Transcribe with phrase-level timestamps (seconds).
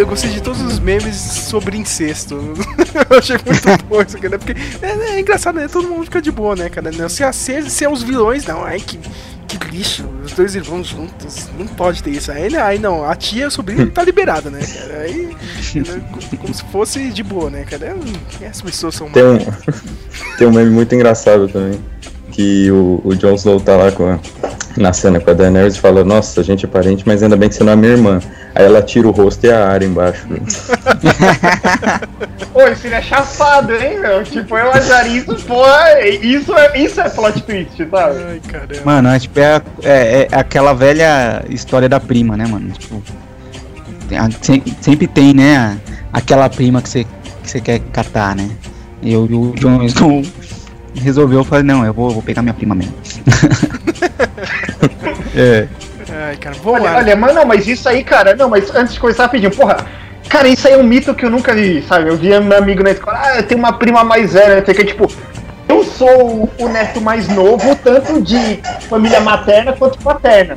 [0.00, 2.34] eu gostei de todos os memes sobre incesto.
[3.10, 4.38] eu achei muito bom isso, cara.
[4.38, 5.68] Porque é, é, engraçado, né?
[5.68, 6.90] Todo mundo fica de boa, né, cara?
[6.90, 8.64] Não, se, se, se é os vilões, não.
[8.64, 8.98] Ai, que,
[9.46, 10.08] que lixo.
[10.24, 11.50] Os dois irmãos juntos.
[11.58, 12.32] Não pode ter isso.
[12.32, 15.00] Aí, aí não, a tia e o sobrinho tá liberada, né, cara?
[15.00, 15.36] Aí.
[16.40, 17.94] Como se fosse de boa, né, cara?
[18.40, 19.10] Essas pessoas são.
[19.10, 19.38] Tem um,
[20.38, 21.78] tem um meme muito engraçado também.
[22.32, 24.18] Que o, o Jon Snow tá lá com a
[24.76, 27.48] na cena com a Daenerys e fala, nossa, a gente é parente, mas ainda bem
[27.48, 28.20] que você não é minha irmã.
[28.54, 30.26] Aí ela tira o rosto e a área embaixo.
[32.52, 34.22] Pô, esse filho é chapado, hein, meu?
[34.24, 35.62] Tipo, eu acharia isso, pô,
[36.20, 38.22] isso é, isso é plot twist, sabe?
[38.28, 38.74] Ai, caramba.
[38.84, 42.70] Mano, é, tipo, é, é, é aquela velha história da prima, né, mano?
[42.72, 43.02] Tipo,
[44.80, 45.78] sempre tem, né,
[46.12, 48.50] aquela prima que você, que você quer catar, né?
[49.02, 50.22] Eu e o Jon Snow
[50.94, 52.94] resolveu, eu falei, não, eu vou, vou pegar minha prima mesmo.
[55.34, 55.68] é.
[56.08, 59.00] Ai, cara, vou olha, olha, mano, não, mas isso aí, cara, não, mas antes de
[59.00, 59.86] começar rapidinho, porra,
[60.28, 62.10] cara, isso aí é um mito que eu nunca vi, sabe?
[62.10, 65.10] Eu via meu amigo na escola, ah, eu tenho uma prima mais velha, que tipo,
[65.68, 70.56] eu sou o neto mais novo, tanto de família materna quanto paterna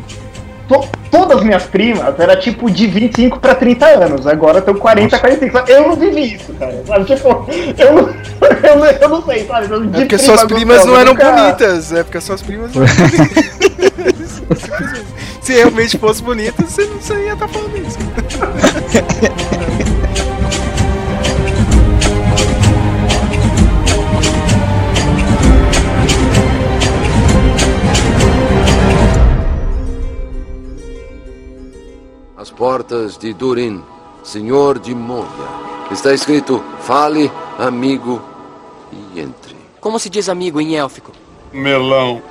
[0.68, 4.28] to, todas as minhas primas era tipo de 25 pra 30 anos.
[4.28, 5.20] Agora estão 40, Nossa.
[5.20, 5.72] 45.
[5.72, 6.84] Eu não vivi isso, cara.
[6.86, 7.06] Sabe?
[7.06, 7.48] Tipo,
[7.78, 8.10] eu não,
[8.70, 9.68] eu não, eu não sei, sabe?
[9.68, 11.32] De é porque suas primas não eram nunca...
[11.32, 11.92] bonitas.
[11.92, 14.44] É porque suas primas não eram bonitas.
[15.42, 17.98] Se realmente fosse bonita, você não ia estar tá falando isso.
[32.44, 33.82] As portas de Durin,
[34.22, 35.30] senhor de Moria.
[35.90, 38.22] Está escrito: fale, amigo,
[38.92, 39.56] e entre.
[39.80, 41.14] Como se diz amigo em élfico?
[41.54, 42.22] Melão.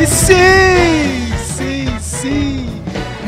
[0.00, 0.73] E sim.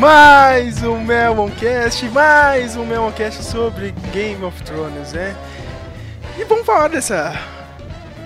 [0.07, 5.37] Mais um Melmoncast, mais um Melmoncast sobre Game of Thrones, né?
[6.39, 7.35] E vamos falar dessa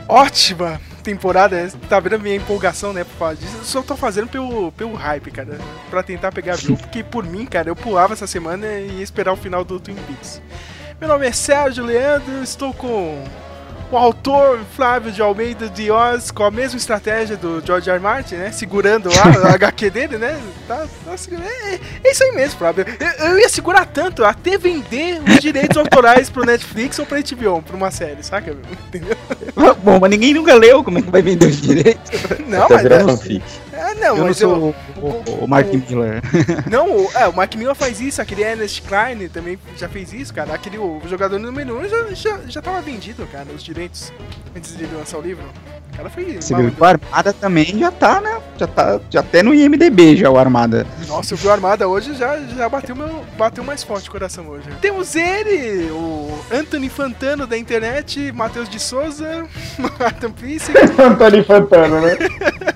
[0.07, 3.57] ótima temporada, tá vendo a minha empolgação, né, por falar disso?
[3.57, 5.57] Eu só tô fazendo pelo, pelo hype, cara,
[5.89, 9.33] pra tentar pegar view, porque por mim, cara, eu pulava essa semana e ia esperar
[9.33, 10.43] o final do Twin Peaks.
[11.01, 13.25] Meu nome é Sérgio Leandro, estou com
[13.91, 17.99] o autor Flávio de Almeida de Oz com a mesma estratégia do George R.
[17.99, 18.53] Martin, né?
[18.53, 20.41] Segurando lá a HQ dele, né?
[20.69, 22.87] Tá, tá é, é, isso aí mesmo, Flávio.
[22.99, 27.63] Eu, eu, ia segurar tanto até vender os direitos autorais pro Netflix ou pra HBO,
[27.63, 28.57] pra uma série, saca?
[28.89, 29.17] Entendeu?
[29.83, 32.11] Bom, mas ninguém nunca leu como é que vai vender os direitos.
[32.47, 32.85] Não, mas.
[32.85, 36.23] É, não, eu mas não sou eu, o, o, o, Mark Miller.
[36.71, 40.33] Não, o, é, o Mark Miller faz isso, aquele Ernest Klein também já fez isso,
[40.33, 40.55] cara.
[40.55, 44.13] Aquele o jogador número 1 um já, já, já tava vendido, cara, os direitos
[44.55, 45.45] antes de lançar o livro.
[46.01, 46.41] O cara foi.
[46.41, 48.39] Você viu o Armada também já tá, né?
[48.57, 50.87] Já tá já até no IMDB já o Armada.
[51.07, 54.49] Nossa, eu vi o Armada hoje já, já bateu, meu, bateu mais forte o coração
[54.49, 54.65] hoje.
[54.81, 59.47] Temos ele, o Anthony Fantano da internet, Matheus de Souza,
[59.79, 60.73] Martin Pisse.
[60.99, 62.17] Anthony Fantano, né?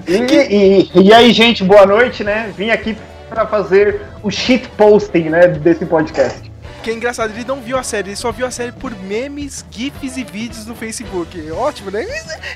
[0.06, 2.52] E, e, e, aí, gente, boa noite, né?
[2.54, 2.94] Vim aqui
[3.30, 6.53] para fazer o shit posting, né, desse podcast.
[6.84, 9.64] Que é engraçado, ele não viu a série, ele só viu a série por memes,
[9.70, 11.50] gifs e vídeos no Facebook.
[11.52, 12.06] Ótimo, né?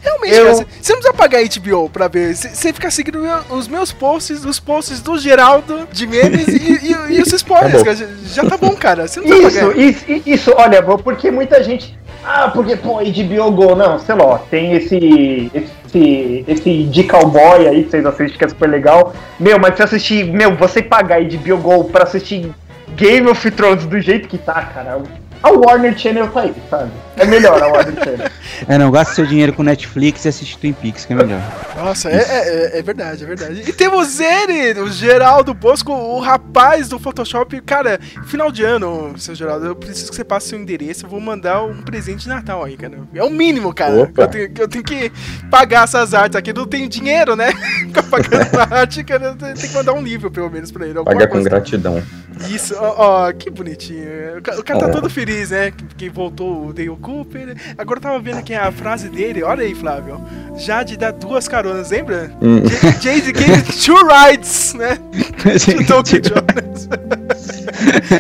[0.03, 0.45] Realmente, eu...
[0.45, 2.37] cara, você não precisa pagar HBO pra ver.
[2.37, 7.23] Você fica seguindo os meus posts, os posts do Geraldo de memes e, e, e,
[7.23, 8.11] os spoilers, tá cara.
[8.27, 9.09] Já tá bom, cara.
[9.09, 9.79] Você não precisa isso, pagar.
[9.79, 11.99] Isso, isso, olha, porque muita gente.
[12.23, 17.85] Ah, porque, pô, HBO Go, não, sei lá, tem esse, esse, esse de cowboy aí
[17.85, 19.15] que vocês assistem que é super legal.
[19.41, 22.53] Meu, mas se assistir, meu, você pagar HBO Go pra assistir
[22.99, 25.01] Game of Thrones do jeito que tá, cara,
[25.41, 26.91] a Warner Channel tá aí, sabe?
[27.19, 28.31] É melhor a Warner Channel.
[28.67, 31.41] É, não, gasta seu dinheiro com Netflix e assiste Twin Peaks, que é melhor.
[31.77, 33.63] Nossa, é, é, é, verdade, é verdade.
[33.67, 37.61] E temos ele, o Geraldo Bosco, o rapaz do Photoshop.
[37.61, 41.07] Cara, final de ano, seu Geraldo, eu preciso que você passe seu endereço.
[41.07, 42.99] Eu vou mandar um presente de Natal aí, cara.
[43.15, 44.07] É o mínimo, cara.
[44.07, 45.13] Que eu, tenho, eu tenho que
[45.51, 46.51] pagar essas artes aqui.
[46.51, 47.53] Eu não tenho dinheiro, né?
[47.93, 49.27] Pra pagar a arte, cara.
[49.27, 51.03] Eu tenho que mandar um livro, pelo menos, pra ele.
[51.03, 52.03] Pagar com gratidão.
[52.49, 52.95] Isso, ó,
[53.29, 54.39] ó, que bonitinho.
[54.59, 55.71] O cara tá todo feliz, né?
[55.71, 56.73] Que, que voltou o
[57.09, 57.57] Cooper.
[57.79, 59.43] Agora eu tava vendo aqui a frase dele.
[59.43, 60.21] Olha aí, Flávio.
[60.57, 62.31] Jade dá duas caronas, lembra?
[62.43, 62.63] Hum.
[63.01, 64.99] Jade gave two rides, né?
[65.89, 66.87] to Jonas.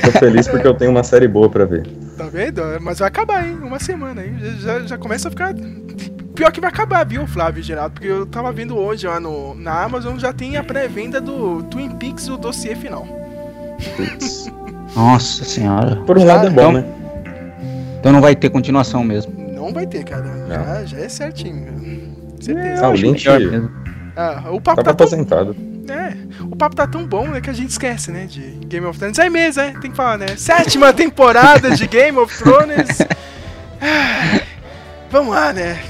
[0.02, 1.86] Tô feliz porque eu tenho uma série boa pra ver.
[2.16, 2.62] Tá vendo?
[2.80, 3.58] Mas vai acabar, hein?
[3.62, 4.38] Uma semana, hein?
[4.60, 5.54] Já, já começa a ficar
[6.34, 7.94] pior que vai acabar, viu, Flávio Geraldo?
[7.94, 11.90] Porque eu tava vendo hoje lá no, na Amazon, já tem a pré-venda do Twin
[11.90, 13.06] Peaks, o dossiê final.
[14.96, 15.96] Nossa senhora.
[16.06, 16.84] Por um lado é bom, né?
[17.98, 19.32] Então não vai ter continuação mesmo.
[19.52, 20.46] Não vai ter, cara.
[20.48, 22.14] Já, já é certinho.
[22.40, 22.86] Certeza.
[22.86, 23.28] Ah, o Lynch
[24.20, 25.54] ah, o papo tá aposentado.
[25.54, 25.96] Tão...
[25.96, 28.26] É, o papo tá tão bom né, que a gente esquece, né?
[28.26, 29.16] De Game of Thrones.
[29.16, 29.70] É mesmo, é?
[29.78, 30.26] Tem que falar, né?
[30.36, 32.98] Sétima temporada de Game of Thrones.
[33.80, 34.40] Ah,
[35.08, 35.80] vamos lá, né?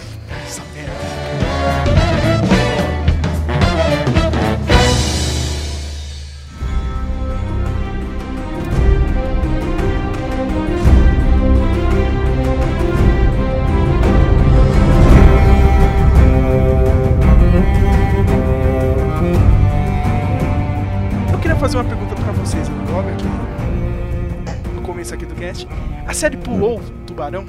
[21.68, 25.68] Fazer uma pergunta para vocês logo aqui no começo aqui do cast.
[26.06, 27.44] A série pulou o tubarão?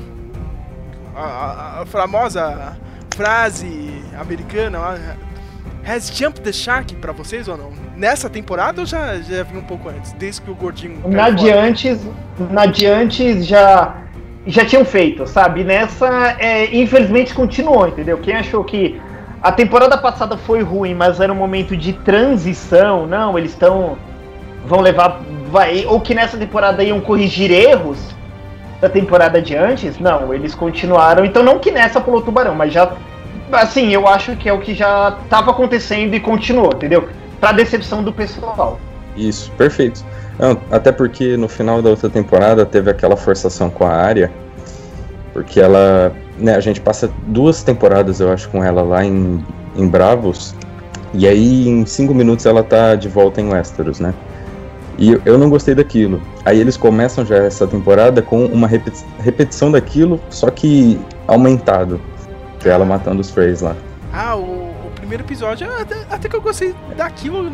[1.15, 2.75] A, a, a famosa
[3.15, 4.77] frase americana
[5.87, 7.71] Has jumped the shark pra vocês ou não?
[7.95, 10.11] Nessa temporada ou já, já vi um pouco antes?
[10.11, 11.01] Desde que o gordinho.
[11.07, 12.05] Na diantes,
[12.37, 14.01] na diantes já,
[14.45, 15.63] já tinham feito, sabe?
[15.63, 18.17] Nessa, é, infelizmente, continuou, entendeu?
[18.17, 18.99] Quem achou que
[19.41, 23.97] a temporada passada foi ruim, mas era um momento de transição, não, eles estão
[24.65, 25.21] vão levar.
[25.51, 27.97] Vai, ou que nessa temporada iam corrigir erros
[28.79, 29.99] da temporada de antes.
[29.99, 31.25] Não, eles continuaram.
[31.25, 32.93] Então, não que nessa pulou tubarão, mas já.
[33.51, 37.09] Assim, eu acho que é o que já estava acontecendo e continuou, entendeu?
[37.39, 38.79] Pra decepção do pessoal.
[39.17, 40.05] Isso, perfeito.
[40.71, 44.31] Até porque no final da outra temporada teve aquela forçação com a área.
[45.33, 46.13] Porque ela.
[46.37, 49.43] Né, a gente passa duas temporadas, eu acho, com ela lá em,
[49.75, 50.55] em Bravos.
[51.13, 54.13] E aí, em cinco minutos, ela tá de volta em Westeros, né?
[54.99, 56.21] E eu não gostei daquilo.
[56.43, 62.01] Aí eles começam já essa temporada com uma repetição daquilo, só que aumentado.
[62.59, 63.77] Que é ela matando os Freys lá.
[64.11, 67.49] Ah, o, o primeiro episódio, até, até, que eu gostei daquilo,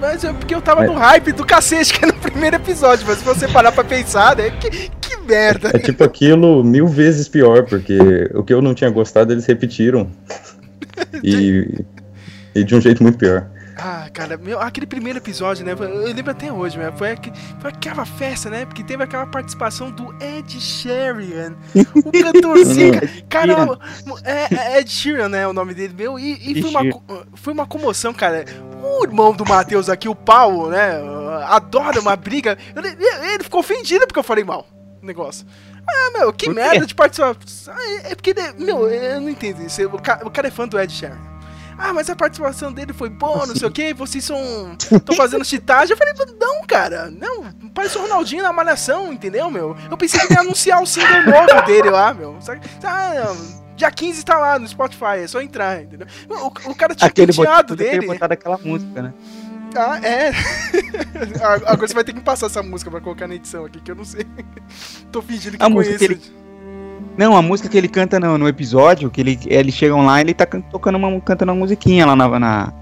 [0.00, 0.86] mas é porque eu tava é.
[0.86, 3.04] no hype do cacete que é no primeiro episódio.
[3.08, 4.50] Mas se você parar pra pensar, né?
[4.50, 4.70] Que,
[5.00, 5.70] que merda.
[5.74, 7.98] É, é tipo aquilo mil vezes pior, porque
[8.34, 10.08] o que eu não tinha gostado eles repetiram.
[11.24, 11.84] e,
[12.54, 13.48] e de um jeito muito pior.
[13.76, 15.72] Ah, cara, meu, aquele primeiro episódio, né?
[15.72, 16.92] Eu lembro até hoje, né?
[16.96, 17.08] Foi,
[17.60, 18.64] foi aquela festa, né?
[18.64, 23.00] Porque teve aquela participação do Ed Sheeran, o cantorzinho.
[23.28, 23.78] cara,
[24.22, 25.46] é, é, Ed Sheeran, né?
[25.48, 26.18] O nome dele, meu.
[26.18, 27.02] E, e foi, uma,
[27.34, 28.44] foi uma comoção, cara.
[28.82, 31.00] O irmão do Matheus aqui, o Paulo, né?
[31.48, 32.56] Adora uma briga.
[32.76, 32.88] Ele,
[33.32, 34.66] ele ficou ofendido porque eu falei mal
[35.02, 35.46] o negócio.
[35.86, 37.74] Ah, meu, que merda de participação.
[37.74, 39.84] Ah, é porque, meu, eu não entendo isso.
[39.86, 41.33] O cara, o cara é fã do Ed Sheeran.
[41.78, 44.38] Ah, mas a participação dele foi boa, não sei o que, vocês são.
[44.78, 45.92] estão fazendo chitagem.
[45.92, 49.76] Eu falei, não, cara, não, parece o Ronaldinho na malhação, entendeu, meu?
[49.90, 52.38] Eu pensei que ia anunciar o single novo dele lá, meu.
[52.84, 53.34] Ah.
[53.76, 56.06] Dia 15 tá lá no Spotify, é só entrar, entendeu?
[56.28, 58.06] O, o cara tinha Aquele penteado dele.
[58.06, 59.12] botado aquela música, né?
[59.76, 60.30] Ah, é.
[61.66, 63.96] Agora você vai ter que passar essa música pra colocar na edição aqui, que eu
[63.96, 64.24] não sei.
[65.10, 65.90] Tô fingindo que a conheço.
[65.90, 66.43] Música que ele
[67.16, 70.34] não, a música que ele canta no, no episódio, que ele, eles chegam lá ele
[70.34, 72.72] tá tocando uma, cantando uma musiquinha lá na, na,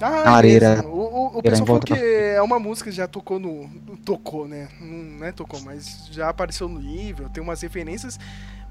[0.00, 0.84] ah, na areia.
[0.86, 3.68] O, o, o pessoal falou que é uma música que já tocou no.
[4.04, 4.68] Tocou, né?
[4.80, 8.18] Não é tocou, mas já apareceu no livro, tem umas referências.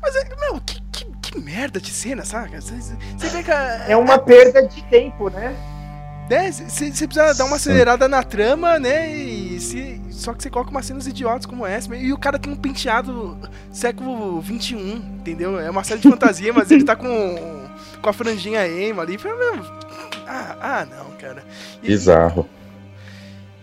[0.02, 2.62] Mas, é, meu, que, que, que merda de cena, saca?
[2.62, 2.76] Você,
[3.18, 3.52] você vê que.
[3.52, 5.56] A, é uma perda de tempo, né?
[6.30, 6.52] Né?
[6.52, 9.16] Você precisa dar uma acelerada na trama, né?
[9.16, 11.94] E se, só que você coloca umas cenas idiotas como essa.
[11.96, 13.38] E o cara tem um penteado
[13.72, 15.60] século 21, entendeu?
[15.60, 17.68] É uma série de fantasia, mas ele tá com,
[18.02, 19.18] com a franjinha emo ali.
[20.28, 21.44] Ah, ah, não, cara.
[21.82, 22.48] E, Bizarro.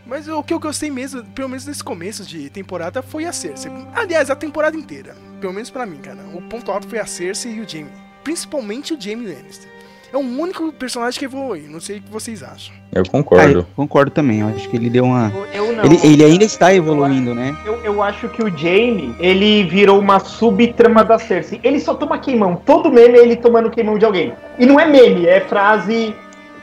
[0.04, 3.70] Mas o que eu gostei mesmo, pelo menos nesse começo de temporada, foi a Cersei.
[3.94, 5.14] Aliás, a temporada inteira.
[5.40, 6.18] Pelo menos para mim, cara.
[6.34, 7.90] O ponto alto foi a Cersei e o Jaime.
[8.24, 9.79] Principalmente o Jaime Lannister
[10.12, 11.66] é o único personagem que evolui.
[11.68, 12.74] Não sei o que vocês acham.
[12.92, 13.44] Eu concordo.
[13.46, 14.40] Ah, eu concordo também.
[14.40, 15.32] Eu acho que ele deu uma.
[15.54, 15.84] Eu, não.
[15.84, 17.56] Ele, ele, ainda está evoluindo, né?
[17.64, 21.60] Eu, eu acho que o Jamie, ele virou uma subtrama da Cersei.
[21.62, 22.56] Ele só toma queimão.
[22.56, 24.32] Todo meme é ele tomando queimão de alguém.
[24.58, 26.14] E não é meme, é frase,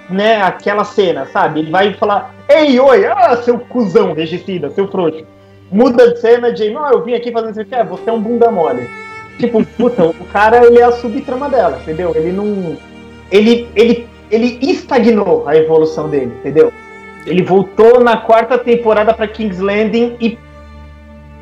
[0.10, 0.42] né?
[0.42, 1.62] Aquela cena, sabe?
[1.62, 5.26] Ele vai falar: Ei, oi, ah, seu cuzão regicida, seu frouxo.
[5.72, 8.22] Muda de cena, Jamie, ah, eu vim aqui fazendo isso aqui, é, você é um
[8.22, 8.90] bunda mole.
[9.38, 12.14] Tipo, puta, o cara, ele é a subtrama dela, entendeu?
[12.16, 12.78] Ele não
[13.32, 16.72] ele, ele, ele estagnou a evolução dele, entendeu?
[17.26, 20.38] Ele voltou na quarta temporada para King's Landing e,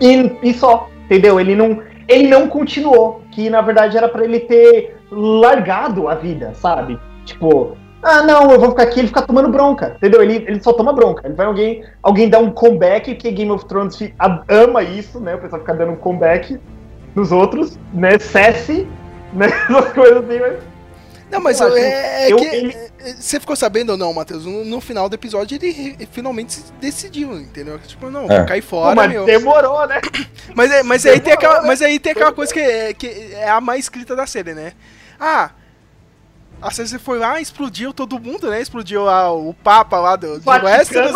[0.01, 1.39] e, e, só, entendeu?
[1.39, 6.54] Ele não, ele não continuou, que na verdade era para ele ter largado a vida,
[6.56, 7.00] sabe?
[7.24, 10.22] Tipo, ah, não, eu vou ficar aqui, ele fica tomando bronca, entendeu?
[10.22, 11.25] Ele, ele só toma bronca.
[11.25, 13.98] Ele vai alguém, alguém dar um comeback, que Game of Thrones
[14.48, 15.34] ama isso, né?
[15.34, 16.60] O pessoal fica dando um comeback
[17.15, 18.20] nos outros, né?
[18.20, 18.88] Cesse,
[19.34, 19.48] né?
[19.70, 20.75] Essas coisas assim, mas
[21.36, 22.46] Não, mas eu, é, é eu, que.
[22.46, 22.77] Ele...
[23.20, 24.46] Você ficou sabendo ou não, Matheus?
[24.46, 27.77] No, no, final do episódio ele, finalmente decidiu, entendeu?
[27.80, 28.44] Tipo, não, é.
[28.46, 28.96] cair fora.
[28.96, 29.25] mas meu.
[29.25, 30.01] demorou, né?
[30.56, 31.68] Mas, é, mas, demorou, aí tem aquela, né?
[31.68, 34.72] mas aí tem aquela coisa que é, que é a mais escrita da série, né?
[35.20, 35.51] Ah.
[36.62, 38.62] A Cersei foi lá, explodiu todo mundo, né?
[38.62, 41.12] Explodiu a, o Papa lá do, de Westeros,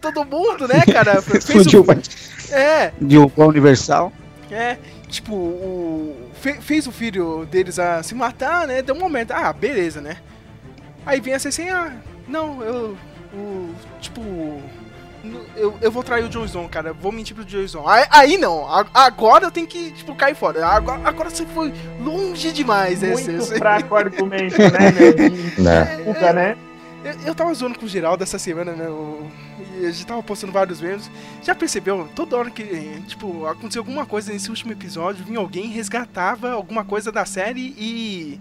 [0.00, 1.22] todo mundo, né, cara?
[1.36, 2.54] explodiu o...
[2.54, 2.92] É.
[2.98, 4.10] De o Universal.
[4.50, 8.82] É, tipo, o, fe, fez o filho deles a se matar, né?
[8.82, 10.18] Deu um momento, ah, beleza, né?
[11.04, 11.92] Aí vem a assim, ah,
[12.26, 12.96] não, eu,
[13.32, 14.20] o, tipo,
[15.56, 17.88] eu, eu vou trair o Joe Snow, cara, vou mentir pro Joe Snow.
[17.88, 20.66] Aí, aí não, agora eu tenho que, tipo, cair fora.
[20.66, 23.12] Agora, agora você foi longe demais, né?
[23.12, 24.92] Muito você, fraco o argumento, né,
[25.56, 25.64] meu?
[25.64, 26.04] Né?
[26.20, 26.56] É, né?
[27.04, 28.88] Eu, eu tava zoando com o Geraldo essa semana, né?
[28.88, 29.26] O,
[29.86, 31.10] a gente tava postando vários memes.
[31.42, 32.08] Já percebeu?
[32.14, 32.64] Toda hora que,
[33.06, 38.40] tipo, aconteceu alguma coisa nesse último episódio, vinha alguém, resgatava alguma coisa da série e.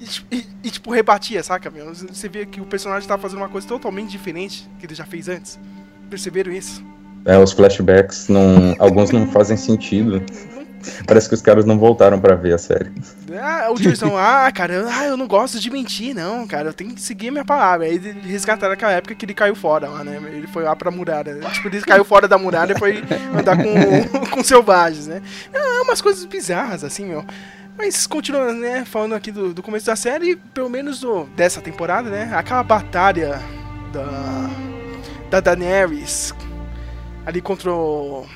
[0.00, 1.94] E, e, e tipo, rebatia, saca, meu?
[1.94, 5.28] Você vê que o personagem tava fazendo uma coisa totalmente diferente que ele já fez
[5.28, 5.58] antes.
[6.10, 6.84] Perceberam isso?
[7.24, 10.22] É, os flashbacks, não, alguns não fazem sentido.
[11.06, 12.92] Parece que os caras não voltaram para ver a série.
[13.40, 16.94] Ah, o Jason, ah, cara, ah, eu não gosto de mentir, não, cara, eu tenho
[16.94, 17.86] que seguir a minha palavra.
[17.86, 20.20] Aí eles resgataram aquela época que ele caiu fora lá, né?
[20.32, 21.38] Ele foi lá pra muralha.
[21.52, 23.02] Tipo, ele caiu fora da muralha e foi
[23.36, 25.22] andar com, com selvagens, né?
[25.52, 27.24] É umas coisas bizarras, assim, meu.
[27.76, 32.08] Mas continuando, né, falando aqui do, do começo da série, pelo menos do, dessa temporada,
[32.08, 32.30] né?
[32.32, 33.40] Aquela batalha
[33.92, 34.50] da,
[35.28, 36.32] da Daenerys
[37.26, 38.26] ali contra o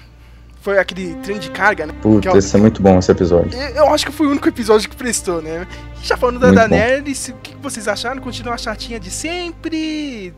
[0.69, 1.95] foi aquele trem de carga, né?
[2.03, 3.59] Putz, é esse é muito bom esse episódio.
[3.75, 5.67] Eu acho que foi o único episódio que prestou, né?
[6.03, 8.21] Já falando da Daenerys, o que vocês acharam?
[8.21, 10.35] Continua a chatinha de sempre?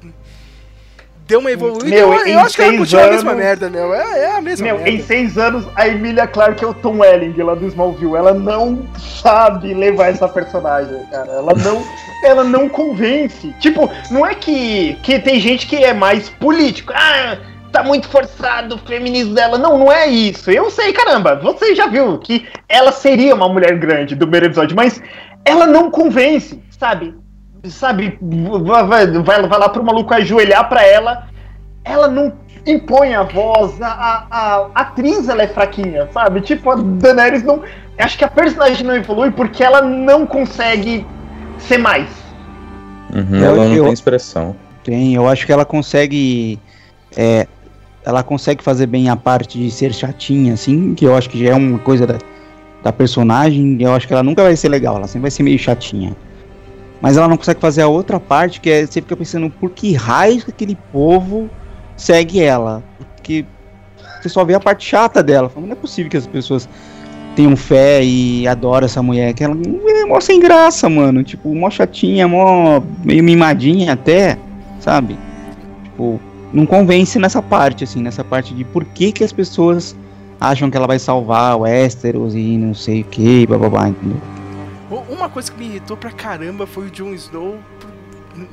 [1.26, 1.88] Deu uma evoluída?
[1.88, 3.92] Meu, eu, eu acho que ela continua anos, a mesma merda, meu.
[3.92, 4.90] É, é a mesma meu, merda.
[4.90, 8.14] em seis anos, a Emilia Clarke é o Tom Welling lá do Smallville.
[8.14, 8.86] Ela não
[9.20, 11.28] sabe levar essa personagem, cara.
[11.32, 11.84] Ela não,
[12.24, 13.52] ela não convence.
[13.58, 16.92] Tipo, não é que, que tem gente que é mais político.
[16.94, 17.36] Ah,
[17.70, 19.56] tá muito forçado o feminismo dela.
[19.58, 20.50] Não, não é isso.
[20.50, 24.76] Eu sei, caramba, você já viu que ela seria uma mulher grande do primeiro episódio,
[24.76, 25.00] mas
[25.44, 27.14] ela não convence, sabe?
[27.64, 31.28] Sabe, vai, vai, vai lá pro maluco ajoelhar pra ela,
[31.84, 32.32] ela não
[32.66, 36.40] impõe a voz, a, a, a atriz ela é fraquinha, sabe?
[36.40, 37.62] Tipo, a Daenerys não.
[37.98, 41.06] Acho que a personagem não evolui porque ela não consegue
[41.58, 42.08] ser mais.
[43.14, 44.56] Uhum, ela não eu, tem expressão.
[44.82, 46.58] Tem, eu acho que ela consegue
[47.16, 47.46] é,
[48.04, 51.50] ela consegue fazer bem a parte de ser chatinha, assim, que eu acho que já
[51.50, 52.18] é uma coisa da,
[52.82, 55.58] da personagem, eu acho que ela nunca vai ser legal, ela sempre vai ser meio
[55.58, 56.16] chatinha.
[57.00, 59.94] Mas ela não consegue fazer a outra parte, que é você fica pensando por que
[59.94, 61.48] raio aquele povo
[61.96, 62.82] segue ela.
[63.16, 63.44] Porque
[64.20, 65.50] você só vê a parte chata dela.
[65.56, 66.68] Não é possível que as pessoas
[67.34, 71.24] tenham fé e adoram essa mulher, que ela é mó sem graça, mano.
[71.24, 74.36] Tipo, mó chatinha, mó meio mimadinha até,
[74.78, 75.18] sabe?
[75.84, 76.20] Tipo,
[76.52, 79.96] não convence nessa parte, assim, nessa parte de por que, que as pessoas
[80.40, 83.88] acham que ela vai salvar o Westeros e não sei o que, blá blá blá,
[83.88, 84.20] entendeu?
[85.08, 87.58] Uma coisa que me irritou pra caramba foi o Jon Snow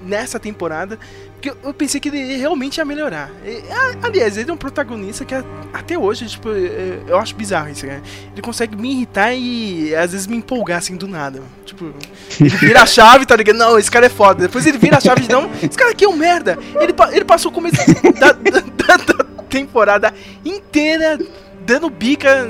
[0.03, 1.00] nessa temporada,
[1.34, 3.31] porque eu pensei que ele realmente ia melhorar.
[3.46, 3.62] E,
[4.03, 5.36] aliás, ele é um protagonista que
[5.74, 8.01] até hoje, tipo, eu acho bizarro isso, né?
[8.34, 11.41] Ele consegue me irritar e às vezes me empolgar assim do nada.
[11.65, 11.93] Tipo,
[12.39, 13.57] ele vira a chave, tá ligado?
[13.57, 14.43] Não, esse cara é foda.
[14.43, 16.57] Depois ele vira a chave de não, esse cara aqui é um merda.
[16.79, 17.77] Ele, ele passou o começo
[18.19, 21.19] da, da, da, da temporada inteira
[21.67, 22.48] dando bica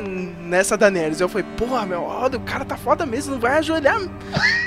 [0.48, 1.20] nessa Daenerys.
[1.20, 4.00] Eu falei, porra, meu, olha, o cara tá foda mesmo, não vai ajoelhar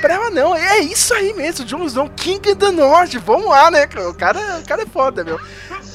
[0.00, 0.54] pra ela não.
[0.54, 3.84] É isso aí mesmo, Jon Snow, King do Norte, vamos lá, né?
[4.08, 5.40] O cara, o cara é foda, meu.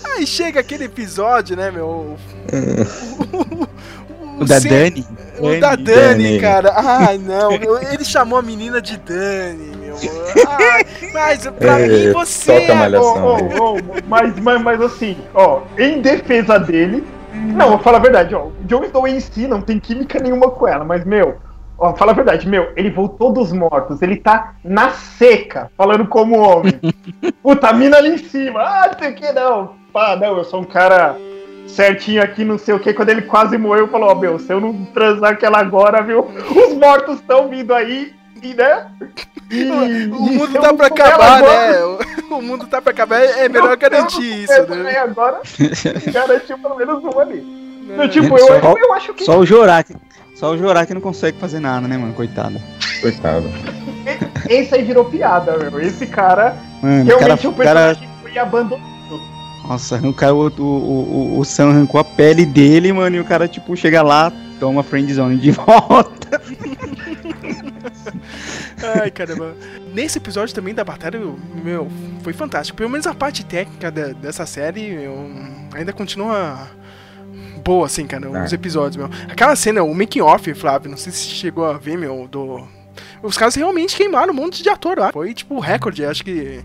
[0.04, 1.86] Aí chega aquele episódio, né, meu?
[1.86, 2.18] o,
[3.34, 5.06] o, o da Dani.
[5.40, 6.74] O da Dani, Dani, cara.
[6.76, 7.52] Ai, não.
[7.52, 9.96] Ele chamou a menina de Dani, meu.
[10.48, 12.52] Ai, mas pra é, mim você.
[12.52, 13.00] É...
[13.00, 13.78] Oh, oh, oh,
[14.08, 17.04] mas, mas, mas assim, ó, em defesa dele,
[17.54, 18.46] não, vou falar a verdade, ó.
[18.46, 21.38] O Jon Snow em si não tem química nenhuma com ela, mas, meu,
[21.78, 26.40] ó, fala a verdade, meu, ele voltou dos mortos, ele tá na seca, falando como
[26.40, 26.74] homem.
[27.42, 29.76] Puta, a mina ali em cima, ah, não sei o que, não.
[29.94, 31.16] Pá, não, eu sou um cara
[31.68, 32.94] certinho aqui, não sei o que.
[32.94, 36.22] Quando ele quase morreu, falou, ó, oh, meu, se eu não transar aquela agora, viu,
[36.22, 38.88] os mortos estão vindo aí, e, né?
[39.50, 39.64] E,
[40.10, 41.80] o mundo tá pra acabar, né?
[42.30, 44.98] O, mundo tá pra acabar, é melhor garantir isso, né?
[44.98, 45.42] Agora,
[46.12, 47.42] garantiu pelo menos um ali.
[47.88, 49.24] Não, tipo, eu, só, eu acho que.
[49.24, 49.96] Só o Jorak.
[50.36, 52.14] Só o Jorak não consegue fazer nada, né, mano?
[52.14, 52.60] Coitado.
[53.02, 53.50] Coitado.
[54.50, 55.80] Esse aí virou piada, meu.
[55.80, 56.56] Esse cara.
[56.82, 58.22] Mano, realmente cara, o personagem cara...
[58.22, 58.96] foi abandonado.
[59.68, 63.26] Nossa, o, cara, o, o, o, o Sam arrancou a pele dele, mano, e o
[63.26, 66.42] cara, tipo, chega lá, toma friendzone de volta.
[69.02, 69.56] Ai, caramba.
[69.94, 71.20] Nesse episódio também da batalha,
[71.64, 71.88] meu,
[72.22, 72.78] foi fantástico.
[72.78, 75.30] Pelo menos a parte técnica da, dessa série eu,
[75.74, 76.70] ainda continua
[77.64, 78.56] boa, assim, cara, os é.
[78.56, 79.10] episódios, meu.
[79.30, 82.68] Aquela cena, o making off, Flávio, não sei se chegou a ver, meu, do.
[83.22, 85.12] Os caras realmente queimaram um monte de ator lá.
[85.12, 86.64] Foi tipo recorde, acho que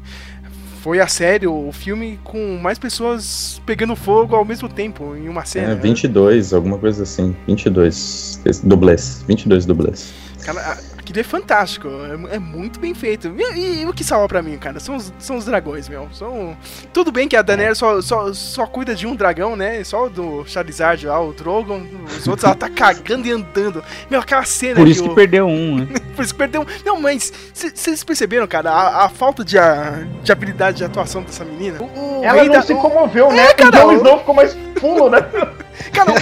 [0.81, 5.45] foi a série, o filme com mais pessoas pegando fogo ao mesmo tempo em uma
[5.45, 5.73] cena.
[5.73, 6.57] É, 22, né?
[6.57, 7.37] alguma coisa assim.
[7.47, 9.23] 22 dublês.
[9.27, 10.13] 22 dublês.
[10.43, 10.79] Cara,
[11.11, 11.89] aquilo é fantástico,
[12.31, 13.35] é, é muito bem feito.
[13.37, 16.09] E, e, o que salva pra mim, cara, são os, são os dragões, meu.
[16.13, 16.57] São...
[16.93, 19.83] Tudo bem que a Daenerys só, só, só cuida de um dragão, né?
[19.85, 21.83] Só do Charizard lá, o Drogon.
[22.19, 23.83] Os outros ela tá cagando e andando.
[24.09, 24.77] Meu, aquela cena.
[24.77, 25.89] Por isso que, que perdeu um, né?
[26.15, 26.67] Por isso que perdeu um.
[26.85, 31.45] Não, mas vocês perceberam, cara, a, a falta de, a, de habilidade de atuação dessa
[31.45, 31.81] menina?
[31.81, 33.33] O, o ela não da, se comoveu, o...
[33.33, 33.47] né?
[33.47, 35.19] É, cara, o Jon ficou mais fulo, né?
[35.93, 36.13] Cara,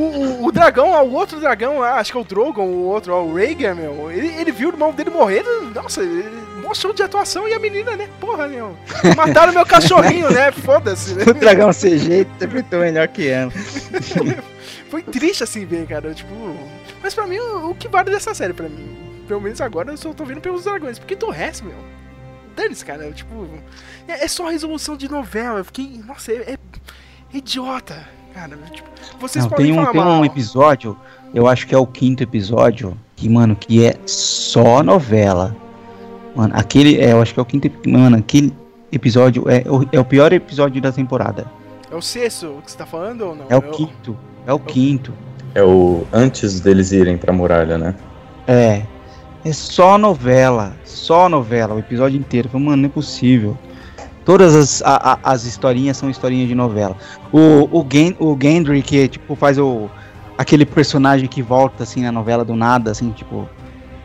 [0.00, 3.34] o, o, o, dragão, o outro dragão, acho que é o Drogon, o outro, o
[3.34, 6.24] Rhaegar, meu, ele, ele viu o irmão dele morrer, nossa, ele
[6.60, 8.08] mostrou de atuação e a menina, né?
[8.20, 8.76] Porra, meu.
[9.16, 10.52] Mataram meu cachorrinho, né?
[10.52, 11.14] Foda-se.
[11.14, 11.24] Né?
[11.30, 13.50] O dragão CG interpretou melhor que ela.
[14.88, 16.34] Foi triste assim ver, cara, tipo...
[17.02, 19.96] Mas pra mim, o, o que vale dessa série, pra mim, pelo menos agora, eu
[19.96, 21.76] só tô vendo pelos dragões, porque do resto, meu...
[22.54, 23.48] Dane-se, cara, tipo...
[24.06, 26.00] É, é, só resolução de novela, eu fiquei...
[26.06, 26.58] Nossa, é, é
[27.32, 28.88] idiota Cara, tipo,
[29.20, 30.96] vocês Não, podem tem um, falar tem um episódio,
[31.34, 35.54] eu acho que é o quinto episódio, que, mano, que é só novela.
[36.34, 38.50] Mano, aquele, é, eu acho que é o quinto, mano, aquele
[38.90, 41.44] episódio é, é o pior episódio da temporada.
[41.90, 43.44] É o sexto que você tá falando ou não?
[43.50, 44.16] É o é quinto,
[44.46, 45.12] é o quinto.
[45.54, 47.94] É o antes deles irem pra muralha, né?
[48.48, 48.82] É.
[49.44, 52.48] É só novela, só novela, o episódio inteiro.
[52.54, 53.58] Mano, não é possível.
[54.24, 56.96] Todas as, a, a, as historinhas são historinhas de novela.
[57.32, 59.88] O, o, Gen, o Gendry, que tipo, faz o,
[60.36, 63.48] aquele personagem que volta assim na novela do nada, assim, tipo.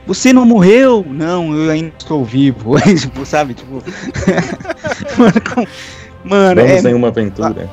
[0.07, 1.03] Você não morreu?
[1.07, 2.75] Não, eu ainda estou vivo.
[2.99, 3.53] tipo, sabe?
[3.53, 3.81] Tipo.
[5.17, 5.67] mano, com,
[6.23, 7.69] mano, Vamos é, em uma aventura.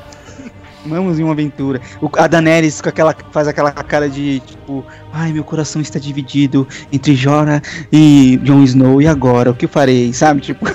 [0.85, 1.79] Vamos em uma aventura.
[2.01, 6.67] O, a Daenerys com aquela, faz aquela cara de tipo, ai, meu coração está dividido
[6.91, 9.51] entre Jora e Jon Snow, e agora?
[9.51, 10.11] O que farei?
[10.13, 10.41] Sabe?
[10.41, 10.65] Tipo,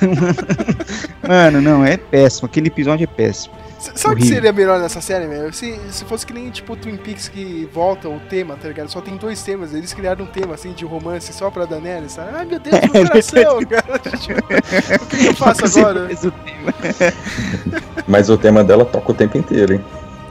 [1.26, 2.46] mano, não, é péssimo.
[2.46, 3.54] Aquele episódio é péssimo.
[3.78, 5.52] Sabe o que seria melhor nessa série, meu?
[5.52, 8.88] Se, se fosse que nem tipo Twin Peaks que volta o tema, tá ligado?
[8.88, 12.30] Só tem dois temas, eles criaram um tema assim de romance só pra Daenerys, sabe?
[12.34, 14.00] Ai meu Deus, meu coração, cara.
[15.02, 16.08] o que, que eu faço agora?
[18.06, 19.84] Mas o tema dela toca o tempo inteiro, hein?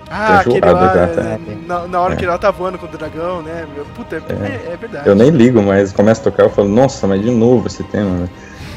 [0.09, 1.39] Ah, aquele lá, tá.
[1.65, 2.17] na, na, hora é.
[2.17, 3.67] que ela tá voando com o dragão, né?
[3.93, 4.73] Puta, é, é.
[4.73, 5.07] é, verdade.
[5.07, 8.09] Eu nem ligo, mas começa a tocar, eu falo, nossa, mas de novo esse tema,
[8.11, 8.29] né?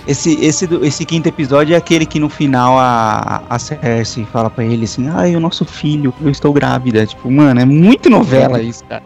[0.07, 4.65] Esse, esse, esse quinto episódio é aquele que no final a, a Cersei fala pra
[4.65, 7.07] ele assim, ai, o nosso filho, eu estou grávida.
[7.07, 9.03] Tipo, mano, é muito novela isso, cara.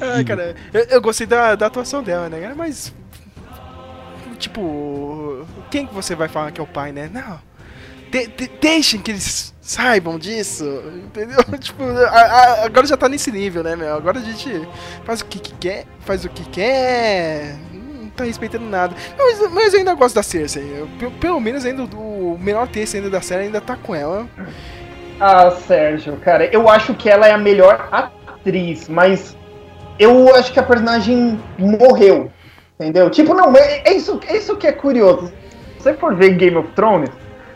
[0.00, 2.52] ai, cara, eu, eu, gostei da, da atuação dela, né?
[2.56, 2.92] Mas.
[4.38, 7.08] Tipo, quem que você vai falar que é o pai, né?
[7.12, 7.38] Não.
[8.10, 10.64] De, de, deixem que eles saibam disso,
[11.04, 11.38] entendeu?
[11.58, 13.94] tipo, a, a, agora já tá nesse nível, né, meu?
[13.96, 14.68] Agora a gente
[15.04, 17.56] faz o que, que quer, faz o que quer,
[18.14, 18.94] tá respeitando nada.
[19.18, 20.86] Mas, mas eu ainda gosto da Cersei.
[21.00, 24.26] Eu, pelo menos ainda o menor texto ainda da série ainda tá com ela.
[25.20, 29.36] Ah, Sérgio, cara, eu acho que ela é a melhor atriz, mas
[29.98, 32.30] eu acho que a personagem morreu.
[32.78, 33.08] Entendeu?
[33.08, 35.28] Tipo, não, é, é isso, é isso que é curioso.
[35.78, 37.10] Se você for ver Game of Thrones,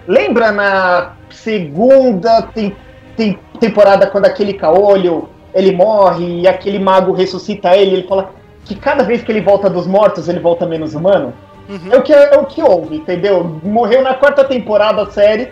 [0.06, 2.76] lembra na segunda tem,
[3.16, 8.32] tem temporada quando aquele caolho ele morre e aquele mago ressuscita ele, ele fala:
[8.68, 11.32] que cada vez que ele volta dos mortos, ele volta menos humano.
[11.68, 11.92] Uhum.
[11.92, 13.60] É, o que, é o que houve, entendeu?
[13.62, 15.50] Morreu na quarta temporada da série,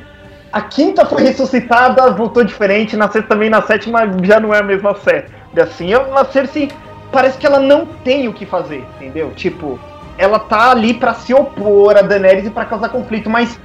[0.53, 4.63] a quinta foi ressuscitada, voltou diferente, na sexta também, na sétima já não é a
[4.63, 5.27] mesma série.
[5.59, 6.71] Assim, a Cersei
[7.11, 9.33] parece que ela não tem o que fazer, entendeu?
[9.35, 9.79] Tipo,
[10.19, 13.59] ela tá ali para se opor a Daenerys e para causar conflito, mas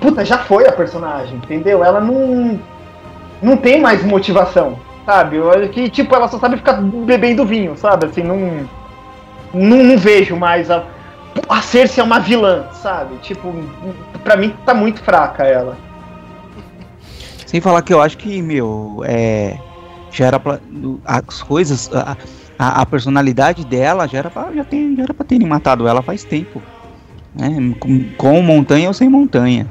[0.00, 1.84] puta, já foi a personagem, entendeu?
[1.84, 2.58] Ela não
[3.42, 5.38] não tem mais motivação, sabe?
[5.72, 8.06] Que tipo ela só sabe ficar bebendo vinho, sabe?
[8.06, 8.68] Assim, não
[9.54, 10.84] não, não vejo mais a.
[11.48, 13.16] A Cersei é uma vilã, sabe?
[13.16, 13.52] Tipo,
[14.22, 15.76] pra mim tá muito fraca ela.
[17.44, 19.58] Sem falar que eu acho que, meu, é.
[20.10, 20.60] Já era pra.
[21.04, 21.90] As coisas.
[21.92, 22.16] A,
[22.58, 26.02] a, a personalidade dela já era pra, já, tem, já era pra terem matado ela
[26.02, 26.62] faz tempo.
[27.34, 27.74] Né?
[27.80, 29.66] Com, com montanha ou sem montanha.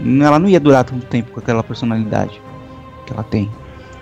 [0.00, 2.40] Ela não ia durar tanto tempo com aquela personalidade
[3.06, 3.50] que ela tem.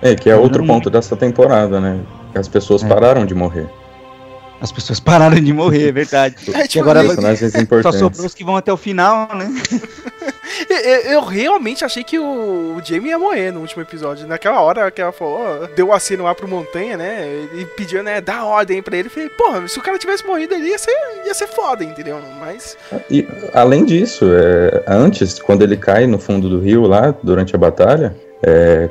[0.01, 2.01] É, que é outro ponto dessa temporada, né?
[2.35, 2.89] As pessoas é.
[2.89, 3.69] pararam de morrer.
[4.61, 6.37] As pessoas pararam de morrer, é verdade.
[6.59, 9.49] É, tipo, e agora só sobrou os que vão até o final, né?
[10.69, 14.27] eu, eu, realmente achei que o, o Jamie ia morrer no último episódio.
[14.27, 17.47] Naquela hora que ela falou, deu o aceno lá pro Montanha, né?
[17.55, 19.09] E pediu, né, dar ordem pra ele.
[19.09, 22.21] Eu falei, porra, se o cara tivesse morrido ali, ia ser, ia ser foda, entendeu?
[22.41, 22.77] Mas.
[23.11, 27.59] E, além disso, é, antes, quando ele cai no fundo do rio lá, durante a
[27.59, 28.89] batalha, é,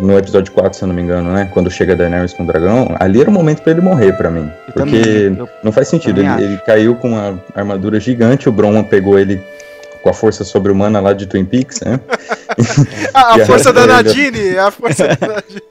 [0.00, 1.48] no episódio 4, se eu não me engano, né?
[1.52, 4.50] Quando chega Daenerys com o dragão, ali era o momento para ele morrer para mim.
[4.68, 6.20] Eu porque também, não faz sentido.
[6.20, 9.40] Ele, ele, caiu com uma armadura gigante, o Bronwyn pegou ele
[10.02, 12.00] com a força sobre-humana lá de Twin Peaks, né?
[13.12, 15.62] a, a força da Nadine, a força da Nadine.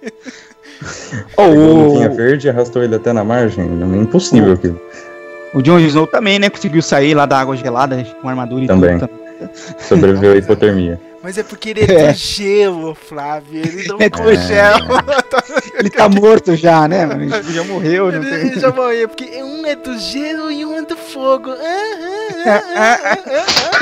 [1.36, 3.66] oh, o verde arrastou ele até na margem.
[3.66, 4.80] É impossível aquilo.
[5.54, 6.50] O Jon Snow também, né?
[6.50, 9.00] Conseguiu sair lá da água gelada com armadura e também.
[9.00, 9.10] tudo.
[9.80, 11.00] Sobreviveu à hipotermia.
[11.22, 12.12] Mas é porque ele é, é.
[12.12, 13.60] do gelo, Flávio.
[13.60, 15.04] Ele não é congela.
[15.78, 17.08] ele tá morto já, né?
[17.12, 18.10] Ele já morreu.
[18.10, 18.48] Ele, tem...
[18.48, 21.50] ele já morreu, porque um é do gelo e um é do fogo.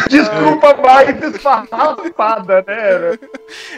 [0.10, 3.18] Desculpa, mais esfarrapada, né?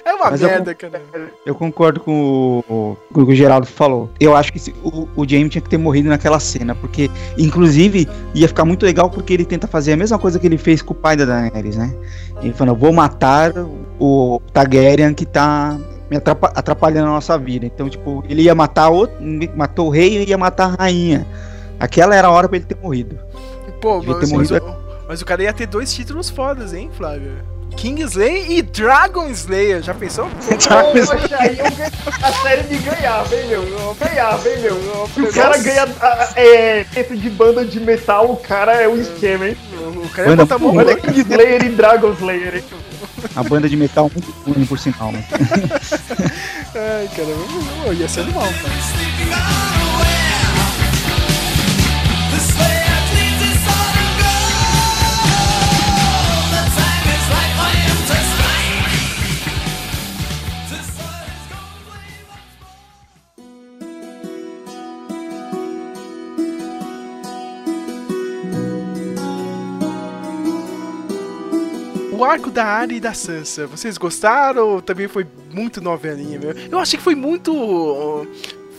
[0.06, 1.02] É uma Mas merda, eu, cara.
[1.46, 4.10] Eu concordo com o, com o que o Geraldo falou.
[4.20, 8.48] Eu acho que o, o James tinha que ter morrido naquela cena, porque, inclusive, ia
[8.48, 10.96] ficar muito legal porque ele tenta fazer a mesma coisa que ele fez com o
[10.96, 11.94] pai da Daenerys, né?
[12.42, 13.49] Ele falou, vou matar
[14.00, 15.78] o Targaryen que tá
[16.10, 17.66] me atrapalhando a nossa vida.
[17.66, 19.08] Então, tipo, ele ia matar o
[19.56, 21.26] matou o rei e ia matar a rainha.
[21.80, 23.18] Aquela era a hora para ele ter morrido.
[23.80, 24.62] Pô, mas, ter morrido.
[24.62, 27.32] Mas, mas, o cara ia ter dois títulos fodas, hein, Flávio?
[27.76, 30.28] King Slayer e Dragon Slayer, já pensou?
[30.50, 31.58] Poxa, aí
[32.22, 33.96] a série me ganhava, hein, meu?
[33.96, 34.76] Ganhava, hein, meu?
[34.76, 35.88] O cara ganha
[36.36, 39.58] é, dentro de banda de metal, o cara é um esquema, hein?
[40.04, 42.64] O cara banda, é Olha King Slayer e Dragon Slayer, hein?
[43.36, 45.24] A banda de metal muito ruim, por sinal, né?
[46.76, 50.29] Ai, caramba, ia ser animal, cara.
[72.20, 76.54] O arco da Arya e da Sansa, vocês gostaram ou também foi muito novelinha, meu?
[76.70, 78.28] Eu achei que foi muito.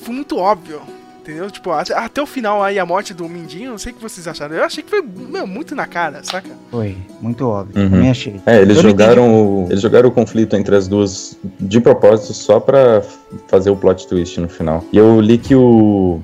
[0.03, 0.81] Foi muito óbvio.
[1.21, 1.51] Entendeu?
[1.51, 4.27] Tipo, até, até o final aí, a morte do Mindinho, não sei o que vocês
[4.27, 4.57] acharam.
[4.57, 6.49] Eu achei que foi meu, muito na cara, saca?
[6.71, 7.81] Foi, muito óbvio.
[7.81, 7.91] Uhum.
[7.91, 8.41] Também achei.
[8.47, 13.03] É, eles jogaram, o, eles jogaram o conflito entre as duas de propósito só pra
[13.49, 14.83] fazer o plot twist no final.
[14.91, 16.21] E eu li que o,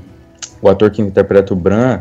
[0.63, 2.01] o ator que interpreta o Bran,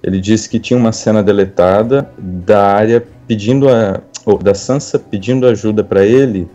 [0.00, 5.46] ele disse que tinha uma cena deletada da área pedindo a, ou da Sansa pedindo
[5.46, 6.48] ajuda para ele,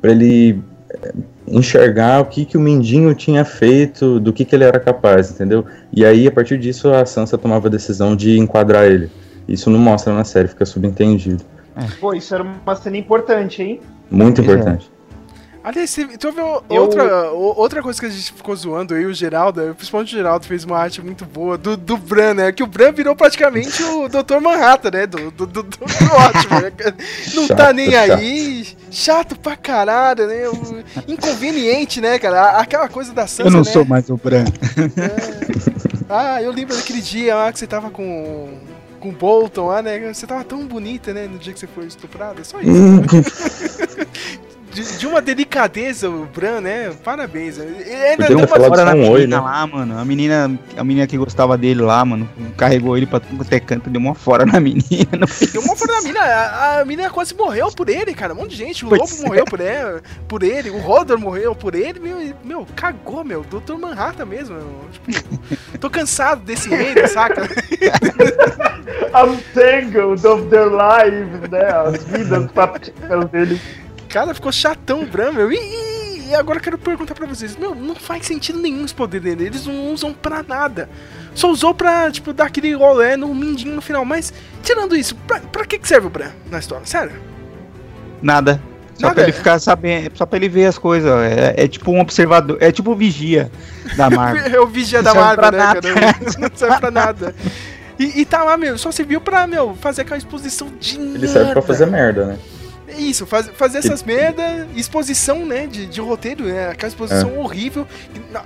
[0.00, 1.12] para ele eh,
[1.46, 5.64] enxergar o que que o Mindinho tinha feito, do que que ele era capaz, entendeu?
[5.92, 9.10] E aí a partir disso a Sansa tomava a decisão de enquadrar ele.
[9.46, 11.44] Isso não mostra na série, fica subentendido.
[11.76, 11.84] É.
[12.00, 13.80] Pô, isso era uma cena importante, hein?
[14.10, 14.90] Muito importante.
[15.64, 16.82] Aliás, tu viu eu...
[16.82, 20.62] outra, outra coisa que a gente ficou zoando aí, o Geraldo, principalmente o Geraldo fez
[20.62, 22.52] uma arte muito boa do, do Bran, né?
[22.52, 24.40] Que o Bran virou praticamente o Dr.
[24.42, 25.06] Manhattan, né?
[25.06, 26.70] Do, do, do, do ótimo, né?
[27.34, 28.12] Não tá chato, tá nem chato.
[28.12, 30.42] aí, chato pra caralho, né?
[31.08, 32.58] Inconveniente, né, cara?
[32.58, 33.64] Aquela coisa da Sansa, Eu não né?
[33.64, 34.44] sou mais o Bran.
[34.44, 35.94] É.
[36.10, 38.52] Ah, eu lembro daquele dia lá que você tava com
[39.04, 40.12] com o Bolton lá, né?
[40.12, 41.28] Você tava tão bonita, né?
[41.30, 42.40] No dia que você foi estuprada.
[42.40, 42.70] É só isso.
[44.74, 46.92] De, de, uma delicadeza, o Bran, né?
[47.04, 47.58] Parabéns.
[47.58, 49.40] Ele ainda deu uma fora na menina né?
[49.40, 49.96] lá, mano.
[49.96, 54.00] A menina, a menina que gostava dele lá, mano, carregou ele pra ter canto, deu
[54.00, 55.28] uma fora na menina.
[55.52, 56.20] Deu uma fora na menina.
[56.20, 58.32] A, a menina quase morreu por ele, cara.
[58.32, 58.84] Um monte de gente.
[58.84, 59.28] O pois Lobo é.
[59.28, 60.70] morreu por ele, por ele.
[60.70, 62.00] O Rodor morreu por ele.
[62.00, 63.44] Meu, meu cagou, meu.
[63.44, 64.56] Doutor Manhattan mesmo.
[64.90, 67.42] Tipo, tô cansado desse reino, saca?
[69.14, 71.68] I'm tangled of their lives, né?
[71.70, 73.60] As vidas práticas dele.
[74.14, 75.50] Cara, ficou chatão Bran, meu.
[75.50, 78.94] E, e, e, agora eu quero perguntar pra vocês: Meu, não faz sentido nenhum esse
[78.94, 79.46] poder dele.
[79.46, 80.88] Eles não usam pra nada.
[81.34, 84.04] Só usou pra, tipo, dar aquele rolê no mindinho no final.
[84.04, 86.86] Mas, tirando isso, pra, pra que, que serve o Bran na história?
[86.86, 87.20] Sério?
[88.22, 88.62] Nada.
[88.94, 89.14] Só Nada.
[89.16, 91.10] pra ele ficar sabendo, só pra ele ver as coisas.
[91.10, 93.50] É, é tipo um observador, é tipo o vigia
[93.96, 94.46] da Marvel.
[94.54, 95.80] é o vigia da Marvel, né, nada.
[95.92, 96.16] cara?
[96.38, 97.34] Não serve pra nada.
[97.98, 101.26] E, e, tá lá, meu, só serviu pra, meu, fazer aquela exposição de Ele nada.
[101.26, 102.38] serve pra fazer merda, né?
[102.88, 107.38] Isso, faz, fazer essas merda, exposição, né, de, de roteiro, né, aquela exposição é.
[107.38, 107.86] horrível.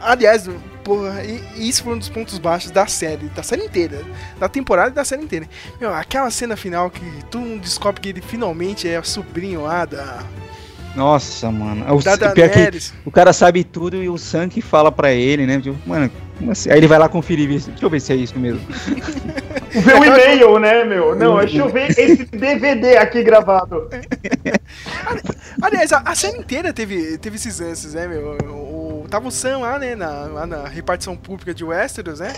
[0.01, 0.49] Aliás,
[0.85, 1.23] porra,
[1.57, 4.01] isso foi um dos pontos baixos da série, da série inteira,
[4.39, 5.49] da temporada e da série inteira.
[5.81, 10.23] Meu, aquela cena final que tu descobre que ele finalmente é sobrinho lá da...
[10.95, 11.85] Nossa, mano.
[11.95, 15.61] O, pior que o cara sabe tudo e o Sank fala pra ele, né?
[15.61, 16.11] Tipo, mano,
[16.51, 16.71] assim?
[16.71, 18.61] Aí ele vai lá conferir, deixa eu ver se é isso mesmo.
[19.71, 21.15] Ver o e-mail, né, meu?
[21.15, 23.89] Não, deixa eu ver esse DVD aqui gravado.
[25.61, 28.39] Aliás, a, a série inteira teve, teve esses lances, né, meu?
[28.49, 28.78] O,
[29.09, 32.35] tava o Sam lá, né, na, lá na repartição pública de Westeros, né?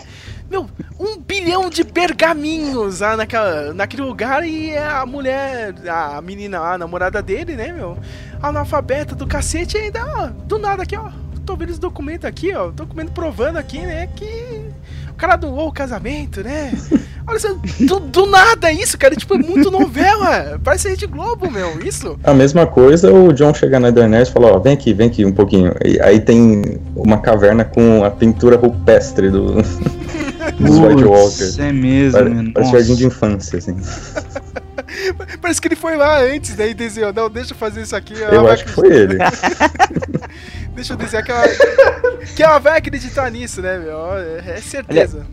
[0.48, 6.74] Meu, um bilhão de pergaminhos lá naquela, naquele lugar e a mulher, a menina lá,
[6.74, 7.98] a namorada dele, né, meu?
[8.42, 11.10] Analfabeta do cacete ainda, ó, do nada aqui, ó.
[11.44, 12.70] Tô vendo esse documento aqui, ó.
[12.70, 14.70] Documento provando aqui, né, que
[15.10, 16.72] o cara doou o casamento, né?
[17.30, 19.14] Olha só, do, do, nada isso, cara.
[19.14, 20.60] Tipo, é muito novela.
[20.64, 21.78] Parece Rede Globo, meu.
[21.80, 22.18] Isso.
[22.24, 25.24] A mesma coisa, o John chega na Daenerys e fala, ó, vem aqui, vem aqui
[25.24, 25.72] um pouquinho.
[25.84, 29.62] E aí tem uma caverna com a pintura rupestre do...
[30.58, 31.58] dos White Walkers.
[31.60, 33.76] É mesmo, Parece, parece jardim de infância, assim.
[35.40, 36.58] Parece que ele foi lá antes?
[36.58, 38.14] E desenhou, não, deixa eu fazer isso aqui.
[38.18, 39.18] Eu acho que foi ele.
[40.74, 41.44] deixa eu desenhar que ela,
[42.34, 44.16] que ela vai acreditar nisso, né, meu?
[44.16, 45.24] É, é certeza.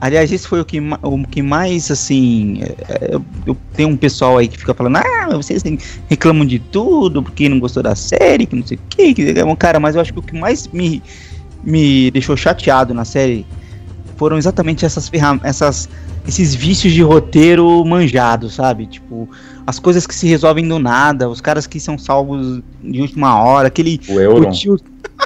[0.00, 2.62] Aliás, esse foi o que, o que mais, assim.
[2.62, 5.62] É, eu, eu tenho um pessoal aí que fica falando, ah, vocês
[6.08, 9.14] reclamam de tudo porque não gostou da série, que não sei o que.
[9.58, 11.02] Cara, mas eu acho que o que mais me,
[11.62, 13.44] me deixou chateado na série
[14.16, 15.88] foram exatamente essas ferramentas,
[16.26, 18.86] esses vícios de roteiro manjados, sabe?
[18.86, 19.28] Tipo,
[19.66, 23.68] as coisas que se resolvem do nada, os caras que são salvos de última hora,
[23.68, 24.00] aquele.
[24.08, 24.48] O Euron.
[24.48, 24.78] O, tio,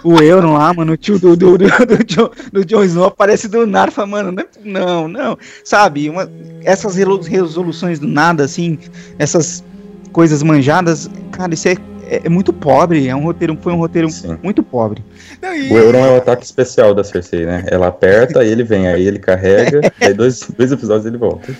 [0.04, 3.48] o Euron lá, mano, o tio do, do, do, do, John, do Jon Snow aparece
[3.48, 6.08] do nada, fala, mano, não, não, sabe?
[6.08, 6.30] Uma,
[6.62, 8.78] essas resoluções do nada, assim,
[9.18, 9.64] essas
[10.12, 14.08] coisas manjadas, cara, isso é é, é, muito pobre, é um roteiro, foi um roteiro
[14.10, 14.38] Sim.
[14.42, 15.04] muito pobre.
[15.40, 15.72] Não, e...
[15.72, 17.64] O Euron é o ataque especial da Cersei, né?
[17.66, 21.54] Ela aperta, aí ele vem, aí ele carrega, aí dois, dois episódios ele volta.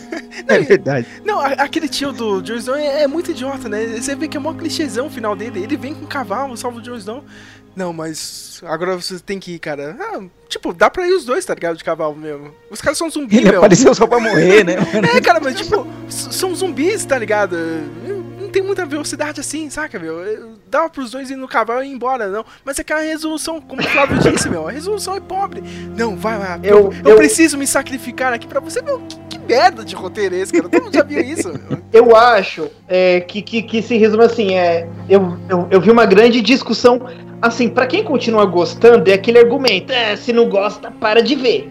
[0.47, 1.07] Não, é verdade.
[1.25, 3.87] Não, aquele tio do Jon Snow é, é, muito idiota, né?
[4.01, 5.63] Você vê que é mó clichêzão o final dele.
[5.63, 7.25] Ele vem com um cavalo, salva o Jon Snow.
[7.77, 9.97] Não, mas agora você tem que ir, cara.
[9.99, 11.77] Ah, tipo, dá pra ir os dois, tá ligado?
[11.77, 12.55] De cavalo mesmo.
[12.71, 13.59] Os caras são zumbis, Ele meu.
[13.59, 14.75] apareceu só pra morrer, né?
[15.17, 17.57] é, cara, mas tipo, são zumbis, tá ligado?
[18.55, 20.57] tem muita velocidade assim, saca, meu?
[20.71, 22.45] Dá pros dois ir no cavalo e ir embora, não.
[22.65, 25.61] Mas aquela resolução, como o Flávio disse, meu, a resolução é pobre.
[25.97, 26.61] Não, vai lá.
[26.63, 29.01] Eu, eu, eu, preciso me sacrificar aqui pra você, meu.
[29.01, 30.69] Que, que merda de roteiro é esse, cara?
[30.69, 31.53] Todo mundo já viu isso.
[31.93, 34.89] Eu acho é, que, que, que se resume assim, é.
[35.09, 37.01] Eu, eu, eu vi uma grande discussão.
[37.41, 41.71] Assim, para quem continua gostando, é aquele argumento, é, se não gosta, para de ver.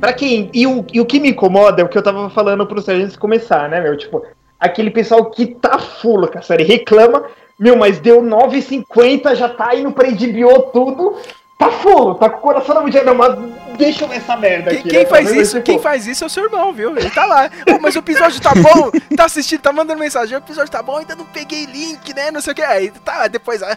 [0.00, 0.50] Pra quem.
[0.52, 3.04] E o, e o que me incomoda é o que eu tava falando pro Sérgio
[3.04, 3.96] antes de começar, né, meu?
[3.96, 4.22] Tipo,
[4.60, 7.24] aquele pessoal que tá full com a série reclama,
[7.58, 11.16] meu, mas deu 9,50, já tá indo pra HBO tudo.
[11.58, 13.36] Tá full, tá com o coração na medida, mas
[13.76, 14.88] deixa eu ver essa merda aqui.
[14.88, 15.06] Quem, né?
[15.06, 16.96] faz isso, quem faz isso é o seu irmão, viu?
[16.96, 17.50] Ele tá lá.
[17.68, 20.98] oh, mas o episódio tá bom, tá assistindo, tá mandando mensagem, o episódio tá bom,
[20.98, 22.30] ainda não peguei link, né?
[22.30, 22.62] Não sei o que.
[22.62, 23.76] Aí tá, depois, ah,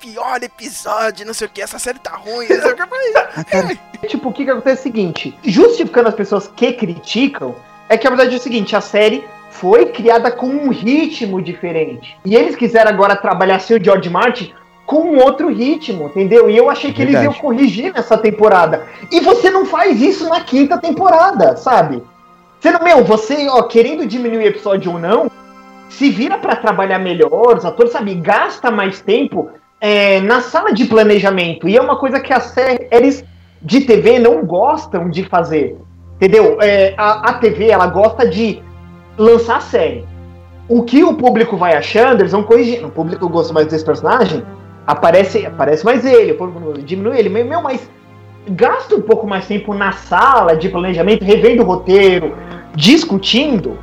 [0.00, 4.08] pior episódio, não sei o que, essa série tá ruim, não sei o que.
[4.08, 7.54] tipo, o que que acontece é o seguinte, justificando as pessoas que criticam,
[7.88, 12.18] é que a verdade é o seguinte, a série foi criada com um ritmo diferente.
[12.24, 14.52] E eles quiseram agora trabalhar sem o George Martin
[14.90, 16.50] com um outro ritmo, entendeu?
[16.50, 17.26] E eu achei que Verdade.
[17.26, 18.82] eles iam corrigir nessa temporada.
[19.12, 22.02] E você não faz isso na quinta temporada, sabe?
[22.58, 25.30] Você não, meu, você, ó, querendo diminuir o episódio ou não,
[25.88, 29.50] se vira para trabalhar melhor, os atores, sabe, gasta mais tempo
[29.80, 31.68] é, na sala de planejamento.
[31.68, 33.24] E é uma coisa que as séries
[33.62, 35.78] de TV não gostam de fazer.
[36.16, 36.58] Entendeu?
[36.60, 38.60] É, a, a TV, ela gosta de
[39.16, 40.04] lançar a série.
[40.68, 42.88] O que o público vai achando, eles vão corrigindo.
[42.88, 44.44] O público gosta mais desse personagem,
[44.90, 46.36] aparece, aparece mais ele,
[46.84, 47.28] diminui ele.
[47.28, 47.88] Meu, mas
[48.48, 52.34] gasta um pouco mais tempo na sala de planejamento, revendo o roteiro,
[52.74, 53.78] discutindo.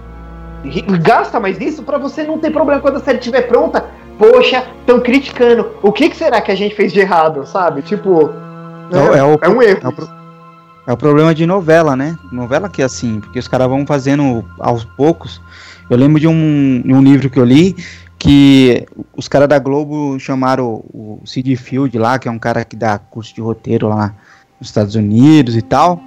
[1.01, 3.85] Gasta mais nisso para você não ter problema quando a série estiver pronta.
[4.17, 5.71] Poxa, estão criticando.
[5.81, 7.81] O que, que, será que a gente fez de errado, sabe?
[7.81, 8.31] Tipo.
[8.91, 9.79] É, é, o, é um erro.
[9.83, 10.09] É o,
[10.87, 12.17] é o problema de novela, né?
[12.31, 15.39] Novela que é assim, porque os caras vão fazendo aos poucos.
[15.89, 17.75] Eu lembro de um, de um livro que eu li
[18.19, 22.75] que os caras da Globo chamaram o Sid Field lá, que é um cara que
[22.75, 24.15] dá curso de roteiro lá
[24.59, 26.01] nos Estados Unidos e tal,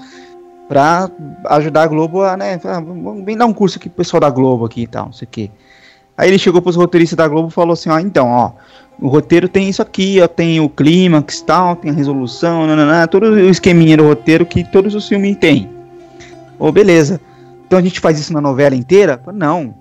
[0.69, 1.11] pra
[1.47, 2.61] ajudar a Globo a, né,
[3.25, 5.31] vem dar um curso aqui pro pessoal da Globo aqui e tal, não sei o
[5.31, 5.51] quê.
[6.17, 8.53] Aí ele chegou pros roteiristas da Globo e falou assim, ó, então, ó,
[9.01, 13.25] o roteiro tem isso aqui, ó, tem o clímax tal, tem a resolução, nanana, todo
[13.25, 15.71] o esqueminha do roteiro que todos os filmes têm.
[16.59, 17.21] Ô, oh, beleza.
[17.67, 19.19] Então a gente faz isso na novela inteira?
[19.33, 19.75] Não,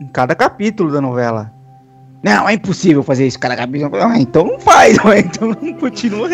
[0.00, 1.55] em cada capítulo da novela.
[2.26, 3.94] Não, é impossível fazer isso capítulo.
[4.02, 6.28] Ah, então não faz, ué, então não continua.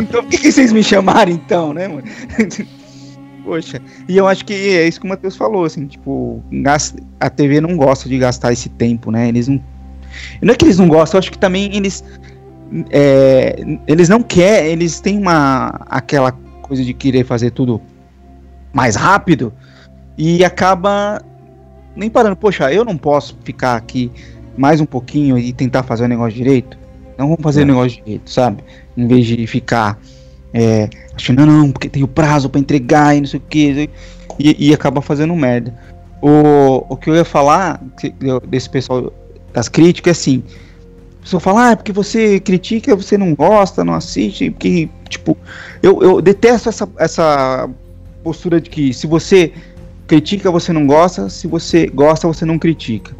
[0.00, 2.04] Então por que, que vocês me chamaram então, né, mano?
[3.44, 6.40] Poxa, e eu acho que é isso que o Matheus falou, assim, tipo,
[7.18, 9.28] a TV não gosta de gastar esse tempo, né?
[9.28, 9.60] Eles não
[10.40, 12.04] não é que eles não gostam, eu acho que também eles.
[12.90, 13.56] É,
[13.88, 15.80] eles não querem, eles têm uma.
[15.88, 16.30] aquela
[16.62, 17.82] coisa de querer fazer tudo
[18.72, 19.52] mais rápido.
[20.16, 21.20] e acaba
[21.96, 22.36] nem parando.
[22.36, 24.12] Poxa, eu não posso ficar aqui
[24.56, 26.76] mais um pouquinho e tentar fazer o negócio direito.
[27.18, 27.64] Não vamos fazer é.
[27.64, 28.62] o negócio direito, sabe?
[28.96, 29.98] Em vez de ficar
[30.52, 33.90] é, achando, não, não, porque tem o prazo para entregar e não sei o que,
[34.38, 35.74] e, e acaba fazendo merda.
[36.22, 37.82] O, o que eu ia falar
[38.48, 39.12] desse pessoal
[39.52, 40.42] das críticas é assim.
[41.18, 45.36] A pessoa fala, ah, é porque você critica, você não gosta, não assiste, porque, tipo,
[45.82, 47.68] eu, eu detesto essa, essa
[48.22, 49.52] postura de que se você
[50.06, 53.14] critica, você não gosta, se você gosta, você não critica.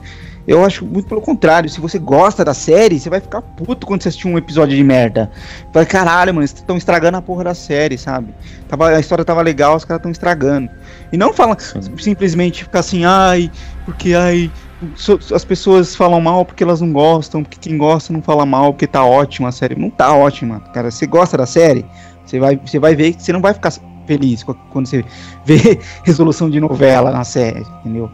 [0.46, 1.68] Eu acho muito pelo contrário.
[1.70, 4.84] Se você gosta da série, você vai ficar puto quando você assistir um episódio de
[4.84, 5.30] merda.
[5.72, 8.34] Vai, caralho, mano, estão estragando a porra da série, sabe?
[8.68, 10.70] Tava, a história tava legal, os caras estão estragando.
[11.12, 11.56] E não fala
[11.98, 13.50] simplesmente ficar assim, ai,
[13.84, 14.50] porque ai.
[14.96, 18.74] So, as pessoas falam mal porque elas não gostam, porque quem gosta não fala mal,
[18.74, 19.74] porque tá ótima a série.
[19.74, 20.90] Não tá ótima, cara.
[20.90, 21.86] Você gosta da série,
[22.26, 23.72] você vai, você vai ver que você não vai ficar
[24.06, 25.02] feliz quando você
[25.46, 28.10] vê resolução de novela na série, entendeu?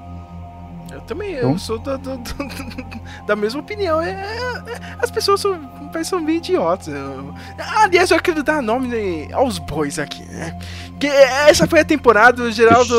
[1.11, 2.17] Também, eu sou da, da,
[3.27, 4.01] da, mesma opinião.
[4.01, 4.65] É, é,
[5.01, 5.59] as pessoas são,
[6.05, 6.87] são meio idiotas.
[6.87, 10.57] Eu, aliás, eu quero dar nome aos bois aqui, né?
[11.01, 12.95] Que essa foi a temporada, o Geraldo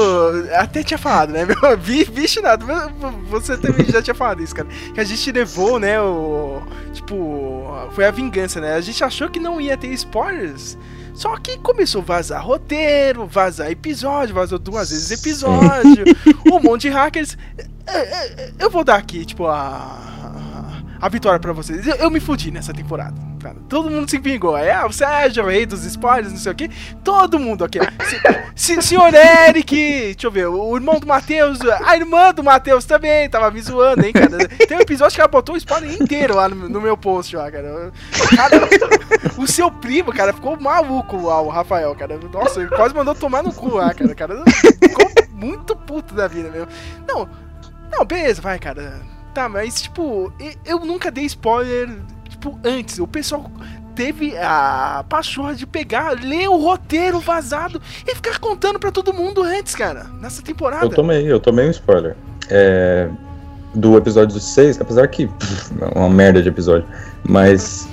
[0.58, 1.48] até tinha falado, né?
[1.80, 2.66] Vixe, nada,
[3.30, 4.68] você também já tinha falado isso, cara.
[4.94, 6.02] Que a gente levou, né?
[6.02, 6.62] O.
[6.92, 8.74] Tipo, foi a vingança, né?
[8.74, 10.78] A gente achou que não ia ter spoilers.
[11.14, 16.06] Só que começou a vazar roteiro, vazar episódio, vazou duas vezes episódio,
[16.52, 17.38] um monte de hackers.
[17.88, 20.12] É, é, eu vou dar aqui, tipo, a,
[21.02, 21.88] a vitória para vocês.
[21.88, 23.16] Eu, eu, me fudi nessa temporada.
[23.68, 24.56] Todo mundo se vingou.
[24.56, 26.70] É, o Sérgio, rei dos spoilers, não sei o que.
[27.04, 27.80] Todo mundo aqui.
[28.56, 32.86] Se, se, senhor Eric, deixa eu ver, o irmão do Matheus, a irmã do Matheus
[32.86, 34.48] também tava me zoando, hein, cara.
[34.48, 37.50] Tem um episódio que ela botou o spoiler inteiro lá no, no meu post, lá,
[37.50, 37.92] cara.
[38.36, 38.60] cara.
[39.40, 42.20] O seu primo, cara, ficou maluco lá, o Rafael, cara.
[42.32, 44.14] Nossa, ele quase mandou tomar no cu lá, cara.
[44.14, 46.68] cara ficou muito puto da vida, meu.
[47.08, 47.28] Não,
[47.92, 49.02] não, beleza, vai, cara.
[49.34, 50.32] Tá, mas tipo,
[50.66, 51.90] eu nunca dei spoiler,
[52.28, 53.00] tipo, antes.
[53.00, 53.50] O pessoal
[53.96, 59.44] teve a pachorra de pegar, ler o roteiro vazado e ficar contando para todo mundo
[59.44, 60.86] antes, cara, nessa temporada.
[60.86, 62.16] Eu tomei, eu tomei um spoiler.
[62.50, 63.10] É,
[63.74, 66.86] do episódio 6, apesar que pff, é uma merda de episódio,
[67.24, 67.88] mas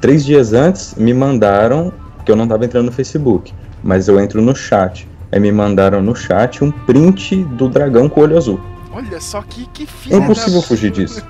[0.00, 1.92] três dias antes me mandaram,
[2.24, 5.08] que eu não tava entrando no Facebook, mas eu entro no chat.
[5.30, 8.60] Aí me mandaram no chat um print do dragão com olho azul.
[8.96, 10.66] Olha só que, que filha É impossível da...
[10.66, 11.22] fugir disso.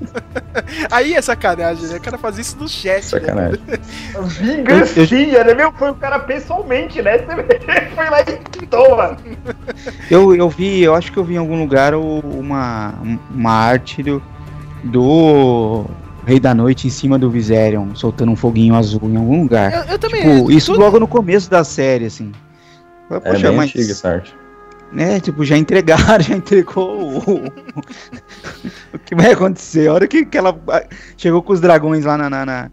[0.90, 1.98] Aí é sacanagem, né?
[1.98, 2.94] O cara faz isso no chat.
[2.94, 3.02] Né?
[3.02, 3.60] Sacanagem.
[3.66, 3.78] Né?
[4.26, 5.52] Vingancinha, né?
[5.52, 7.18] Meu, foi o cara pessoalmente, né?
[7.18, 9.18] Você foi lá e toma.
[10.10, 12.94] Eu, eu vi, eu acho que eu vi em algum lugar uma,
[13.30, 14.22] uma arte do,
[14.82, 15.84] do
[16.24, 19.86] Rei da Noite em cima do Viserion, soltando um foguinho azul em algum lugar.
[19.86, 20.22] Eu, eu também.
[20.22, 20.82] Tipo, isso tudo...
[20.82, 22.32] logo no começo da série, assim.
[23.06, 23.68] Poxa, é bem mas...
[23.68, 24.39] antiga essa arte
[24.92, 27.46] né, tipo, já entregaram, já entregou o,
[28.94, 29.88] o que vai acontecer.
[29.88, 30.58] A hora que, que ela
[31.16, 32.70] chegou com os dragões lá na, na, na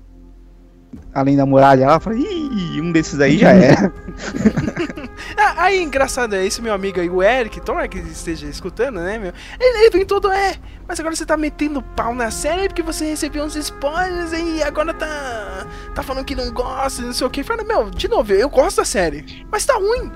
[1.13, 3.73] além da muralha, ela falou, ih, um desses aí já é.
[5.38, 9.17] ah, aí, engraçado, é esse meu amigo aí, o Eric, tomara que esteja escutando, né,
[9.17, 9.34] meu?
[9.60, 10.56] Ele, ele vem todo, é,
[10.88, 14.93] mas agora você tá metendo pau na série porque você recebeu uns spoilers e agora
[14.93, 17.43] tá, tá falando que não gosta, não sei o que.
[17.43, 20.12] Fala, meu, de novo, eu gosto da série, mas tá ruim.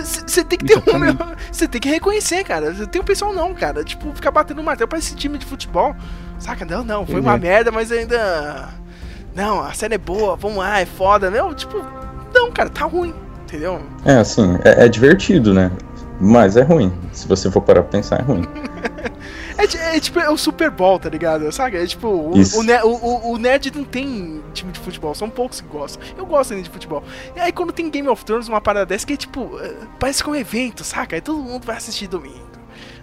[0.00, 0.82] Você tem que ter um.
[1.50, 2.72] Você tem que reconhecer, cara.
[2.86, 3.84] Tem o pessoal não, cara.
[3.84, 5.94] Tipo, ficar batendo martelo pra esse time de futebol.
[6.38, 6.64] Saca?
[6.64, 8.68] Não, não, foi uma merda, mas ainda.
[9.34, 11.30] Não, a série é boa, vamos lá, é foda.
[11.30, 11.82] Não, tipo,
[12.34, 13.80] não, cara, tá ruim, entendeu?
[14.04, 15.70] É, assim, é, é divertido, né?
[16.20, 16.92] Mas é ruim.
[17.12, 18.44] Se você for parar pra pensar, é ruim.
[19.62, 21.50] É, é, tipo é o Super Bowl, tá ligado?
[21.52, 21.76] Sabe?
[21.76, 25.68] É tipo, o, o, o, o, nerd não tem time de futebol, são poucos que
[25.68, 26.02] gostam.
[26.16, 27.02] Eu gosto de futebol.
[27.36, 30.22] E aí quando tem Game of Thrones, uma parada dessa que é tipo, é, parece
[30.22, 31.16] que é um evento, saca?
[31.16, 32.50] Aí todo mundo vai assistir domingo.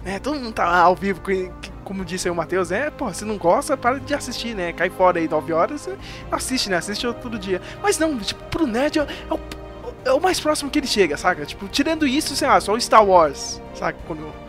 [0.04, 0.20] Né?
[0.20, 1.22] Todo mundo tá lá ao vivo,
[1.84, 4.74] como disse aí o Matheus, é, pô, se não gosta, para de assistir, né?
[4.74, 5.90] Cai fora aí 9 horas,
[6.32, 6.78] assiste, né?
[6.78, 7.62] Assiste todo dia.
[7.82, 9.40] Mas não, tipo, pro nerd é, é o,
[10.06, 11.46] é o mais próximo que ele chega, saca?
[11.46, 13.98] Tipo, tirando isso, sei lá, só o Star Wars, saca?
[14.08, 14.49] Quando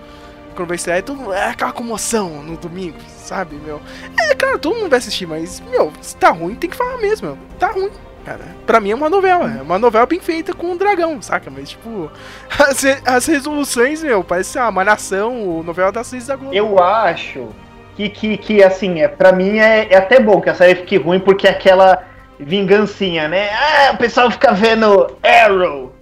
[0.60, 3.80] quando vai estrear, todo, é aquela comoção no domingo, sabe, meu?
[4.20, 7.28] É, claro, todo mundo vai assistir, mas, meu, se tá ruim, tem que falar mesmo,
[7.28, 7.38] meu.
[7.58, 7.90] Tá ruim,
[8.26, 8.44] cara.
[8.66, 11.50] Pra mim é uma novela, é uma novela bem feita com um dragão, saca?
[11.50, 12.10] Mas, tipo,
[12.58, 16.54] as, as resoluções, meu, parece uma malhação, novela das seis da Globo.
[16.54, 17.48] Eu acho
[17.96, 20.98] que, que, que assim, é, pra mim é, é até bom que a série fique
[20.98, 22.04] ruim, porque é aquela
[22.38, 23.48] vingancinha, né?
[23.50, 25.94] Ah, o pessoal fica vendo Arrow,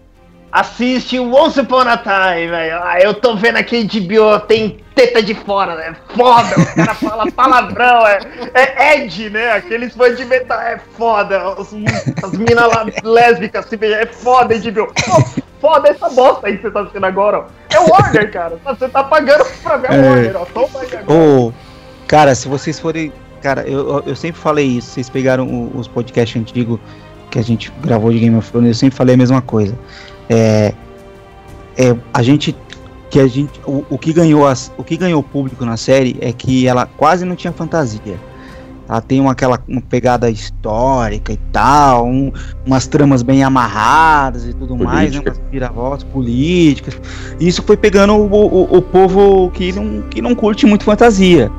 [0.50, 2.80] Assiste Once Upon a Time, velho.
[2.82, 5.94] Ah, eu tô vendo aqui de bio, tem teta de fora, né?
[6.16, 8.20] Foda, o cara fala palavrão, é,
[8.54, 9.52] é Ed, né?
[9.52, 11.50] Aqueles fãs de metal, é foda.
[11.50, 11.68] Os,
[12.22, 14.88] as minas lá lésbicas, assim, é foda, Ed bio.
[15.60, 17.44] foda essa bosta aí que você tá assistindo agora, ó.
[17.70, 18.58] É o Warner, cara.
[18.64, 20.00] Você tá pagando pra ver é.
[20.00, 20.44] o Warner, ó.
[20.46, 21.20] Toma aí agora.
[21.20, 21.52] Oh,
[22.06, 23.12] cara, se vocês forem.
[23.42, 24.92] Cara, eu, eu sempre falei isso.
[24.92, 26.80] Vocês pegaram os podcasts antigos
[27.30, 29.76] que a gente gravou de Game of Thrones, eu sempre falei a mesma coisa.
[30.28, 30.74] É,
[31.76, 32.54] é, a gente
[33.10, 36.32] que a gente o, o que ganhou as, o que ganhou público na série é
[36.32, 38.18] que ela quase não tinha fantasia.
[38.88, 42.32] Ela tem uma, aquela uma pegada histórica e tal, um,
[42.64, 44.94] umas tramas bem amarradas e tudo Política.
[44.94, 46.98] mais, né, umas viravoltas políticas.
[47.38, 51.50] Isso foi pegando o, o, o, povo que não, que não curte muito fantasia.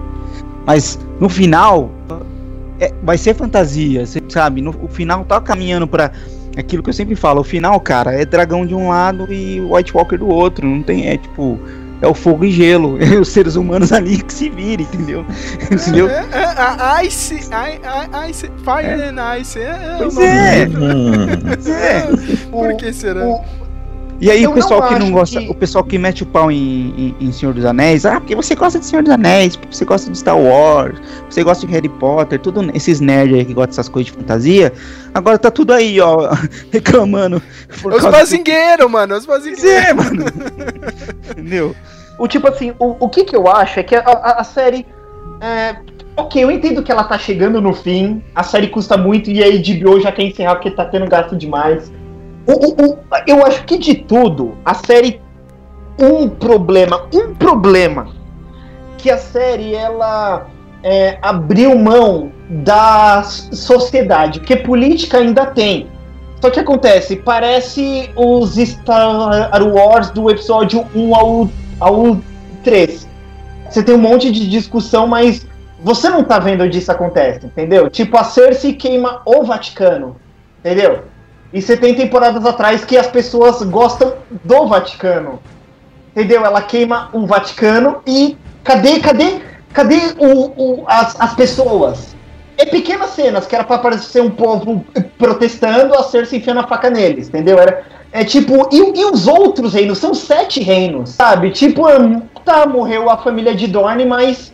[0.65, 1.91] Mas no final,
[2.79, 4.59] é, vai ser fantasia, você sabe?
[4.59, 6.11] No, o final tá caminhando para
[6.57, 7.41] aquilo que eu sempre falo.
[7.41, 10.67] O final, cara, é dragão de um lado e White Walker do outro.
[10.67, 11.59] Não tem, é tipo
[12.01, 12.97] é o fogo e gelo.
[13.01, 15.25] É os seres humanos ali que se virem, entendeu?
[15.71, 16.09] entendeu?
[16.09, 17.35] É, é, é, ice,
[18.29, 19.09] ice, fire é.
[19.09, 19.59] and ice.
[19.59, 20.67] É, pois é.
[21.45, 22.07] Pois é.
[22.49, 23.25] Por que será?
[23.25, 23.43] O,
[24.19, 25.49] e aí eu o pessoal que não gosta, que...
[25.49, 28.55] o pessoal que mete o pau em, em, em, Senhor dos Anéis, ah, porque você
[28.55, 30.99] gosta de Senhor dos Anéis, porque você gosta de Star Wars,
[31.29, 34.73] você gosta de Harry Potter, tudo esses nerds aí que gostam dessas coisas de fantasia,
[35.13, 36.31] agora tá tudo aí, ó,
[36.71, 37.41] reclamando.
[37.83, 38.89] Os bazingueiros, do...
[38.89, 39.63] mano, os bazingueiros.
[39.63, 40.25] É, mano.
[41.31, 41.75] Entendeu?
[42.17, 44.85] O tipo assim, o, o que que eu acho é que a, a, a série
[45.41, 45.77] é,
[46.19, 49.47] ok, eu entendo que ela tá chegando no fim, a série custa muito e a
[49.47, 51.91] HBO já quer encerrar porque tá tendo gasto demais.
[52.49, 52.97] O, o,
[53.27, 55.21] eu acho que de tudo, a série.
[55.99, 58.07] Um problema, um problema.
[58.97, 60.47] Que a série ela
[60.81, 65.87] é, abriu mão da sociedade, porque política ainda tem.
[66.41, 72.17] Só que acontece, parece os Star Wars do episódio 1 ao, ao
[72.63, 73.07] 3.
[73.69, 75.45] Você tem um monte de discussão, mas
[75.83, 77.89] você não tá vendo onde isso acontece, entendeu?
[77.89, 80.15] Tipo, a Cersei queima o Vaticano,
[80.59, 81.03] entendeu?
[81.51, 85.39] E você tem temporadas atrás que as pessoas gostam do Vaticano.
[86.11, 86.45] Entendeu?
[86.45, 89.39] Ela queima o Vaticano e cadê, cadê,
[89.73, 92.15] cadê o, o as, as pessoas?
[92.55, 94.85] É pequenas cenas que era para parecer um povo
[95.17, 97.57] protestando, a ser se enfiando a faca neles, entendeu?
[97.57, 99.97] Era, é tipo, e, e, os outros reinos?
[99.97, 101.51] São sete reinos, sabe?
[101.51, 101.83] Tipo,
[102.43, 104.51] tá, morreu a família de Dorne, mas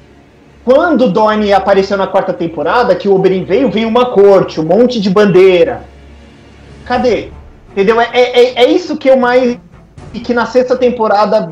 [0.63, 5.01] quando Dorne apareceu na quarta temporada, que o Oberyn veio, veio uma corte, um monte
[5.01, 5.94] de bandeira
[6.85, 7.29] Cadê?
[7.71, 7.99] Entendeu?
[7.99, 9.57] É, é, é isso que eu mais.
[10.13, 11.51] que na sexta temporada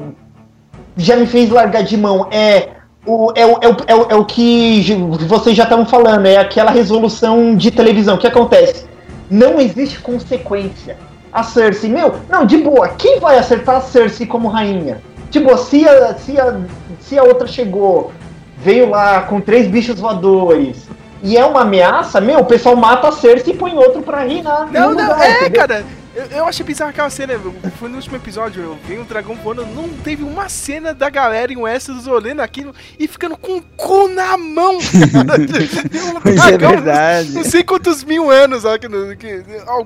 [0.95, 2.27] já me fez largar de mão.
[2.31, 2.69] É
[3.05, 4.81] o, é, o, é, o, é, o, é o que
[5.27, 8.15] vocês já estavam falando, é aquela resolução de televisão.
[8.15, 8.85] O que acontece?
[9.29, 10.97] Não existe consequência.
[11.31, 15.01] A Cersei, meu, não, de boa, quem vai acertar a Cersei como rainha?
[15.31, 16.59] Tipo, se a, se a,
[16.99, 18.11] se a outra chegou,
[18.57, 20.87] veio lá com três bichos voadores,
[21.23, 24.69] e é uma ameaça, meu, o pessoal mata a Cersei e põe outro pra reinar.
[24.69, 25.61] Não, não, lugar, é, entendeu?
[25.61, 25.85] cara.
[26.13, 27.33] Eu, eu achei bizarro aquela cena.
[27.79, 29.65] Foi no último episódio, eu vi um dragão voando.
[29.65, 34.09] Não teve uma cena da galera em Westeros olhando aquilo e ficando com o cu
[34.09, 34.77] na mão.
[34.77, 37.31] um dragão, é verdade.
[37.31, 39.43] Não sei quantos mil anos, ó, que, que,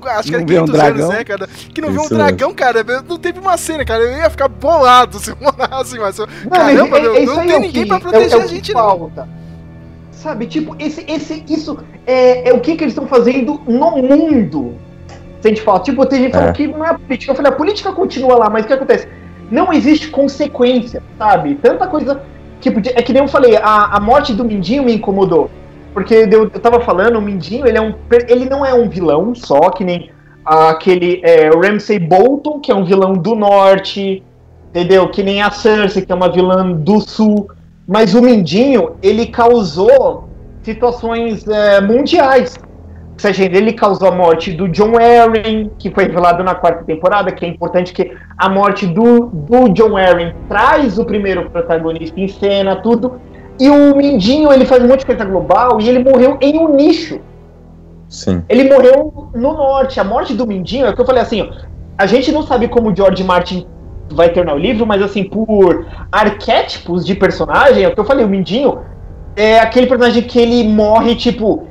[0.09, 1.47] acho que era 500 um anos, né, cara?
[1.73, 2.83] Que não viu um dragão, cara.
[3.07, 4.03] Não teve uma cena, cara.
[4.03, 6.17] Eu ia ficar bolado se morasse, mas.
[6.17, 9.29] Não, caramba, é, é, não, não tem ninguém que, pra proteger é, a gente, falta.
[10.18, 14.74] Sabe, tipo, esse, esse, isso é, é o que, que eles estão fazendo no mundo.
[15.39, 16.53] Se a gente fala, tipo, tem gente falando é.
[16.53, 17.32] que não é a política.
[17.32, 19.07] Eu falei, a política continua lá, mas o que acontece?
[19.51, 21.53] Não existe consequência, sabe?
[21.55, 22.24] Tanta coisa.
[22.59, 25.51] Tipo, é que nem eu falei, a, a morte do Mindinho me incomodou.
[25.93, 27.93] Porque eu, eu tava falando, o Mindinho, ele, é um,
[28.28, 30.09] ele não é um vilão só, que nem
[30.43, 34.24] aquele é, Ramsay Bolton, que é um vilão do norte,
[34.70, 35.07] entendeu?
[35.09, 37.49] Que nem a Cersei, que é uma vilã do sul.
[37.88, 40.27] Mas o Mindinho, ele causou
[40.61, 42.55] situações é, mundiais.
[43.13, 47.31] Ou seja, ele causou a morte do John Arryn, que foi revelado na quarta temporada,
[47.31, 52.27] que é importante que a morte do, do John Arryn traz o primeiro protagonista em
[52.27, 53.19] cena, tudo.
[53.59, 56.75] E o Mindinho, ele faz um monte de coisa global e ele morreu em um
[56.75, 57.19] nicho.
[58.07, 58.43] Sim.
[58.47, 59.99] Ele morreu no norte.
[59.99, 61.49] A morte do Mindinho, é o que eu falei assim, ó,
[61.97, 63.65] a gente não sabe como o George Martin
[64.12, 68.26] vai ter no livro, mas assim, por arquétipos de personagem, é o que eu falei,
[68.26, 68.80] o Mindinho
[69.36, 71.68] é aquele personagem que ele morre, tipo,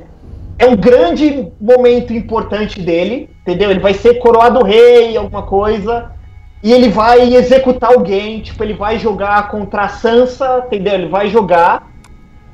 [0.57, 3.69] é um grande momento importante dele, entendeu?
[3.69, 6.11] Ele vai ser coroado rei, alguma coisa,
[6.63, 10.93] e ele vai executar alguém, tipo, ele vai jogar contra a Sansa, entendeu?
[10.93, 11.91] Ele vai jogar,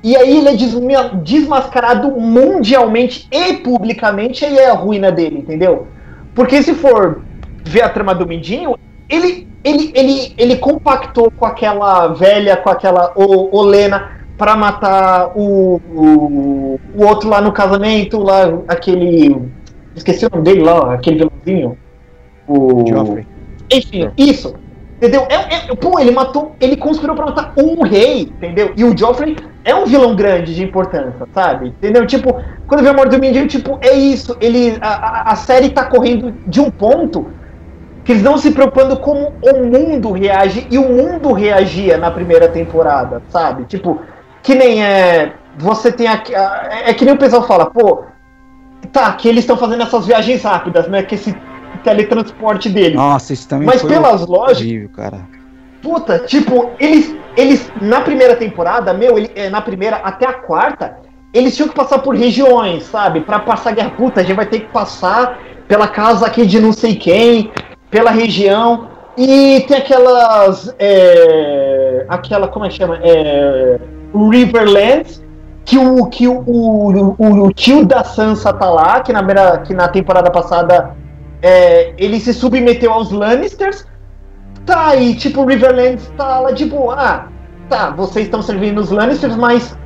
[0.04, 5.88] e aí ele é desmascarado mundialmente e publicamente, e é a ruína dele, entendeu?
[6.36, 7.22] Porque se for
[7.64, 8.76] ver a trama do Mindinho,
[9.14, 15.80] ele, ele, ele, ele compactou com aquela velha, com aquela o, Olena para matar o,
[15.94, 19.42] o, o, outro lá no casamento, lá aquele.
[19.96, 21.78] Esqueci o nome dele lá, aquele vilãozinho.
[22.48, 22.86] O.
[22.88, 23.28] Joffrey.
[23.72, 24.56] enfim, isso.
[24.98, 25.28] Entendeu?
[25.30, 26.56] É, é, pô, ele matou.
[26.60, 28.74] Ele conspirou pra matar um rei, entendeu?
[28.76, 31.68] E o Joffrey é um vilão grande de importância, sabe?
[31.68, 32.08] Entendeu?
[32.08, 34.36] Tipo, quando vê a morte do Mindinho, tipo, é isso.
[34.40, 37.28] Ele, a, a série tá correndo de um ponto
[38.04, 42.48] que eles não se preocupando como o mundo reage e o mundo reagia na primeira
[42.48, 43.64] temporada, sabe?
[43.66, 44.02] Tipo,
[44.42, 45.34] que nem é.
[45.58, 46.08] Você tem.
[46.08, 48.04] É que nem o pessoal fala, pô,
[48.92, 51.04] tá, que eles estão fazendo essas viagens rápidas, né?
[51.04, 51.36] Que esse
[51.84, 52.96] teletransporte dele.
[52.96, 54.96] Nossa, isso também Mas pelas lógicas.
[54.96, 55.22] cara.
[55.82, 57.16] Puta, tipo, eles.
[57.38, 57.72] Eles.
[57.82, 60.98] Na primeira temporada, meu, ele, é, na primeira até a quarta,
[61.34, 63.22] eles tinham que passar por regiões, sabe?
[63.22, 63.92] Para passar guerra.
[63.92, 67.52] Puta, a gente vai ter que passar pela casa aqui de não sei quem,
[67.94, 68.88] pela região.
[69.16, 70.74] E tem aquelas.
[70.80, 72.48] É, aquela.
[72.48, 73.00] Como é que chama?
[73.04, 73.80] É,
[74.14, 75.22] Riverlands.
[75.66, 79.74] Que, o, que o, o, o, o, tio da Sansa tá lá, que na, que
[79.74, 80.94] na temporada passada
[81.42, 83.88] é, ele se submeteu aos Lannisters.
[84.66, 86.96] Tá aí, tipo, Riverlands tá lá de boa.
[86.98, 87.28] Ah,
[87.70, 89.78] tá, vocês estão servindo os Lannisters, mas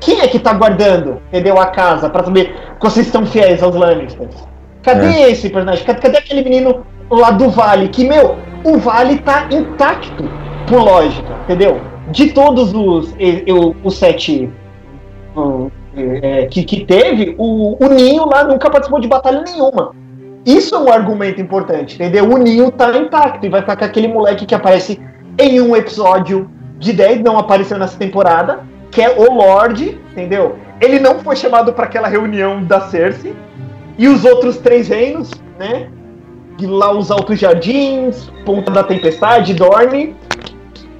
[0.00, 3.76] quem é que tá guardando, entendeu, a casa, para saber que vocês estão fiéis aos
[3.76, 4.36] Lannisters?
[4.82, 5.30] Cadê é.
[5.32, 5.84] esse personagem?
[5.84, 7.88] Cadê aquele menino lá do Vale?
[7.88, 10.24] Que, meu, o Vale tá intacto,
[10.66, 11.80] por lógica, entendeu?
[12.10, 14.50] De todos os, eu, os sete
[15.96, 19.92] é, que, que teve, o, o Ninho lá nunca participou de batalha nenhuma.
[20.44, 22.30] Isso é um argumento importante, entendeu?
[22.30, 25.00] O Ninho tá intacto e vai ficar com aquele moleque que aparece
[25.38, 30.56] em um episódio de 10, não apareceu nessa temporada, que é o Lorde, entendeu?
[30.80, 33.34] Ele não foi chamado para aquela reunião da Cersei.
[33.98, 35.88] E os outros três reinos, né?
[36.60, 40.14] Lá os Altos Jardins, Ponta da Tempestade, Dorme.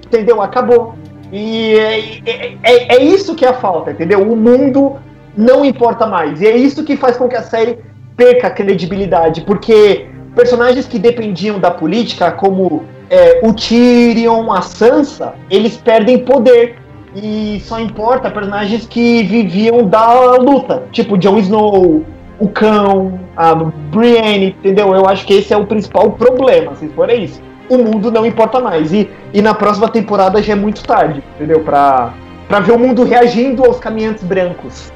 [0.07, 0.43] Entendeu?
[0.43, 0.95] Acabou.
[1.33, 4.21] E é, é, é, é, isso que é a falta, entendeu?
[4.21, 4.97] O mundo
[5.37, 6.41] não importa mais.
[6.41, 7.79] E é isso que faz com que a série
[8.17, 15.35] perca a credibilidade, porque personagens que dependiam da política, como é, o Tyrion, a Sansa,
[15.51, 16.77] eles perdem poder.
[17.15, 22.05] E só importa personagens que viviam da luta, tipo Jon Snow,
[22.39, 24.95] o Cão, a Brienne, entendeu?
[24.95, 28.61] Eu acho que esse é o principal problema, se for isso o mundo não importa
[28.61, 28.93] mais.
[28.93, 31.61] E, e na próxima temporada já é muito tarde, entendeu?
[31.61, 32.14] Pra,
[32.49, 34.93] pra ver o mundo reagindo aos caminhantes brancos.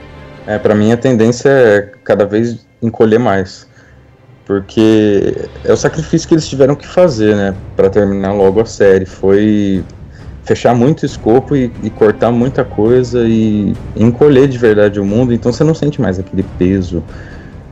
[0.46, 3.68] É, pra mim a tendência é cada vez encolher mais.
[4.46, 7.54] Porque é o sacrifício que eles tiveram que fazer, né?
[7.76, 9.06] Pra terminar logo a série.
[9.06, 9.84] Foi
[10.50, 15.32] fechar muito escopo e, e cortar muita coisa e encolher de verdade o mundo.
[15.32, 17.04] Então você não sente mais aquele peso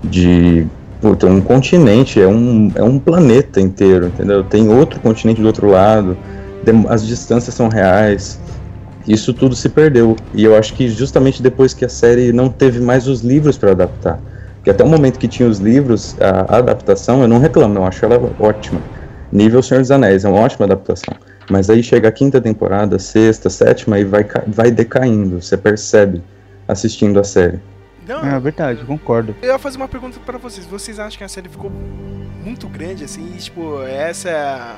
[0.04, 0.64] de
[1.00, 4.44] puta, um continente, é um, é um planeta inteiro, entendeu?
[4.44, 6.16] Tem outro continente do outro lado,
[6.88, 8.38] as distâncias são reais.
[9.08, 10.14] Isso tudo se perdeu.
[10.32, 13.72] E eu acho que justamente depois que a série não teve mais os livros para
[13.72, 14.20] adaptar.
[14.54, 17.84] Porque até o momento que tinha os livros, a, a adaptação, eu não reclamo, eu
[17.84, 18.80] acho ela ótima.
[19.32, 21.14] Nível Senhor dos Anéis, é uma ótima adaptação.
[21.48, 25.40] Mas aí chega a quinta temporada, sexta, sétima e vai, vai decaindo.
[25.40, 26.22] Você percebe
[26.66, 27.58] assistindo a série.
[28.06, 29.36] Não, é verdade, concordo.
[29.42, 30.66] Eu ia fazer uma pergunta para vocês.
[30.66, 33.32] Vocês acham que a série ficou muito grande, assim?
[33.34, 34.76] E, tipo, essa é,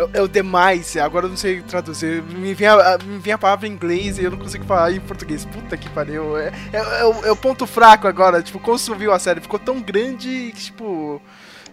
[0.00, 0.96] é, é, o demais.
[0.96, 2.22] Agora eu não sei traduzir.
[2.22, 5.00] Me vem, a, me vem a palavra em inglês e eu não consigo falar em
[5.00, 5.44] português.
[5.44, 6.38] Puta que pariu.
[6.38, 8.42] É, é, é, o, é o ponto fraco agora.
[8.42, 9.40] Tipo, como subiu a série?
[9.40, 11.20] Ficou tão grande que, tipo.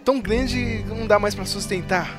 [0.04, 2.16] Tão grande não dá mais para sustentar.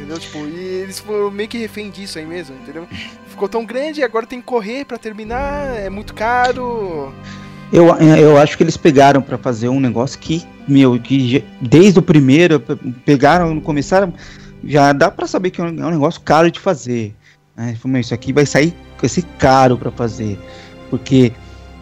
[0.00, 0.18] Entendeu?
[0.18, 2.88] Tipo, e eles foram meio que refém disso aí mesmo, entendeu?
[3.28, 7.12] Ficou tão grande e agora tem que correr para terminar, é muito caro.
[7.70, 7.86] Eu,
[8.16, 12.58] eu acho que eles pegaram para fazer um negócio que, meu, que desde o primeiro
[13.04, 14.14] pegaram, começaram,
[14.64, 17.14] já dá para saber que é, é um negócio caro de fazer.
[17.54, 17.76] Né?
[18.00, 20.38] Isso aqui vai sair, vai ser caro para fazer,
[20.88, 21.30] porque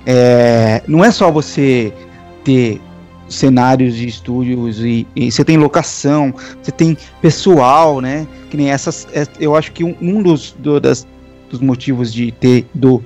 [0.04, 1.94] é, não é só você
[2.42, 2.80] ter
[3.28, 8.26] cenários de estúdios e, e, você tem locação, você tem pessoal, né?
[8.50, 11.06] Que nem essas, é, eu acho que um, um dos, do, das,
[11.50, 13.02] dos motivos de ter do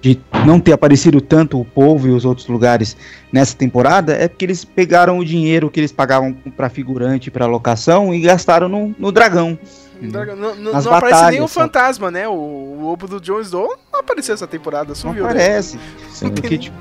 [0.00, 2.96] de não ter aparecido tanto o povo e os outros lugares
[3.30, 8.14] nessa temporada é porque eles pegaram o dinheiro que eles pagavam para figurante, para locação
[8.14, 9.58] e gastaram no, no dragão.
[10.00, 12.26] Não, não, não aparece nem o fantasma, né?
[12.26, 15.24] O, o lobo do Jon Snow não apareceu essa temporada, sumiu.
[15.24, 15.44] Não né?
[15.44, 15.78] aparece.
[16.34, 16.76] Porque, tipo,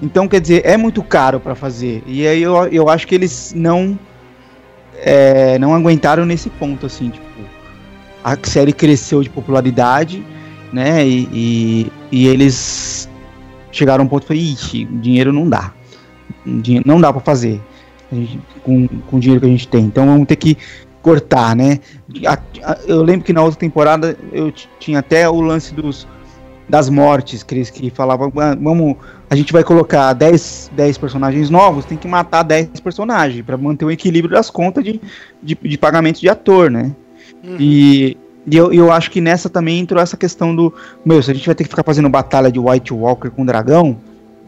[0.00, 2.02] então, quer dizer, é muito caro para fazer.
[2.06, 3.98] E aí eu, eu acho que eles não
[4.96, 7.26] é, não aguentaram nesse ponto, assim, tipo,
[8.22, 10.24] a série cresceu de popularidade
[10.72, 11.06] né?
[11.06, 13.08] E, e, e eles
[13.72, 15.72] chegaram a um ponto e falaram, ixi, dinheiro não dá.
[16.44, 17.60] Dinheiro não dá para fazer
[18.12, 19.84] gente, com, com o dinheiro que a gente tem.
[19.84, 20.56] Então vamos ter que
[21.02, 21.80] cortar, né?
[22.26, 26.06] A, a, eu lembro que na outra temporada eu tinha até o lance dos
[26.68, 28.96] das mortes, eles que falavam, ah, vamos,
[29.30, 33.86] a gente vai colocar 10, 10 personagens novos, tem que matar 10 personagens para manter
[33.86, 35.00] o equilíbrio das contas de,
[35.42, 36.92] de, de pagamento de ator, né?
[37.42, 37.56] Uhum.
[37.58, 38.16] E,
[38.46, 40.72] e eu, eu acho que nessa também entrou essa questão do,
[41.04, 43.96] meu, se a gente vai ter que ficar fazendo batalha de White Walker com dragão,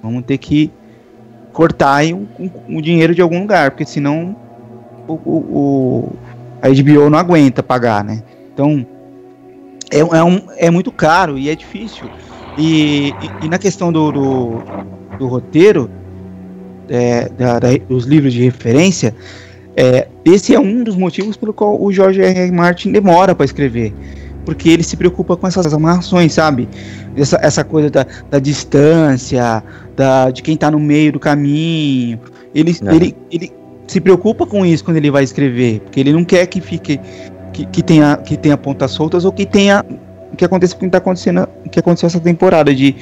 [0.03, 0.71] vamos ter que
[1.53, 4.37] cortar o, o, o dinheiro de algum lugar, porque senão
[5.09, 6.13] o, o,
[6.61, 8.23] a HBO não aguenta pagar, né?
[8.53, 8.87] Então,
[9.91, 12.09] é, é, um, é muito caro e é difícil.
[12.57, 14.63] E, e, e na questão do, do,
[15.19, 15.91] do roteiro,
[16.89, 19.15] é, da, da, dos livros de referência,
[19.77, 22.39] é, esse é um dos motivos pelo qual o George R.
[22.39, 22.53] R.
[22.53, 23.95] Martin demora para escrever.
[24.45, 26.69] Porque ele se preocupa com essas amarrações, sabe?
[27.17, 29.63] Essa, essa coisa da, da distância,
[29.95, 32.19] da, de quem está no meio do caminho.
[32.55, 33.53] Ele, ele, ele
[33.87, 35.81] se preocupa com isso quando ele vai escrever.
[35.81, 36.99] Porque ele não quer que fique
[37.61, 39.85] que, que, tenha, que tenha pontas soltas ou que tenha
[40.33, 42.97] o que acontece com o que tá acontecendo que aconteceu essa temporada de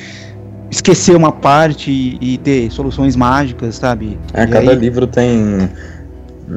[0.70, 4.18] esquecer uma parte e, e ter soluções mágicas, sabe?
[4.34, 4.76] É, cada aí...
[4.76, 5.70] livro tem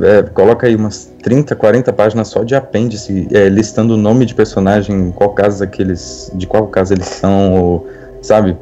[0.01, 4.33] é, coloca aí umas 30, 40 páginas só de apêndice, é, listando o nome de
[4.33, 7.87] personagem, qual casa que eles, de qual casa eles são, ou,
[8.21, 8.57] sabe?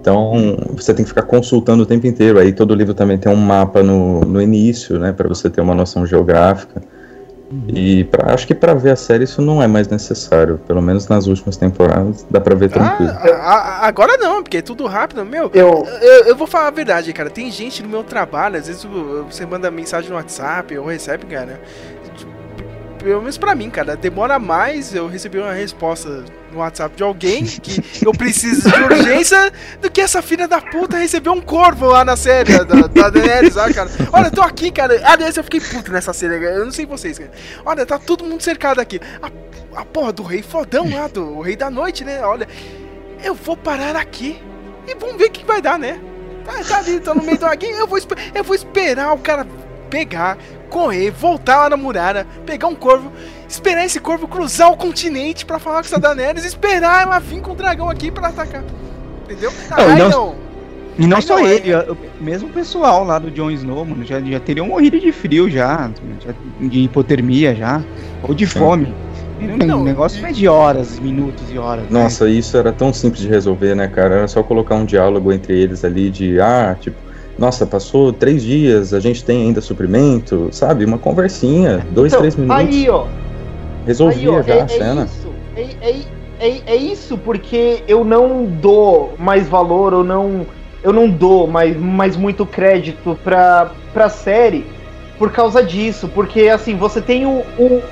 [0.00, 2.38] Então você tem que ficar consultando o tempo inteiro.
[2.38, 5.74] Aí todo livro também tem um mapa no, no início, né, para você ter uma
[5.74, 6.82] noção geográfica.
[7.68, 10.58] E pra, acho que para ver a série isso não é mais necessário.
[10.66, 13.12] Pelo menos nas últimas temporadas dá pra ver tranquilo.
[13.12, 15.24] Ah, agora não, porque é tudo rápido.
[15.24, 15.86] Meu, eu...
[16.00, 16.24] eu...
[16.24, 17.30] Eu, vou falar a verdade, cara.
[17.30, 18.86] Tem gente no meu trabalho, às vezes
[19.30, 21.60] você manda mensagem no WhatsApp ou recebe, cara
[23.04, 27.44] pelo menos pra mim, cara, demora mais eu receber uma resposta no WhatsApp de alguém
[27.44, 32.02] que eu preciso de urgência do que essa filha da puta receber um corvo lá
[32.02, 33.90] na série da, da Daenerys, ah, cara.
[34.10, 34.98] Olha, eu tô aqui, cara.
[35.04, 37.30] Aliás, eu fiquei puto nessa série, eu não sei vocês, cara.
[37.66, 38.98] Olha, tá todo mundo cercado aqui.
[39.20, 39.30] A,
[39.78, 42.24] a porra do rei fodão lá, do rei da noite, né?
[42.24, 42.48] Olha,
[43.22, 44.40] eu vou parar aqui
[44.88, 46.00] e vamos ver o que vai dar, né?
[46.46, 47.98] Tá, tá ali, tô no meio do aqui, eu vou,
[48.34, 49.46] eu vou esperar o cara
[49.90, 50.36] pegar,
[50.74, 53.12] correr, voltar lá na muralha, pegar um corvo,
[53.48, 57.52] esperar esse corvo cruzar o continente para falar com essa Daenerys, esperar ela vir com
[57.52, 58.64] o dragão aqui para atacar.
[59.22, 59.52] Entendeu?
[59.70, 60.08] Não, Ai, não.
[60.08, 60.34] não.
[60.98, 61.54] E não Ai, só não é.
[61.54, 61.86] ele, é.
[62.20, 65.92] mesmo o pessoal lá do Jon Snow, mano, já, já teriam morrido de frio já,
[66.24, 67.80] já de hipotermia já,
[68.24, 68.92] ou de fome.
[69.64, 71.84] Não, o negócio é de horas, minutos e horas.
[71.84, 72.02] Né?
[72.02, 72.32] Nossa, né?
[72.32, 74.16] isso era tão simples de resolver, né, cara?
[74.16, 76.96] Era só colocar um diálogo entre eles ali de, ah, tipo,
[77.38, 80.84] nossa, passou três dias, a gente tem ainda suprimento, sabe?
[80.84, 82.64] Uma conversinha, dois, então, três minutos.
[82.64, 83.06] Aí, ó.
[83.86, 85.08] Resolvia aí, ó, já é, a cena.
[85.56, 90.46] É isso, é, é, é, é, isso porque eu não dou mais valor, ou não.
[90.82, 94.66] Eu não dou mais, mais muito crédito pra, pra série
[95.18, 96.08] por causa disso.
[96.08, 97.82] Porque assim, você tem o, o,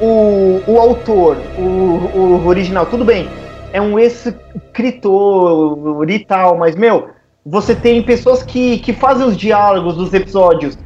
[0.00, 3.28] o, o autor, o, o original, tudo bem.
[3.72, 4.48] É um escritor
[6.08, 7.08] e tal, mas, meu,
[7.44, 10.78] você tem pessoas que, que fazem os diálogos dos episódios.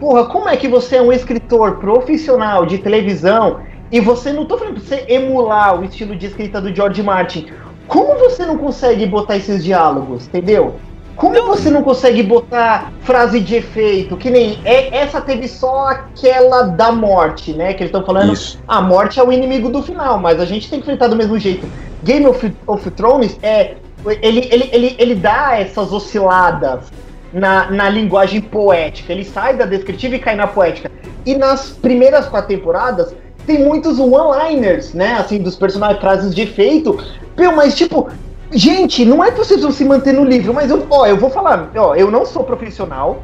[0.00, 3.60] Porra, como é que você é um escritor profissional de televisão
[3.92, 7.48] e você não tô falando pra você emular o estilo de escrita do George Martin?
[7.86, 10.76] Como você não consegue botar esses diálogos, entendeu?
[11.16, 11.48] Como não.
[11.48, 14.16] você não consegue botar frase de efeito?
[14.16, 17.74] Que nem é, essa teve só aquela da morte, né?
[17.74, 18.32] Que eles estão falando.
[18.32, 18.58] Isso.
[18.68, 21.36] A morte é o inimigo do final, mas a gente tem que enfrentar do mesmo
[21.38, 21.68] jeito.
[22.04, 23.74] Game of, of Thrones é
[24.06, 26.90] ele, ele, ele, ele dá essas osciladas
[27.32, 29.12] na, na linguagem poética.
[29.12, 30.90] Ele sai da descritiva e cai na poética.
[31.26, 33.14] E nas primeiras quatro temporadas,
[33.46, 35.14] tem muitos one-liners, né?
[35.14, 36.98] Assim, dos personagens, frases de efeito.
[37.36, 38.08] Meu, mas tipo,
[38.50, 41.30] gente, não é que vocês vão se manter no livro, mas eu, ó, eu vou
[41.30, 43.22] falar, ó, eu não sou profissional,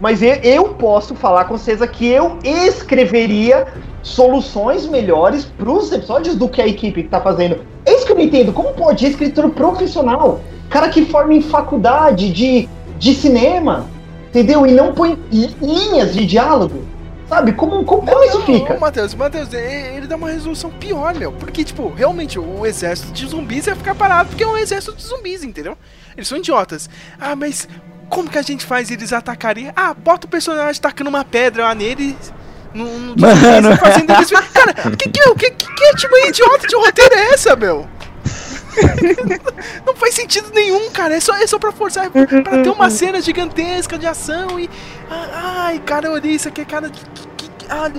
[0.00, 3.66] mas eu, eu posso falar com certeza que eu escreveria
[4.02, 7.60] soluções melhores para os episódios do que a equipe está fazendo.
[7.86, 8.52] É isso que eu não entendo.
[8.52, 13.86] Como pode escritor profissional, cara que forma em faculdade de, de cinema,
[14.28, 14.66] entendeu?
[14.66, 16.84] E não põe linhas de diálogo.
[17.28, 17.52] Sabe?
[17.52, 18.78] Como, como, não, isso fica?
[18.78, 21.32] Matheus, Matheus, ele dá uma resolução pior, meu.
[21.32, 25.02] Porque, tipo, realmente, o exército de zumbis ia ficar parado porque é um exército de
[25.02, 25.78] zumbis, entendeu?
[26.14, 26.90] Eles são idiotas.
[27.18, 27.66] Ah, mas
[28.10, 29.72] como que a gente faz eles atacarem?
[29.74, 32.34] Ah, bota o personagem tacando uma pedra lá neles
[32.74, 33.76] no, no Mano.
[33.76, 34.30] fazendo eles.
[34.30, 37.86] Cara, que, que, que, que, que tipo idiota de roteiro é essa, meu?
[39.86, 41.16] não faz sentido nenhum, cara.
[41.16, 42.10] É só, é só pra forçar.
[42.10, 44.68] Pra ter uma cena gigantesca de ação e.
[45.10, 46.88] Ai, cara, olha isso aqui, cara.
[46.88, 47.00] Que,
[47.36, 47.90] que, que, ah,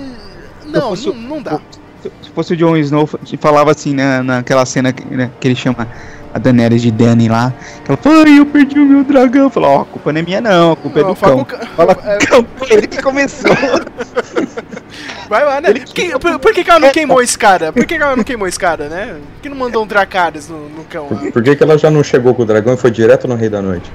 [0.66, 1.60] não, fosse, não, não dá.
[2.02, 3.08] Se fosse o Jon Snow,
[3.38, 5.88] falava assim, né, naquela cena que, né, que ele chama
[6.34, 7.54] a Daenerys de Dany lá.
[7.84, 9.48] Que ela fala, ai, eu perdi o meu dragão.
[9.48, 11.46] Falou, ó, oh, a culpa não é minha não, a culpa não, é do cão.
[11.76, 12.18] Fala, é...
[12.18, 13.52] cão, ele que começou.
[15.28, 15.72] Vai lá, né?
[15.72, 17.72] Que, por, por, que, que ela não queimou esse cara?
[17.72, 19.16] Por que, que ela não queimou esse cara, né?
[19.34, 21.06] Por que não mandou um Dracarys no, no cão?
[21.06, 23.36] Por, por que, que ela já não chegou com o dragão e foi direto no
[23.36, 23.90] Rei da Noite?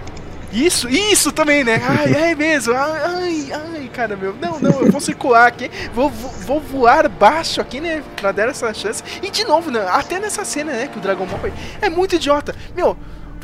[0.52, 1.82] Isso, isso também, né?
[1.88, 2.74] Ai, é mesmo.
[2.74, 4.36] Ai, ai, cara, meu.
[4.42, 5.70] Não, não, eu vou circular aqui.
[5.94, 8.04] Vou, vou, voar baixo aqui, né?
[8.16, 9.04] Pra dar essa chance.
[9.22, 9.86] E de novo, né?
[9.90, 10.88] Até nessa cena, né?
[10.88, 11.54] Que o dragão morre.
[11.82, 12.56] É muito idiota.
[12.76, 12.98] Meu,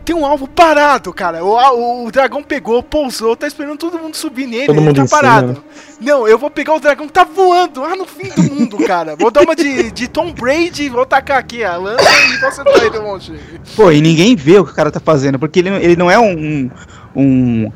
[0.05, 1.43] tem um alvo parado, cara.
[1.43, 5.03] O, o, o, dragão pegou, pousou, tá esperando todo mundo subir nele, todo ele mundo
[5.03, 5.47] tá parado.
[5.47, 5.95] Cima, né?
[5.99, 9.15] Não, eu vou pegar o dragão que tá voando lá no fim do mundo, cara.
[9.15, 12.89] Vou dar uma de, de Tom Brady, vou tacar aqui a lança e você vai
[12.89, 13.33] de monte.
[13.75, 16.19] Pô, e ninguém vê o que o cara tá fazendo, porque ele, ele não é
[16.19, 16.69] um,
[17.15, 17.71] um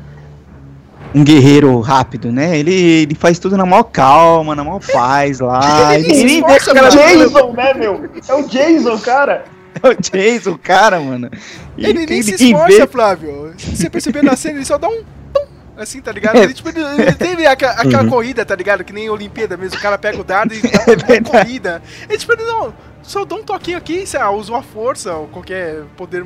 [1.12, 2.56] um guerreiro rápido, né?
[2.56, 5.94] Ele, ele faz tudo na maior calma, na maior paz lá.
[5.98, 8.08] ele, ele, ele, é o Jason, né, meu?
[8.28, 9.44] É o Jason, cara.
[9.82, 11.30] É o Jason, cara, mano.
[11.76, 12.86] E ele nem se esforça, vê...
[12.86, 13.54] Flávio.
[13.56, 15.04] Você percebeu na cena, ele só dá um
[15.82, 16.36] assim, tá ligado?
[16.36, 16.44] É.
[16.44, 18.10] Ele, tipo, ele teve aquela, aquela uhum.
[18.10, 18.84] corrida, tá ligado?
[18.84, 21.82] Que nem Olimpíada mesmo, o cara pega o dado e dá uma é corrida.
[22.08, 25.26] Ele, tipo, ele não, só dá um toquinho aqui, sei lá, usou a força ou
[25.28, 26.24] qualquer poder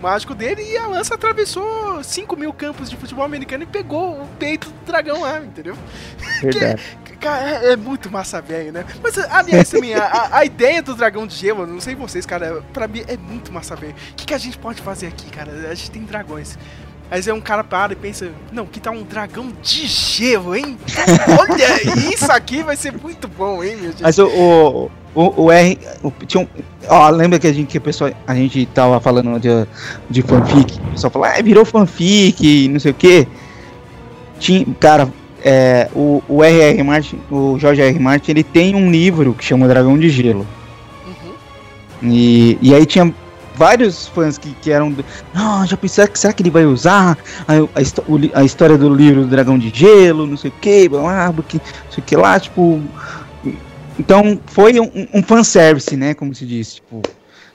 [0.00, 4.26] mágico dele e a lança atravessou 5 mil campos de futebol americano e pegou o
[4.38, 5.76] peito do dragão lá, entendeu?
[6.42, 6.82] Verdade.
[7.04, 8.84] Que, cara, é, muito massa velho, né?
[9.02, 12.88] Mas, aliás, também, a, a, ideia do dragão de gelo, não sei vocês, cara, pra
[12.88, 13.94] mim é muito massa velho.
[14.12, 15.52] O que, que a gente pode fazer aqui, cara?
[15.70, 16.58] A gente tem dragões.
[17.10, 20.78] Aí é um cara para e pensa, não, que tá um dragão de gelo, hein?
[21.40, 24.00] Olha, isso aqui vai ser muito bom, hein, meu Deus.
[24.00, 25.76] Mas o, o, o, o R.
[26.04, 26.46] O, tinha um,
[26.88, 29.48] ó, lembra que a gente, que a, pessoa, a gente tava falando de,
[30.08, 30.78] de fanfic?
[30.78, 33.26] O pessoal falou, ah, virou fanfic, não sei o que.
[34.38, 35.12] Tinha, cara,
[35.44, 36.80] é, o, o R.R.
[36.84, 37.98] Martin, o Jorge R.
[37.98, 40.46] Martin, ele tem um livro que chama Dragão de Gelo.
[41.04, 41.34] Uhum.
[42.08, 43.12] E, e aí tinha
[43.54, 44.94] vários fãs que, que eram.
[45.34, 49.22] Não, já pensei que será que ele vai usar a, a, a, história do livro
[49.22, 51.44] do Dragão de Gelo, não sei o que, blá, blá, não
[51.90, 52.80] sei o que lá, tipo.
[53.98, 56.14] Então foi um, um fanservice, né?
[56.14, 57.02] Como se diz, tipo.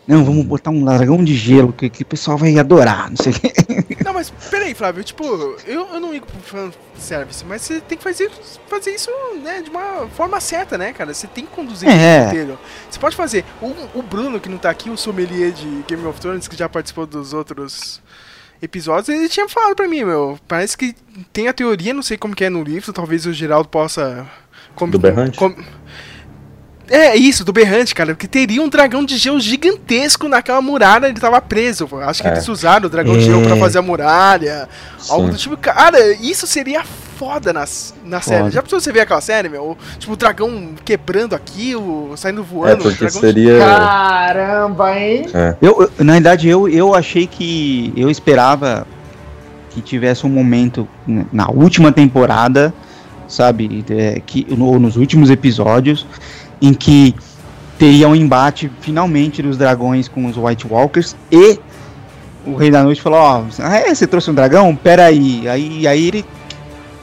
[0.07, 3.31] Não, vamos botar um dragão de gelo que, que o pessoal vai adorar, não sei
[3.31, 4.03] o que.
[4.03, 5.25] Não, mas peraí, Flávio, tipo,
[5.65, 8.29] eu, eu não ligo pro fanservice, mas você tem que fazer,
[8.67, 9.09] fazer isso,
[9.41, 11.11] né, de uma forma certa, né, cara?
[11.11, 12.27] Você tem que conduzir é.
[12.27, 12.59] inteiro.
[12.89, 13.43] Você pode fazer.
[13.59, 16.69] O, o Bruno, que não tá aqui, o sommelier de Game of Thrones, que já
[16.69, 17.99] participou dos outros
[18.61, 20.95] episódios, ele tinha falado pra mim, meu, parece que
[21.33, 24.25] tem a teoria, não sei como que é no livro, talvez o Geraldo possa...
[24.75, 25.37] Com, Do Berrante?
[25.37, 25.55] Com,
[26.89, 28.13] é, isso, do Berrante, cara.
[28.13, 31.87] Porque teria um dragão de gelo gigantesco naquela muralha, ele tava preso.
[32.01, 32.31] Acho que é.
[32.31, 33.17] eles usaram o dragão é.
[33.17, 33.59] de gelo pra é.
[33.59, 34.69] fazer a muralha.
[34.99, 35.13] Sim.
[35.13, 35.57] Algo do tipo.
[35.57, 36.83] Cara, isso seria
[37.17, 38.37] foda nas, na foda.
[38.37, 38.51] série.
[38.51, 39.77] Já precisou você ver aquela série, meu?
[39.97, 42.73] Tipo, o dragão quebrando aquilo, saindo voando.
[42.73, 43.53] É, porque seria.
[43.53, 43.59] De...
[43.59, 45.25] Caramba, hein?
[45.33, 45.55] É.
[45.61, 47.91] Eu, eu, na verdade, eu, eu achei que.
[47.97, 48.85] Eu esperava
[49.71, 50.87] que tivesse um momento
[51.33, 52.73] na última temporada,
[53.27, 53.83] sabe?
[53.89, 56.05] É, que, no, nos últimos episódios
[56.61, 57.15] em que
[57.77, 61.59] teria um embate finalmente dos dragões com os White Walkers e
[62.45, 64.75] o Rei da Noite falou, ó, oh, ah, é, você trouxe um dragão?
[64.75, 65.47] Pera aí.
[65.47, 65.87] aí.
[65.87, 66.25] Aí ele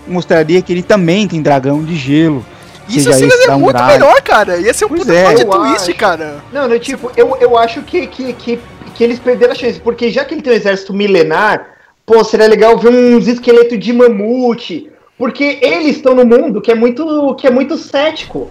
[0.06, 2.44] mostraria que ele também tem dragão de gelo.
[2.88, 4.58] Isso seria é muito melhor, cara.
[4.58, 5.44] Ia ser um puta é.
[5.44, 5.94] twist, acho.
[5.94, 6.36] cara.
[6.52, 8.60] Não, não, tipo, eu, eu acho que, que, que,
[8.94, 11.66] que eles perderam a chance, porque já que ele tem um exército milenar,
[12.04, 16.74] pô, seria legal ver uns esqueletos de mamute, porque eles estão no mundo que é
[16.74, 18.50] muito, que é muito cético.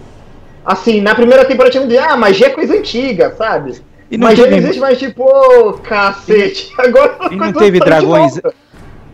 [0.64, 3.80] Assim, na primeira temporada tinha um de, ah, magia é coisa antiga, sabe?
[4.10, 4.56] E não magia teve...
[4.56, 6.72] não existe mais, tipo, oh, cacete.
[6.78, 8.40] Agora e não teve dragões.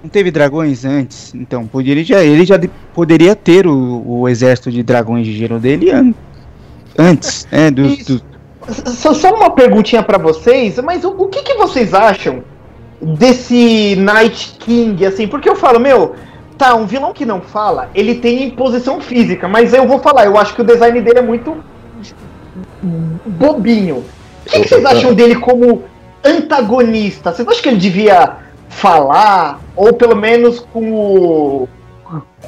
[0.02, 2.58] Não teve dragões antes, então poderia já, ele já
[2.94, 6.14] poderia ter o, o exército de dragões de gelo dele an
[6.96, 7.70] antes, né?
[7.70, 8.22] Do, do...
[8.92, 12.44] Só, só uma perguntinha para vocês, mas o, o que, que vocês acham
[13.00, 15.26] desse Night King, assim?
[15.26, 16.14] Porque eu falo, meu,
[16.58, 20.36] Tá, um vilão que não fala, ele tem imposição física, mas eu vou falar, eu
[20.36, 21.56] acho que o design dele é muito
[23.24, 23.98] bobinho.
[24.44, 25.84] O que, que vocês acham dele como
[26.24, 27.32] antagonista?
[27.32, 28.38] Vocês acham que ele devia
[28.68, 29.60] falar?
[29.76, 31.68] Ou pelo menos com o.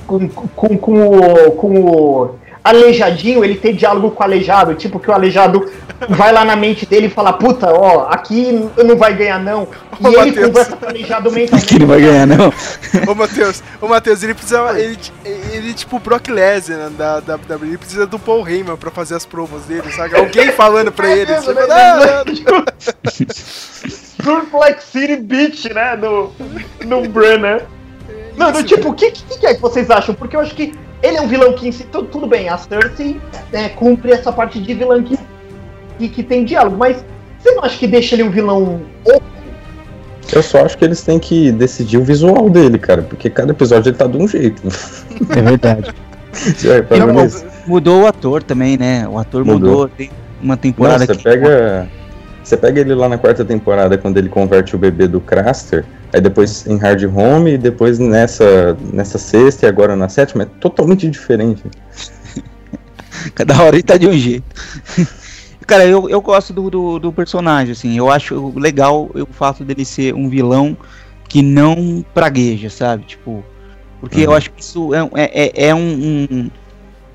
[0.06, 1.50] com, com, com o.
[1.52, 2.34] com o
[2.64, 5.70] aleijadinho, ele tem diálogo com o aleijado, tipo que o aleijado
[6.08, 9.68] vai lá na mente dele e fala, puta, ó, aqui não vai ganhar não.
[10.00, 10.46] E ô, ele Mateus.
[10.46, 11.54] conversa com o aleijado mentalmente.
[11.64, 12.52] Aqui não vai ganhar não.
[13.06, 14.98] ô Matheus, ô Matheus, ele precisa, ele,
[15.52, 19.62] ele tipo Brock Lesnar da WWE, ele precisa do Paul Heyman pra fazer as promos
[19.64, 20.16] dele, sabe?
[20.16, 21.32] Alguém falando pra ele.
[21.32, 22.64] É, tipo, né?
[24.50, 26.32] Black City Beach, né, no,
[26.86, 27.66] no Brenner.
[28.36, 30.14] Não, no, tipo, o que, que, é que vocês acham?
[30.14, 30.72] Porque eu acho que
[31.02, 33.20] ele é um vilão que, tudo, tudo bem, a Cersei
[33.52, 35.18] é, cumpre essa parte de vilão que,
[36.00, 37.04] que, que, tem diálogo, mas
[37.38, 39.22] você não acha que deixa ele um vilão oco?
[40.32, 43.90] Eu só acho que eles têm que decidir o visual dele, cara, porque cada episódio
[43.90, 44.62] ele tá de um jeito.
[45.36, 45.92] É verdade.
[47.66, 49.06] mudou o ator também, né?
[49.08, 49.70] O ator mudou.
[49.70, 49.88] mudou.
[49.88, 51.24] Tem uma temporada você que.
[51.24, 51.88] Pega,
[52.44, 56.20] você pega ele lá na quarta temporada, quando ele converte o bebê do Craster, aí
[56.20, 61.08] depois em Hard Home, e depois nessa, nessa sexta e agora na sétima, é totalmente
[61.08, 61.64] diferente.
[63.34, 64.44] Cada hora ele tá de um jeito.
[65.70, 67.96] Cara, eu, eu gosto do, do, do, personagem, assim.
[67.96, 70.76] Eu acho legal o fato dele ser um vilão
[71.28, 73.04] que não pragueja, sabe?
[73.04, 73.44] Tipo.
[74.00, 74.24] Porque uhum.
[74.24, 76.50] eu acho que isso é, é, é, é um, um,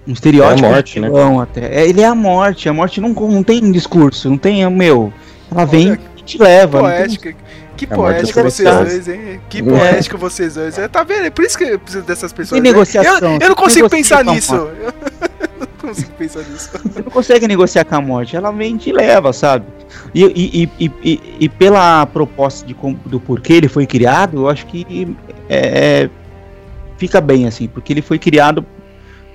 [0.08, 0.64] um, estereótipo.
[0.66, 1.10] É a morte, né?
[1.42, 1.82] Até.
[1.82, 2.70] É, ele é a morte.
[2.70, 4.66] A morte não, não tem discurso, não tem.
[4.70, 5.12] Meu.
[5.52, 6.80] Ela vem Olha, e te leva.
[6.80, 7.36] Poética.
[7.76, 9.42] Que poético vocês dois, hein?
[9.50, 10.78] Que poético vocês dois.
[10.90, 11.26] Tá vendo?
[11.26, 12.62] É por isso que eu preciso dessas pessoas.
[12.62, 13.34] Tem negociação.
[13.34, 14.56] Eu, eu não consigo pensar nisso.
[15.88, 16.70] consigo pensar nisso.
[16.84, 19.66] Você não consegue negociar com a morte, ela vem e te leva, sabe?
[20.14, 22.76] E, e, e, e, e pela proposta de,
[23.06, 25.16] do porquê ele foi criado, eu acho que
[25.50, 26.10] é,
[26.98, 28.66] fica bem assim, porque ele foi criado.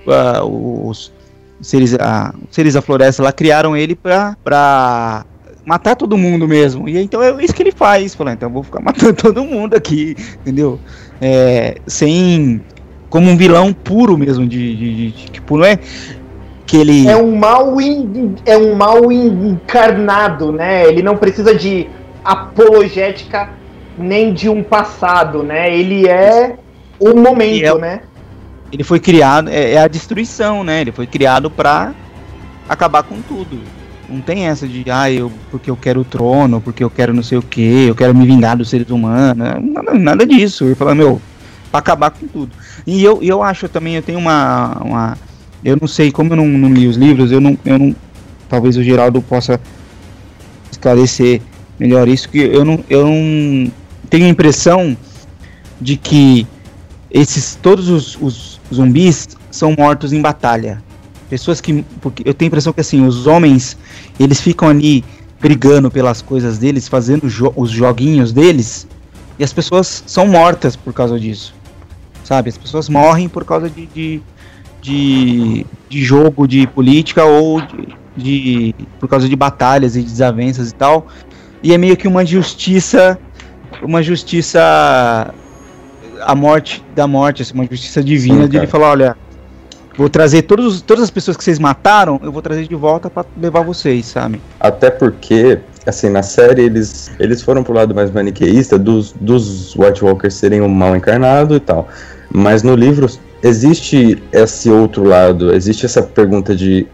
[0.07, 1.13] Uh, os
[1.61, 5.27] seres, uh, seres da floresta lá criaram ele pra, pra
[5.65, 6.89] matar todo mundo mesmo.
[6.89, 8.15] E então é isso que ele faz.
[8.15, 10.79] Falou, então vou ficar matando todo mundo aqui, entendeu?
[11.21, 12.61] É, sem.
[13.09, 15.81] Como um vilão puro mesmo, de, de, de, de tipo, não é
[16.71, 20.87] que ele é um mal in, é um mal encarnado, né?
[20.87, 21.89] Ele não precisa de
[22.25, 23.51] apologética
[23.99, 25.77] nem de um passado, né?
[25.77, 26.55] Ele é
[27.01, 28.01] o momento, é, né?
[28.73, 30.83] Ele foi criado é, é, a destruição, né?
[30.83, 31.93] Ele foi criado para
[32.69, 33.59] acabar com tudo.
[34.09, 37.25] Não tem essa de ah, eu porque eu quero o trono, porque eu quero não
[37.25, 40.67] sei o que, eu quero me vingar dos seres humanos, nada, nada disso.
[40.67, 41.21] Ele fala, meu,
[41.73, 42.53] para acabar com tudo.
[42.87, 45.19] E eu, eu acho também, eu tenho uma, uma
[45.65, 47.97] eu não sei, como eu não, não, li os livros, eu não, eu não.
[48.49, 49.61] Talvez o Geraldo possa
[50.71, 51.41] esclarecer
[51.79, 53.71] melhor isso, que eu não, eu não
[54.09, 54.97] tenho a impressão
[55.81, 56.47] de que
[57.11, 60.83] esses todos os, os zumbis são mortos em batalha.
[61.29, 61.85] Pessoas que.
[62.01, 63.77] Porque eu tenho a impressão que assim, os homens,
[64.19, 65.05] eles ficam ali
[65.41, 68.87] brigando pelas coisas deles, fazendo jo os joguinhos deles,
[69.39, 71.55] e as pessoas são mortas por causa disso.
[72.25, 72.51] Sabe?
[72.51, 74.23] As pessoas morrem por causa de, de
[74.81, 80.75] de, de jogo de política ou de, de, por causa de batalhas e desavenças e
[80.75, 81.07] tal.
[81.63, 83.19] E é meio que uma justiça,
[83.83, 85.33] uma justiça
[86.23, 89.17] a morte da morte, assim, uma justiça divina Sim, de ele falar, olha,
[89.97, 93.27] vou trazer todos, todas as pessoas que vocês mataram, eu vou trazer de volta para
[93.41, 94.41] levar vocês, sabe?
[94.59, 100.05] Até porque, assim, na série eles, eles foram pro lado mais maniqueísta dos, dos White
[100.05, 101.89] Walkers serem um mal encarnado e tal.
[102.33, 103.09] Mas no livro
[103.43, 106.87] existe esse outro lado, existe essa pergunta de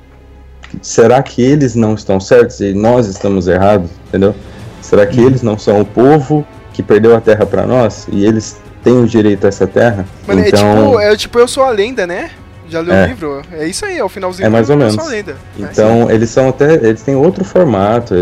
[0.82, 4.34] será que eles não estão certos e nós estamos errados, entendeu?
[4.80, 5.26] Será que uhum.
[5.26, 9.06] eles não são o povo que perdeu a terra para nós e eles têm o
[9.06, 10.06] direito a essa terra?
[10.26, 10.68] Mano, é então...
[10.68, 12.30] é, tipo, é tipo eu sou a lenda, né?
[12.68, 13.04] Já leu é.
[13.04, 13.42] o livro?
[13.52, 14.46] É isso aí, é o finalzinho.
[14.46, 14.96] É mais ou menos.
[15.58, 16.74] Então, é eles são até.
[16.74, 18.14] Eles têm outro formato.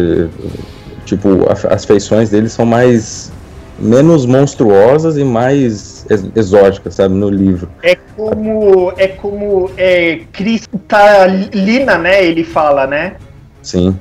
[1.05, 3.33] Tipo, as feições deles são mais.
[3.79, 7.69] Menos monstruosas e mais exótica, sabe, no livro.
[7.83, 12.25] É como é como é cristalina, né?
[12.25, 13.17] Ele fala, né?
[13.63, 13.97] Sim.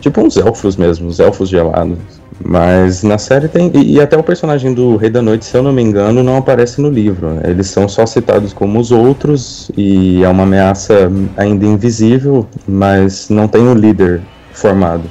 [0.00, 1.98] Tipo uns elfos mesmo, os elfos gelados.
[2.42, 3.70] Mas na série tem.
[3.74, 6.38] E, e, até o personagem do Rei da Noite, se eu não me engano, não
[6.38, 7.38] aparece no livro.
[7.44, 13.46] Eles são só citados como os outros, e é uma ameaça ainda invisível, mas não
[13.46, 14.22] tem um líder
[14.54, 15.04] formado.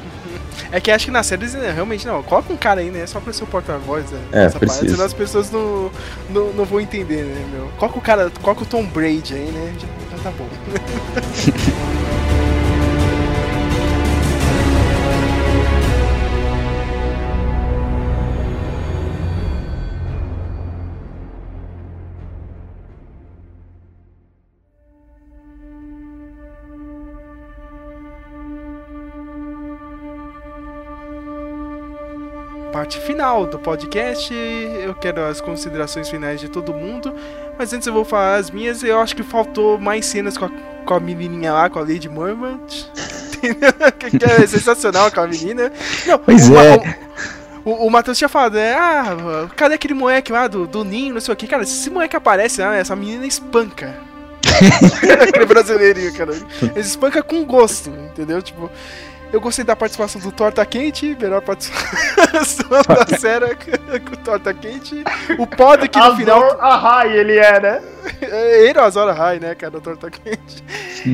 [0.71, 2.21] É que acho que na série eles né, realmente não.
[2.21, 3.05] Coloca um cara aí, né?
[3.07, 5.91] Só pra ser o porta-voz né, é, parte, senão as pessoas não,
[6.29, 7.69] não, não vão entender, né, meu?
[7.77, 9.73] Coloca o cara, coloca o Tom Brady aí, né?
[9.79, 10.47] Já, já tá bom.
[32.89, 34.33] parte final do podcast.
[34.33, 37.13] Eu quero as considerações finais de todo mundo.
[37.57, 38.83] Mas antes eu vou falar as minhas.
[38.83, 40.49] Eu acho que faltou mais cenas com a,
[40.83, 42.91] com a menininha lá, com a Lady Mormont.
[43.99, 45.71] que é sensacional aquela menina.
[46.07, 46.97] Não, pois uma, é.
[47.63, 48.73] O, o, o Matheus tinha falado, né?
[48.73, 51.45] Ah, cadê aquele moleque lá do, do Ninho, não sei o que.
[51.45, 53.95] Cara, se esse moleque aparece lá, essa menina espanca.
[55.29, 56.33] aquele brasileirinho, cara.
[56.33, 58.41] Ele espanca com gosto, entendeu?
[58.41, 58.71] Tipo,
[59.31, 63.55] eu gostei da participação do Torta Quente, melhor participação da série
[64.01, 65.03] com o Torta Quente.
[65.37, 66.61] O Pod que no Azor final.
[66.61, 67.81] Ahai, ele é, né?
[68.21, 70.63] É, ele é o Azor Ahai, né, cara, o Torta Quente.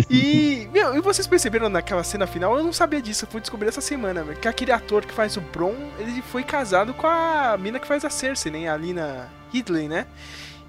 [0.10, 2.58] E, meu, e vocês perceberam naquela cena final?
[2.58, 5.36] Eu não sabia disso, eu fui descobrir essa semana, meu, que aquele ator que faz
[5.36, 8.70] o Bron, ele foi casado com a mina que faz a Cersei, né?
[8.70, 10.06] A Lina Ridley, né?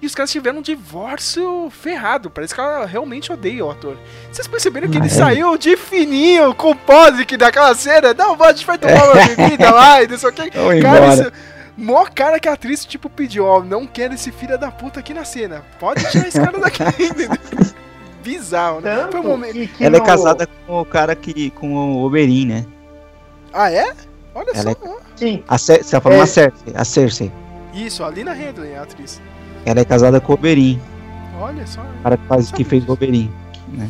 [0.01, 2.29] E os caras tiveram um divórcio ferrado.
[2.29, 3.97] Parece que ela realmente odeia o ator.
[4.31, 5.09] Vocês perceberam que ele é.
[5.09, 8.13] saiu de fininho com o Posic daquela cena?
[8.13, 10.51] Não, a gente vai tomar uma bebida lá e não sei o que.
[10.81, 11.31] Cara, isso,
[11.75, 15.15] mó cara que a atriz, tipo, pediu, ó, não quero esse filho da puta aqui
[15.15, 15.63] na cena.
[15.79, 16.83] Pode tirar esse cara daqui,
[18.23, 18.97] Bizarro, né?
[18.97, 19.53] Tanto Foi um momento...
[19.53, 21.49] Que, que ela é casada com o cara que.
[21.51, 22.65] com o Oberyn, né?
[23.53, 23.93] Ah, é?
[24.35, 24.69] Olha ela só.
[24.69, 24.97] É...
[25.15, 25.43] Sim.
[25.47, 26.23] A Cer você tá falando é.
[26.23, 26.73] a Cersei.
[26.75, 27.31] A Cersei.
[27.73, 29.21] Isso, a Lina Handley, a atriz.
[29.67, 30.79] Ela é casada com o Oberyn.
[31.41, 31.81] Olha só.
[31.81, 33.29] O cara que, faz, que fez o Oberyn.
[33.73, 33.85] Né?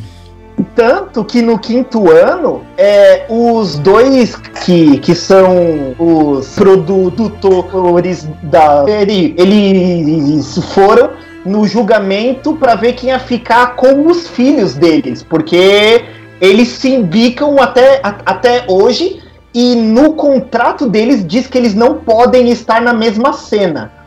[0.74, 9.36] Tanto que no quinto ano, é, os dois que, que são os produtores da série,
[9.38, 11.10] eles foram
[11.46, 16.04] no julgamento para ver quem ia ficar com os filhos deles, porque
[16.40, 19.22] eles se indicam até, a, até hoje
[19.54, 23.97] e no contrato deles diz que eles não podem estar na mesma cena.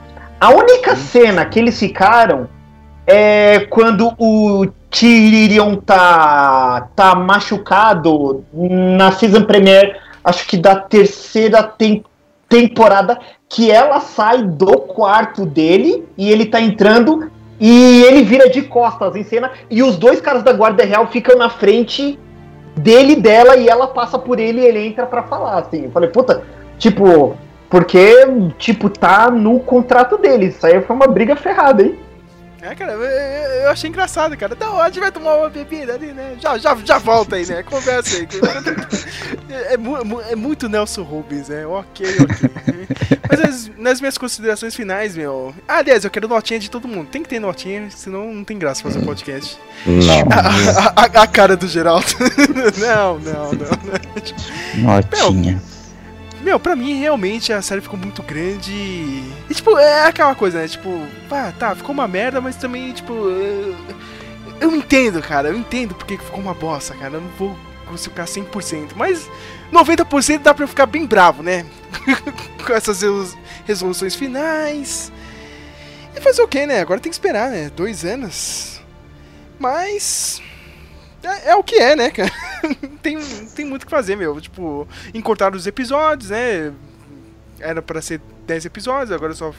[0.42, 2.50] A única cena que eles ficaram
[3.06, 12.04] é quando o Tyrion tá, tá machucado na season premiere, acho que da terceira tem,
[12.50, 17.30] temporada, que ela sai do quarto dele e ele tá entrando
[17.60, 21.38] e ele vira de costas em cena e os dois caras da guarda real ficam
[21.38, 22.18] na frente
[22.76, 25.84] dele dela e ela passa por ele e ele entra para falar assim.
[25.84, 26.44] Eu falei, puta,
[26.80, 27.38] tipo,
[27.72, 28.28] porque,
[28.60, 30.58] tipo, tá no contrato deles.
[30.58, 31.98] Isso aí foi uma briga ferrada, hein?
[32.62, 34.54] É, cara, eu, eu achei engraçado, cara.
[34.54, 36.36] Da hora, a gente vai tomar uma bebida ali, né?
[36.38, 37.64] Já, já, já volta aí, né?
[37.64, 38.28] Conversa aí.
[39.50, 41.66] É, é, é muito Nelson Rubens, né?
[41.66, 42.50] Ok, ok.
[43.30, 45.56] Mas as, nas minhas considerações finais, meu.
[45.66, 47.08] Ah, aliás, eu quero notinha de todo mundo.
[47.08, 49.58] Tem que ter notinha, senão não tem graça fazer podcast.
[49.86, 50.22] Não.
[50.94, 52.06] A, a, a cara do Geraldo.
[52.78, 53.70] não, não, não.
[54.84, 54.96] não.
[54.96, 55.54] Notinha.
[55.54, 55.71] Meu,
[56.42, 58.72] meu, pra mim, realmente, a série ficou muito grande.
[58.72, 60.68] E, tipo, é aquela coisa, né?
[60.68, 63.14] Tipo, pá, tá, ficou uma merda, mas também, tipo.
[63.14, 63.76] Eu,
[64.60, 65.50] eu entendo, cara.
[65.50, 67.16] Eu entendo porque ficou uma bosta, cara.
[67.16, 67.58] Eu não vou
[67.98, 68.92] ficar 100%.
[68.96, 69.30] Mas
[69.72, 71.66] 90% dá pra eu ficar bem bravo, né?
[72.66, 73.02] Com essas
[73.66, 75.12] resoluções finais.
[76.16, 76.82] E fazer o que, né?
[76.82, 77.72] Agora tem que esperar, né?
[77.76, 78.82] Dois anos.
[79.60, 80.42] Mas.
[81.24, 82.32] É, é, o que é, né, cara?
[83.02, 83.20] tem,
[83.56, 84.40] tem muito o que fazer, meu.
[84.40, 86.74] Tipo, encurtar os episódios, né?
[87.60, 89.54] Era para ser 10 episódios, agora só,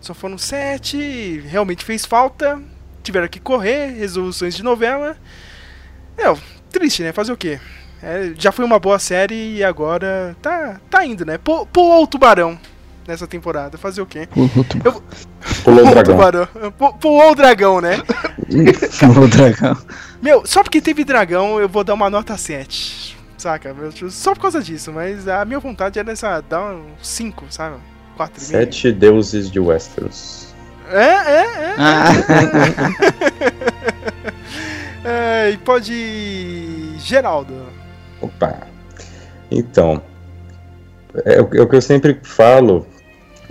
[0.00, 1.44] só foram 7.
[1.46, 2.60] Realmente fez falta.
[3.02, 5.16] Tiveram que correr, resoluções de novela.
[6.16, 6.24] É,
[6.70, 7.12] triste, né?
[7.12, 7.58] Fazer o quê?
[8.02, 11.38] É, já foi uma boa série e agora tá, tá indo, né?
[11.38, 12.58] Pulou o tubarão
[13.06, 13.78] nessa temporada.
[13.78, 14.28] Fazer o quê?
[14.84, 15.02] Eu...
[15.64, 16.18] Pulou o dragão.
[17.00, 18.02] Pulou o dragão, né?
[19.00, 19.76] Pulou o dragão.
[20.20, 23.18] Meu, só porque teve dragão, eu vou dar uma nota 7.
[23.36, 23.74] Saca?
[24.08, 27.76] Só por causa disso, mas a minha vontade era essa, dar um 5, sabe?
[28.16, 30.54] 4 Sete deuses de Westeros.
[30.88, 31.74] É, é, é.
[31.78, 32.08] Ah.
[35.04, 36.98] é, e pode ir...
[36.98, 37.54] Geraldo.
[38.20, 38.68] Opa.
[39.50, 40.00] Então,
[41.24, 42.86] é o que eu sempre falo,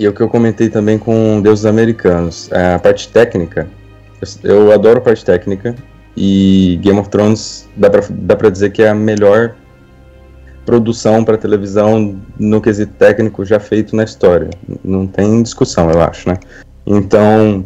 [0.02, 2.52] e o que eu comentei também com Deuses Americanos.
[2.52, 3.68] É a parte técnica,
[4.44, 5.76] eu, eu adoro a parte técnica,
[6.18, 9.56] e Game of Thrones dá pra, dá pra dizer que é a melhor
[10.66, 14.50] produção para televisão no quesito técnico já feito na história.
[14.84, 16.38] Não tem discussão, eu acho, né?
[16.86, 17.64] Então,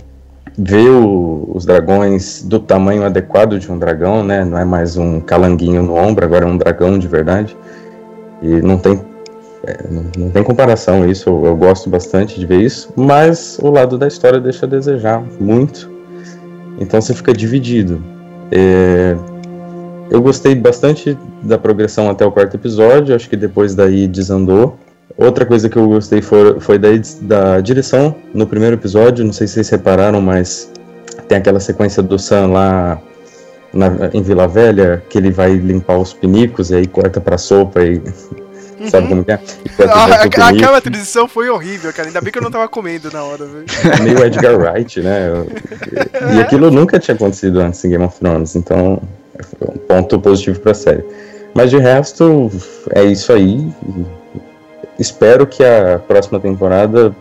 [0.58, 4.44] ver o, os dragões do tamanho adequado de um dragão, né?
[4.44, 7.56] Não é mais um calanguinho no ombro, agora é um dragão de verdade.
[8.42, 9.02] E não tem,
[9.66, 13.70] é, não, não, tem comparação isso, eu, eu gosto bastante de ver isso, mas o
[13.70, 15.90] lado da história deixa a desejar muito.
[16.80, 18.04] Então você fica dividido.
[18.52, 19.16] É,
[20.10, 24.78] eu gostei bastante da progressão até o quarto episódio, acho que depois daí desandou.
[25.18, 26.90] Outra coisa que eu gostei foi, foi da,
[27.22, 30.72] da direção no primeiro episódio, não sei se vocês repararam, mas
[31.28, 33.02] tem aquela sequência do Sam lá
[33.74, 37.82] na, em Vila Velha, que ele vai limpar os pinicos e aí corta pra sopa
[37.84, 38.02] e
[38.80, 38.90] Uhum.
[38.90, 39.40] Sabe como é?
[39.90, 42.10] Ah, aquela transição foi horrível, cara.
[42.10, 43.66] Ainda bem que eu não tava comendo na hora, velho.
[44.04, 45.30] Meio Edgar Wright, né?
[46.36, 49.02] E aquilo nunca tinha acontecido antes em Game of Thrones, então
[49.58, 51.04] foi um ponto positivo pra série.
[51.54, 52.52] Mas de resto,
[52.94, 53.66] é isso aí.
[55.00, 57.16] Espero que a próxima temporada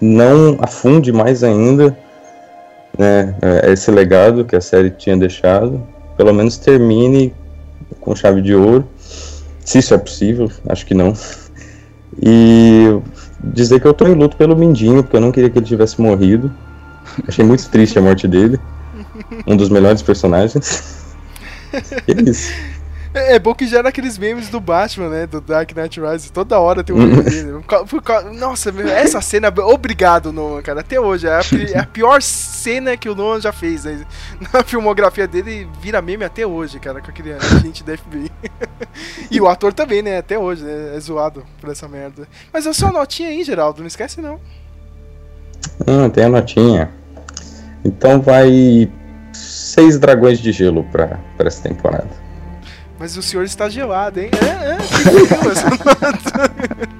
[0.00, 1.96] não afunde mais ainda
[2.96, 3.34] né,
[3.64, 5.82] esse legado que a série tinha deixado.
[6.16, 7.34] Pelo menos termine
[8.00, 8.88] com chave de ouro
[9.66, 11.12] se isso é possível, acho que não.
[12.22, 12.98] E
[13.42, 16.00] dizer que eu tô em luto pelo Mindinho, porque eu não queria que ele tivesse
[16.00, 16.52] morrido.
[17.26, 18.60] Achei muito triste a morte dele.
[19.44, 21.04] Um dos melhores personagens.
[22.06, 22.52] Que isso?
[23.16, 25.26] É, é bom que gera aqueles memes do Batman, né?
[25.26, 26.28] Do Dark Knight Rises.
[26.28, 27.64] Toda hora tem um meme dele.
[28.38, 29.48] Nossa, essa cena.
[29.48, 30.80] Obrigado, Nolan, cara.
[30.80, 31.26] Até hoje.
[31.26, 31.40] É a,
[31.74, 33.84] é a, pior cena que o Nolan já fez.
[33.84, 34.04] Né?
[34.52, 37.00] Na filmografia dele, vira meme até hoje, cara.
[37.00, 38.30] Com aquele agente da FBI.
[39.30, 40.18] e o ator também, né?
[40.18, 40.94] Até hoje, né?
[40.94, 42.28] É zoado por essa merda.
[42.52, 43.80] Mas a sua notinha aí, Geraldo.
[43.80, 44.38] Não esquece, não.
[45.86, 46.90] Ah, tem a notinha.
[47.82, 48.90] Então vai.
[49.32, 52.25] Seis dragões de gelo pra essa temporada.
[52.98, 54.30] Mas o senhor está gelado, hein?
[54.42, 55.66] É, é, que essa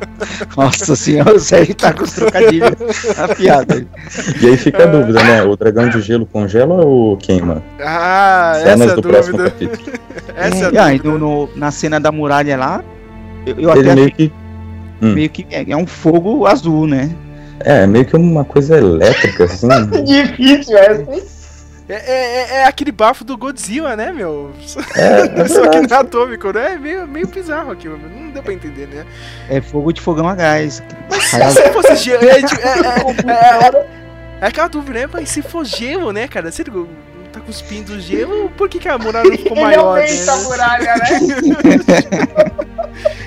[0.56, 2.74] Nossa senhora, o Sérgio tá com os trocadilhos
[3.18, 3.84] afiados.
[4.40, 5.42] E aí fica a dúvida, né?
[5.42, 7.62] O dragão de gelo congela ou queima?
[7.80, 9.92] Ah, Cenas essa é do próximo capítulo.
[10.36, 12.84] essa é, é no, no, na cena da muralha lá,
[13.46, 14.32] eu, eu Ele até meio que...
[15.00, 15.12] Hum.
[15.12, 17.10] meio que é, é um fogo azul, né?
[17.60, 19.68] É, meio que uma coisa elétrica, assim.
[20.04, 21.35] Difícil essa, é,
[21.88, 24.52] é, é, é, aquele bafo do Godzilla, né, meu?
[24.96, 26.72] É, é Só que não é atômico, né?
[26.72, 29.04] É meio, meio bizarro aquilo, não deu pra entender, né?
[29.48, 30.82] É fogo de fogão a gás.
[31.10, 32.22] Mas se fosse gelo.
[32.26, 33.86] É, é,
[34.40, 35.08] é, aquela dúvida, né?
[35.12, 36.50] Mas se for gelo, né, cara?
[36.50, 39.98] Você tá cuspindo gelo, por que, que a muralha não ficou maior?
[39.98, 40.32] Ele né?
[40.32, 41.08] a muralha, né?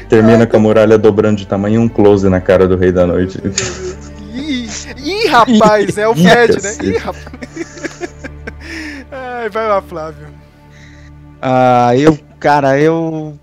[0.09, 3.39] Termina com a muralha dobrando de tamanho um close na cara do Rei da Noite.
[4.33, 6.75] Ih, ih rapaz, é o Fred, né?
[6.81, 7.88] Ih, rapaz.
[9.11, 10.27] Ai, vai lá, Flávio.
[11.41, 13.37] Ah, eu, cara, eu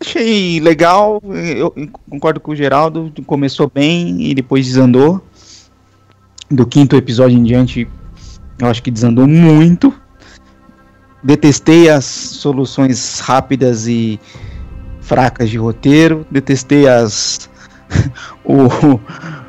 [0.00, 1.22] achei legal.
[1.56, 1.72] Eu
[2.08, 3.12] concordo com o Geraldo.
[3.26, 5.22] Começou bem e depois desandou.
[6.50, 7.88] Do quinto episódio em diante,
[8.58, 9.92] eu acho que desandou muito.
[11.22, 14.18] Detestei as soluções rápidas e
[15.00, 16.26] fracas de roteiro.
[16.30, 17.50] Detestei as
[18.44, 18.98] o,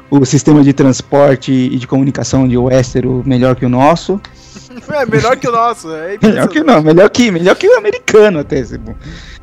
[0.09, 4.19] o sistema de transporte e de comunicação de Westeros melhor que o nosso.
[4.89, 5.91] É melhor que o nosso.
[5.93, 8.59] É melhor que não, melhor que, melhor que o americano até.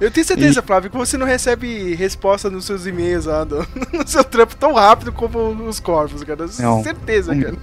[0.00, 0.62] Eu tenho certeza, e...
[0.62, 4.74] Flávio, que você não recebe resposta nos seus e-mails lá do, no seu trampo tão
[4.74, 6.46] rápido como os corvos, cara.
[6.58, 7.56] Não, certeza, não, cara.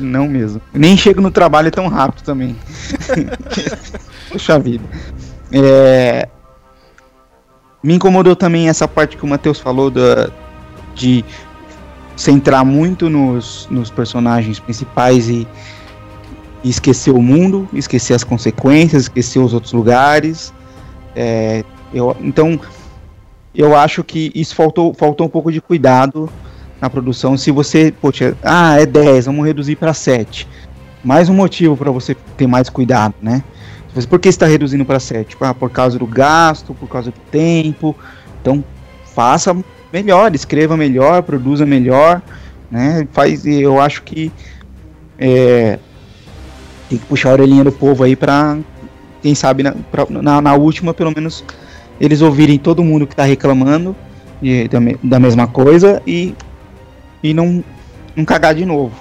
[0.00, 0.60] Não mesmo.
[0.72, 2.56] Nem chego no trabalho tão rápido também.
[4.30, 4.84] Puxa vida.
[5.52, 6.28] É...
[7.82, 10.30] Me incomodou também essa parte que o Matheus falou da,
[10.94, 11.24] de
[12.16, 15.46] centrar muito nos, nos personagens principais e
[16.62, 20.52] e esquecer o mundo, esquecer as consequências, esquecer os outros lugares.
[21.14, 22.58] É, eu, então,
[23.54, 26.28] eu acho que isso faltou, faltou um pouco de cuidado
[26.80, 27.36] na produção.
[27.36, 30.46] Se você, poxa, ah, é 10, vamos reduzir para 7.
[31.02, 33.42] Mais um motivo para você ter mais cuidado, né?
[34.08, 35.36] Por que está reduzindo para 7?
[35.40, 37.96] Ah, por causa do gasto, por causa do tempo.
[38.40, 38.62] Então,
[39.14, 39.56] faça
[39.92, 42.22] melhor, escreva melhor, produza melhor,
[42.70, 43.08] né?
[43.12, 44.30] Faz, eu acho que
[45.18, 45.78] é,
[46.88, 48.58] tem que puxar a orelhinha do povo aí pra,
[49.22, 51.44] quem sabe, na, pra, na, na, última, pelo menos,
[52.00, 53.94] eles ouvirem todo mundo que tá reclamando
[54.40, 56.34] de, da, da, mesma coisa e,
[57.22, 57.62] e não,
[58.16, 58.92] não cagar de novo.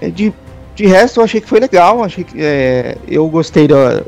[0.00, 0.32] É, de,
[0.74, 4.02] de resto, eu achei que foi legal, achei que é, eu gostei da,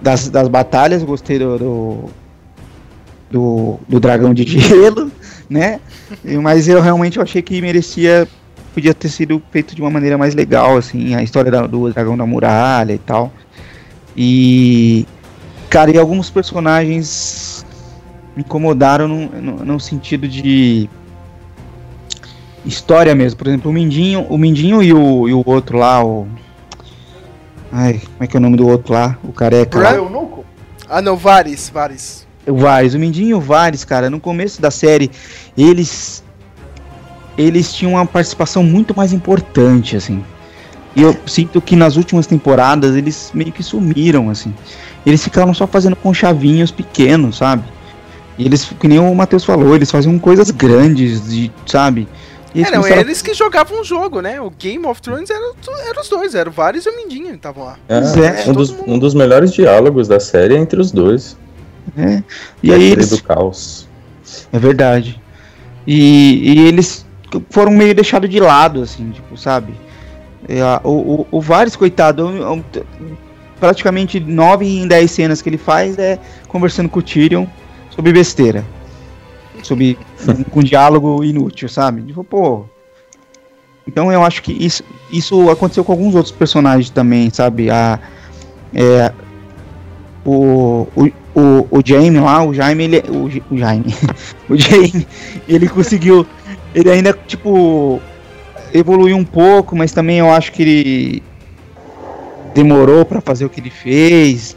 [0.00, 2.04] das, das batalhas, gostei do, do,
[3.30, 5.10] do, do dragão de gelo,
[5.48, 5.80] né?
[6.42, 8.26] Mas eu realmente achei que merecia
[8.78, 12.16] podia ter sido feito de uma maneira mais legal, assim, a história da, do dragão
[12.16, 13.32] da muralha e tal.
[14.16, 15.04] E.
[15.68, 17.66] Cara, e alguns personagens
[18.36, 20.88] me incomodaram no, no, no sentido de
[22.64, 23.36] história mesmo.
[23.36, 26.28] Por exemplo, o Mindinho, o Mindinho e o, e o outro lá, o.
[27.72, 29.18] Ai, como é que é o nome do outro lá?
[29.24, 29.76] O careca.
[29.80, 29.90] Lá.
[30.88, 32.28] Ah, não, Vares, Vares.
[32.46, 35.10] O Vares, o Mindinho e o Vares, cara, no começo da série,
[35.56, 36.22] eles
[37.38, 40.24] eles tinham uma participação muito mais importante, assim.
[40.96, 44.52] E eu sinto que nas últimas temporadas eles meio que sumiram, assim.
[45.06, 47.62] Eles ficaram só fazendo conchavinhos pequenos, sabe?
[48.36, 52.08] E eles, que nem o Matheus falou, eles faziam coisas grandes, de, sabe?
[52.54, 53.00] E eles, começaram...
[53.00, 54.40] eles que jogavam o jogo, né?
[54.40, 55.52] O Game of Thrones era,
[55.88, 57.78] era os dois, eram vários e o Mindinho que estavam lá.
[57.88, 61.36] É, é um, dos, um, dos, melhores diálogos da série é entre os dois.
[61.96, 62.22] É.
[62.62, 63.10] E, aí eles...
[63.10, 63.86] do caos.
[64.52, 65.20] É verdade.
[65.86, 67.06] E, e eles
[67.50, 69.74] foram meio deixados de lado, assim, tipo, sabe?
[70.48, 72.30] É, o, o, o Vares, coitado,
[73.58, 76.18] praticamente nove em dez cenas que ele faz é
[76.48, 77.46] conversando com o Tyrion
[77.90, 78.64] sobre besteira.
[79.62, 82.02] Sobre um, com diálogo inútil, sabe?
[82.02, 82.64] Tipo, pô.
[83.86, 87.70] Então eu acho que isso, isso aconteceu com alguns outros personagens também, sabe?
[87.70, 87.98] A,
[88.74, 89.12] é,
[90.24, 93.94] o, o, o, o Jaime lá, o Jaime, ele, o, o Jaime,
[94.48, 95.06] o Jaime,
[95.48, 96.26] ele conseguiu
[96.74, 98.00] ele ainda, tipo,
[98.72, 101.22] evoluiu um pouco, mas também eu acho que ele
[102.54, 104.56] demorou para fazer o que ele fez.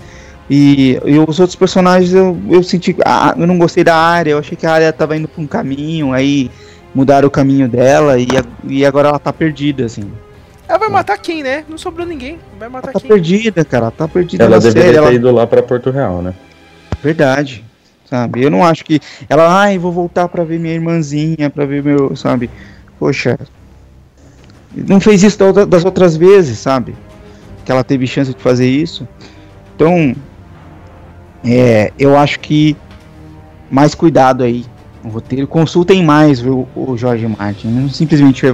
[0.49, 2.95] E, e os outros personagens eu, eu senti.
[3.05, 5.47] Ah, eu não gostei da área, eu achei que a área tava indo pra um
[5.47, 6.51] caminho, aí
[6.93, 8.27] mudaram o caminho dela e,
[8.67, 10.11] e agora ela tá perdida, assim.
[10.67, 11.63] Ela vai matar quem, né?
[11.69, 12.39] Não sobrou ninguém.
[12.59, 13.09] Vai matar ela tá quem?
[13.09, 13.83] Tá perdida, cara.
[13.85, 14.43] Ela tá perdida.
[14.43, 15.13] Ela deveria série, ter ela...
[15.13, 16.33] ido lá pra Porto Real, né?
[17.01, 17.63] Verdade.
[18.11, 18.43] Sabe?
[18.43, 18.99] Eu não acho que.
[19.29, 22.13] Ela, ai, vou voltar pra ver minha irmãzinha, pra ver meu.
[22.13, 22.49] Sabe?
[22.99, 23.39] Poxa.
[24.75, 26.93] Não fez isso das outras vezes, sabe?
[27.63, 29.07] Que ela teve chance de fazer isso.
[29.73, 30.13] Então,
[31.45, 32.75] é, eu acho que
[33.69, 34.65] mais cuidado aí
[35.01, 35.47] no roteiro.
[35.47, 37.67] Consultem mais o, o Jorge Martin.
[37.69, 38.45] Não simplesmente,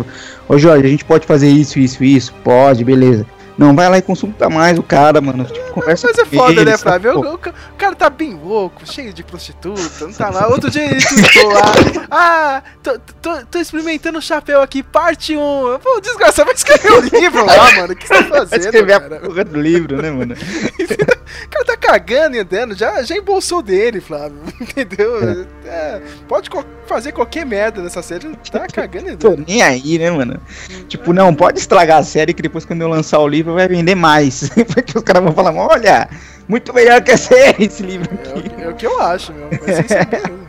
[0.47, 2.31] ô Jorge, a gente pode fazer isso, isso, isso?
[2.43, 3.25] Pode, beleza.
[3.57, 5.43] Não, vai lá e consulta mais o cara, mano.
[5.45, 7.19] Tipo, conversa Mas é foda, ele, né, Flávio?
[7.19, 7.39] O, o,
[7.77, 10.47] cara tá bem louco, cheio de prostituta, não tá lá.
[10.47, 12.07] Outro dia ele tweetou lá.
[12.11, 15.39] Ah, tô, tô, tô, experimentando o chapéu aqui, parte 1.
[15.81, 17.93] Pô, desgraçado, vai escrever o livro lá, mano.
[17.93, 18.49] O que você tá fazendo?
[18.49, 19.15] Vai escrever cara?
[19.15, 20.35] a porra do livro, né, mano?
[20.37, 24.37] o cara tá cagando e andando, já, já embolsou dele, Flávio.
[24.61, 25.45] Entendeu?
[25.65, 25.67] É.
[25.67, 26.49] É, pode
[26.85, 29.35] fazer qualquer merda nessa série, tá cagando e andando.
[29.35, 30.39] Tô nem aí, né, mano?
[30.87, 33.67] Tipo, não, pode estragar a série que depois quando eu lançar o livro livro vai
[33.67, 34.49] vender mais.
[34.73, 36.09] Porque os caras vão falar, olha,
[36.47, 38.51] muito melhor que série esse livro aqui.
[38.57, 39.49] É, é o que eu acho, meu.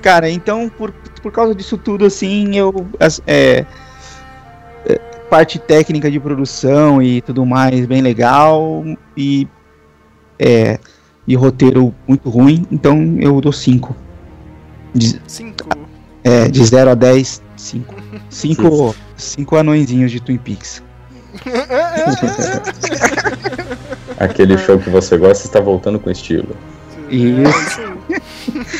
[0.00, 0.92] Cara, então, por,
[1.22, 2.86] por causa disso tudo, assim, eu.
[3.26, 3.66] É,
[4.86, 8.84] é, parte técnica de produção e tudo mais, bem legal.
[9.16, 9.46] E.
[10.38, 10.78] É,
[11.28, 13.94] e roteiro muito ruim, então eu dou 5.
[15.26, 15.68] 5?
[16.24, 18.94] É, de 0 a 10, 5.
[19.16, 20.82] 5 anõezinhos de Twin Peaks.
[24.18, 26.56] Aquele show que você gosta está voltando com estilo.
[27.08, 27.80] Isso.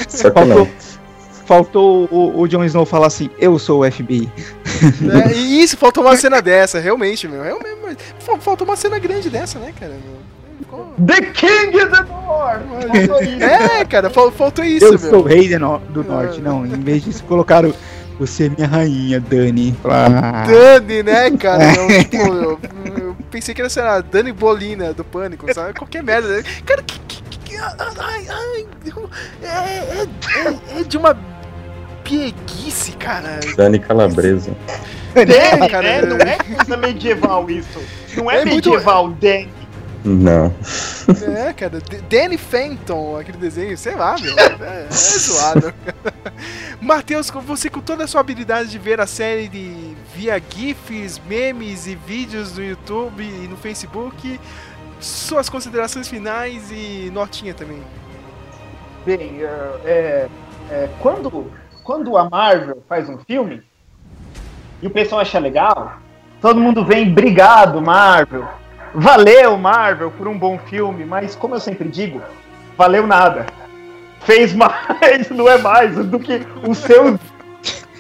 [0.08, 0.68] Só que faltou, não.
[1.46, 4.30] Faltou o, o Jon Snow falar assim, eu sou o FBI.
[5.28, 7.42] É, isso, faltou uma cena dessa, realmente, meu.
[7.42, 9.96] Realmente, faltou uma cena grande dessa, né, cara?
[11.06, 12.62] The King of the North!
[13.40, 14.98] É, cara, faltou isso, eu meu.
[14.98, 16.64] sou o rei do, do norte, não.
[16.64, 17.74] Em vez disso, colocaram
[18.20, 19.74] você é minha rainha, Dani.
[19.82, 20.44] Ah.
[20.46, 21.64] Dani, né, cara?
[21.74, 22.60] Eu, tipo, eu,
[22.98, 25.72] eu, pensei que era, sei lá, Dani Bolina do Pânico, sabe?
[25.72, 26.28] Qualquer merda.
[26.28, 26.42] Né?
[26.66, 27.00] Cara, que.
[27.00, 28.66] que, que ai, ai,
[29.42, 31.16] é, é, é, é de uma
[32.04, 33.40] pieguice, cara.
[33.56, 34.54] Dani Calabresa.
[35.14, 35.88] Dani, cara.
[35.88, 37.80] É, não é coisa medieval isso.
[38.18, 39.20] Não é, é medieval, muito...
[39.22, 39.59] Dani.
[40.04, 40.54] Não.
[41.36, 41.78] É, cara,
[42.08, 44.38] Danny Fenton, aquele desenho, sei lá, meu.
[44.38, 45.74] É, é zoado.
[46.80, 51.86] Matheus, você com toda a sua habilidade de ver a série de, via GIFs, memes
[51.86, 54.40] e vídeos no YouTube e no Facebook,
[54.98, 57.82] suas considerações finais e notinha também.
[59.04, 59.40] Bem,
[59.84, 60.28] é,
[60.70, 61.50] é, quando,
[61.84, 63.62] quando a Marvel faz um filme
[64.80, 65.98] e o pessoal acha legal,
[66.40, 68.59] todo mundo vem, obrigado, Marvel
[68.94, 72.20] Valeu, Marvel, por um bom filme, mas como eu sempre digo,
[72.76, 73.46] valeu nada.
[74.20, 77.18] Fez mais, não é mais, do que o seu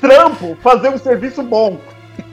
[0.00, 1.78] trampo fazer um serviço bom.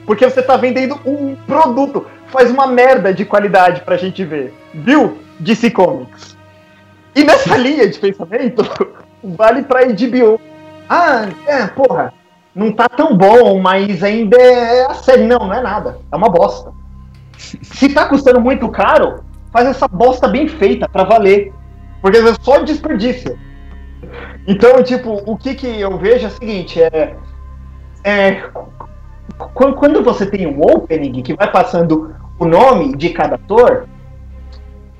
[0.04, 2.06] Porque você tá vendendo um produto.
[2.28, 4.52] Faz uma merda de qualidade pra gente ver.
[4.74, 5.18] Viu?
[5.38, 6.36] DC Comics.
[7.14, 8.62] E nessa linha de pensamento,
[9.22, 10.40] vale pra HBO.
[10.88, 12.12] Ah, é, porra,
[12.54, 15.24] não tá tão bom, mas ainda é a série.
[15.24, 15.98] Não, não é nada.
[16.10, 16.72] É uma bosta.
[17.38, 21.52] Se tá custando muito caro, faz essa bosta bem feita para valer.
[22.02, 23.38] Porque é só desperdício.
[24.46, 27.16] Então, tipo, o que, que eu vejo é o seguinte, é,
[28.04, 28.42] é
[29.54, 33.86] quando você tem um opening que vai passando o nome de cada ator,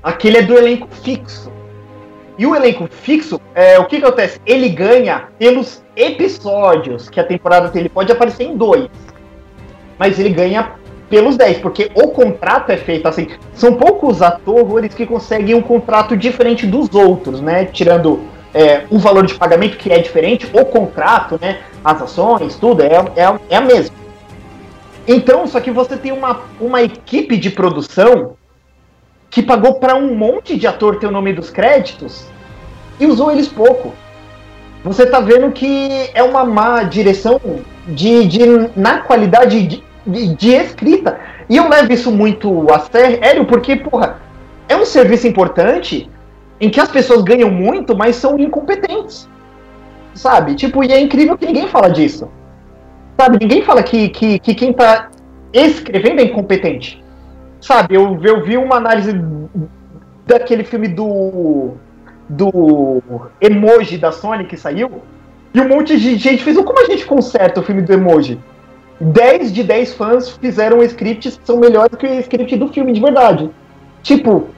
[0.03, 1.51] aquele é do elenco fixo.
[2.37, 4.39] E o elenco fixo, é, o que, que acontece?
[4.45, 7.81] Ele ganha pelos episódios que a temporada tem.
[7.81, 8.87] Ele pode aparecer em dois,
[9.97, 10.75] mas ele ganha
[11.09, 13.27] pelos 10, porque o contrato é feito assim.
[13.53, 17.65] São poucos atores que conseguem um contrato diferente dos outros, né?
[17.65, 18.21] Tirando
[18.53, 21.59] é, o valor de pagamento que é diferente, o contrato, né?
[21.83, 23.95] As ações, tudo, é, é, é a mesma.
[25.07, 28.35] Então, só que você tem uma, uma equipe de produção
[29.29, 32.25] que pagou para um monte de ator ter o nome dos créditos
[32.99, 33.93] e usou eles pouco.
[34.83, 37.39] Você tá vendo que é uma má direção
[37.87, 38.39] de, de
[38.75, 41.19] na qualidade de, de, de escrita.
[41.49, 44.17] E eu levo isso muito a sério porque, porra,
[44.67, 46.09] é um serviço importante
[46.59, 49.29] em que as pessoas ganham muito, mas são incompetentes.
[50.13, 50.55] Sabe?
[50.55, 52.29] Tipo, e é incrível que ninguém fala disso.
[53.19, 53.37] Sabe?
[53.39, 55.09] Ninguém fala que, que, que quem tá
[55.53, 57.03] escrevendo é incompetente.
[57.61, 57.95] Sabe?
[57.95, 59.11] Eu, eu vi uma análise
[60.25, 61.71] daquele filme do.
[62.27, 63.01] do
[63.41, 65.01] emoji da Sony que saiu.
[65.53, 66.57] E um monte de gente fez.
[66.57, 68.39] Como a gente conserta o filme do emoji?
[68.99, 73.01] 10 de 10 fãs fizeram scripts que são melhores que o script do filme de
[73.01, 73.49] verdade.
[74.03, 74.49] Tipo,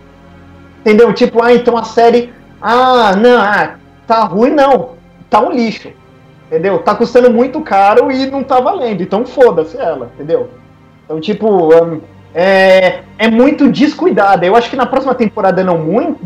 [0.81, 1.13] Entendeu?
[1.13, 2.33] Tipo, ah, então a série.
[2.61, 4.91] Ah, não, ah, tá ruim, não.
[5.29, 5.89] Tá um lixo.
[6.47, 6.79] Entendeu?
[6.79, 9.01] Tá custando muito caro e não tá valendo.
[9.01, 10.49] Então foda-se ela, entendeu?
[11.05, 12.01] Então, tipo, um,
[12.33, 14.45] é, é muito descuidada.
[14.45, 15.77] Eu acho que na próxima temporada não,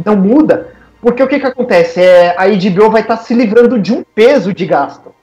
[0.04, 0.70] não muda,
[1.02, 2.02] porque o que que acontece?
[2.02, 5.14] É, a HBO vai estar tá se livrando de um peso de gasto.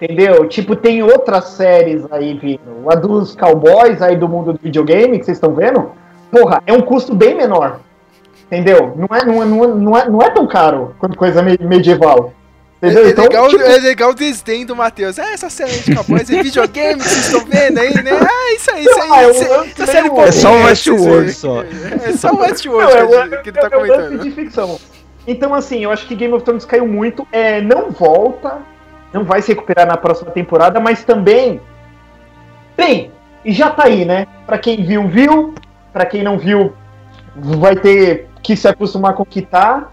[0.00, 0.48] Entendeu?
[0.48, 2.88] Tipo, tem outras séries aí vindo.
[2.88, 5.90] A dos cowboys aí do mundo do videogame, que vocês estão vendo,
[6.30, 7.80] porra, é um custo bem menor.
[8.46, 8.94] Entendeu?
[8.96, 12.32] Não é, não é, não é, não é, não é tão caro quanto coisa medieval.
[12.80, 13.06] Entendeu?
[13.06, 13.62] É, então, legal, tipo...
[13.62, 15.18] é legal o desdém do Matheus.
[15.18, 18.12] É, essa série de cowboys é videogame que vocês estão vendo aí, né?
[18.12, 19.10] Ah, isso aí, isso aí.
[19.10, 21.64] Ah, isso, aí, essa série é só o Westworld só.
[21.64, 24.18] É só o Westworld que, que ele tá comentando.
[24.20, 24.78] de ficção.
[25.26, 27.26] Então, assim, eu acho que Game of Thrones caiu muito.
[27.32, 28.58] É, não volta,
[29.12, 31.60] não vai se recuperar na próxima temporada, mas também.
[32.76, 33.10] Bem,
[33.44, 34.26] e já tá aí, né?
[34.46, 35.54] Pra quem viu, viu.
[35.92, 36.74] Pra quem não viu,
[37.34, 39.88] vai ter que se acostumar com o que tá.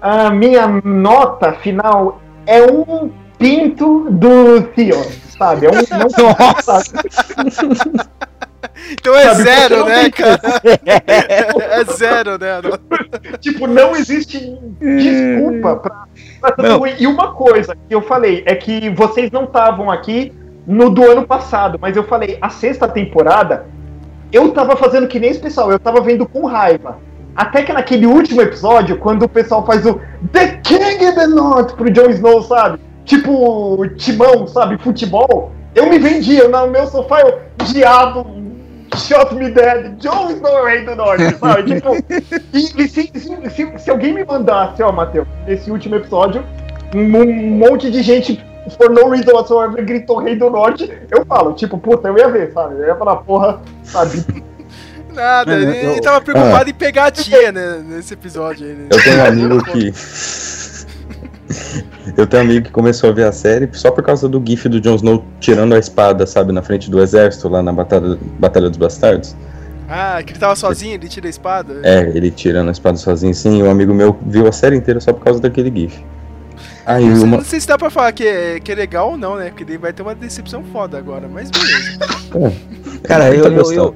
[0.00, 5.04] A minha nota final é um pinto do Theon,
[5.38, 5.66] sabe?
[5.66, 5.74] É um.
[5.96, 6.82] Não, Nossa!
[8.92, 10.40] Então é Sabe, zero, né, cara?
[11.06, 12.60] é zero, né?
[13.40, 14.38] tipo, não existe
[14.80, 15.15] desculpa
[15.76, 16.06] pra.
[16.98, 20.32] E uma coisa que eu falei é que vocês não estavam aqui
[20.66, 23.66] no do ano passado, mas eu falei, a sexta temporada,
[24.32, 26.98] eu tava fazendo que nem esse pessoal, eu tava vendo com raiva.
[27.34, 30.00] Até que naquele último episódio, quando o pessoal faz o
[30.32, 32.80] The King in the North pro Jon Snow, sabe?
[33.04, 34.78] Tipo, timão, sabe?
[34.78, 35.52] Futebol.
[35.74, 38.26] Eu me vendia no meu sofá, eu, diabo,
[38.94, 41.74] shot me dead, Jon Snow, rei do norte, sabe?
[41.74, 41.94] tipo,
[42.52, 46.44] e, e se, se, se, se, alguém me mandasse, ó, Matheus, nesse último episódio,
[46.94, 48.44] um, um monte de gente,
[48.76, 52.52] for no reason whatsoever, gritou rei do norte, eu falo, tipo, puta, eu ia ver,
[52.52, 52.74] sabe?
[52.74, 54.24] Eu ia falar, porra, sabe?
[55.12, 58.74] Nada, ele, eu, ele tava preocupado ah, em pegar a tia, né, nesse episódio aí.
[58.74, 58.88] Né?
[58.90, 59.90] Eu tenho um amigo que.
[62.16, 64.68] Eu tenho um amigo que começou a ver a série só por causa do gif
[64.68, 68.68] do Jon Snow tirando a espada, sabe, na frente do exército, lá na Batalha, Batalha
[68.68, 69.36] dos Bastardos.
[69.88, 71.80] Ah, que ele tava sozinho, ele tira a espada?
[71.84, 73.60] É, ele tirando a espada sozinho, sim.
[73.60, 76.04] E um amigo meu viu a série inteira só por causa daquele gif.
[76.84, 77.36] Aí não, uma...
[77.38, 79.48] não sei se dá pra falar que é, que é legal ou não, né?
[79.48, 81.98] Porque ele vai ter uma decepção foda agora, mas beleza.
[82.36, 83.06] É.
[83.06, 83.94] Cara, eu, eu, eu, eu,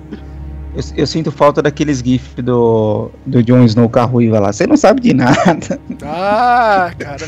[0.97, 4.53] eu, sinto falta daqueles GIFs do, do Jon Snow com a ruiva lá.
[4.53, 5.81] Você não sabe de nada.
[6.05, 7.27] Ah, cara,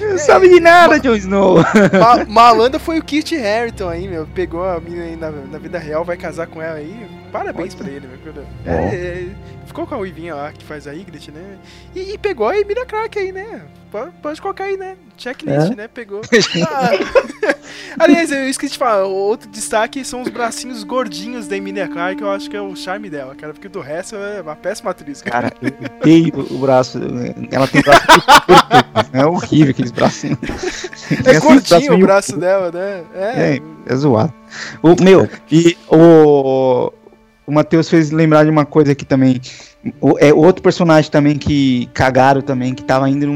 [0.00, 1.56] não sabe de nada, Jon Snow.
[1.98, 4.26] Ma malandro foi o Kit Harington aí, meu.
[4.26, 7.06] Pegou a menina aí na, na, vida real, vai casar com ela aí.
[7.30, 7.84] Parabéns Pode.
[7.84, 8.44] pra ele, meu.
[8.66, 9.28] É, é,
[9.66, 11.58] ficou com a Uivinha lá que faz a Ygritte, né?
[11.94, 13.62] E, e pegou a Emilia Clarke aí, né?
[13.90, 14.96] Pode, pode colocar aí, né?
[15.22, 15.76] Checklist, é?
[15.76, 15.88] né?
[15.88, 16.20] Pegou.
[16.68, 16.90] Ah.
[17.98, 22.24] Aliás, eu esqueci de falar, outro destaque são os bracinhos gordinhos da Emilia Clarke, que
[22.24, 25.22] eu acho que é o charme dela, cara, porque do resto é uma péssima atriz.
[25.22, 26.98] Cara, cara eu odeio o braço.
[27.50, 28.02] Ela tem braço
[29.12, 30.38] É horrível aqueles bracinhos.
[31.24, 33.04] É curtinho o braço dela, né?
[33.14, 34.32] É, é, é zoado.
[34.82, 36.92] O, meu, e o
[37.46, 39.40] o Matheus fez lembrar de uma coisa aqui também.
[40.00, 43.26] O, é outro personagem também que cagaram também, que tava indo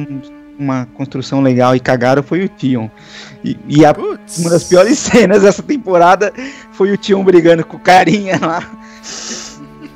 [0.59, 2.89] numa construção legal e cagaram foi o Tion.
[3.45, 3.95] E, e a,
[4.39, 6.33] uma das piores cenas dessa temporada
[6.73, 8.63] foi o Tion brigando com o carinha lá.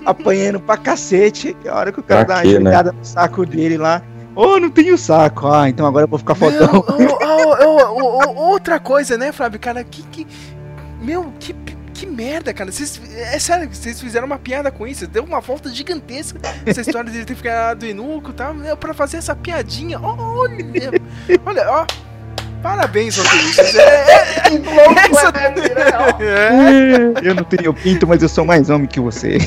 [0.05, 1.57] apanhando pra cacete.
[1.67, 2.93] A hora que o cara pra dá uma né?
[2.93, 4.03] no saco dele lá.
[4.35, 5.49] Oh, não tenho saco.
[5.49, 6.85] Ah, então agora eu vou ficar fodão.
[8.37, 9.59] outra coisa, né, Flávio?
[9.59, 10.03] Cara, que.
[10.05, 10.27] que
[11.01, 11.55] meu, que
[12.01, 12.73] que merda, cara.
[12.73, 15.07] Vocês, é sério, vocês fizeram uma piada com isso.
[15.07, 18.55] Deu uma volta gigantesca essa história de ele ter ficado inuco e tal.
[18.79, 20.01] Pra fazer essa piadinha.
[20.01, 20.91] Olha,
[21.45, 21.87] olha, ó.
[22.63, 23.75] Parabéns, roteiristas.
[23.75, 24.57] É, é, é,
[25.11, 25.33] essa...
[26.23, 27.29] é.
[27.29, 29.39] Eu não tenho pinto, mas eu sou mais homem que você.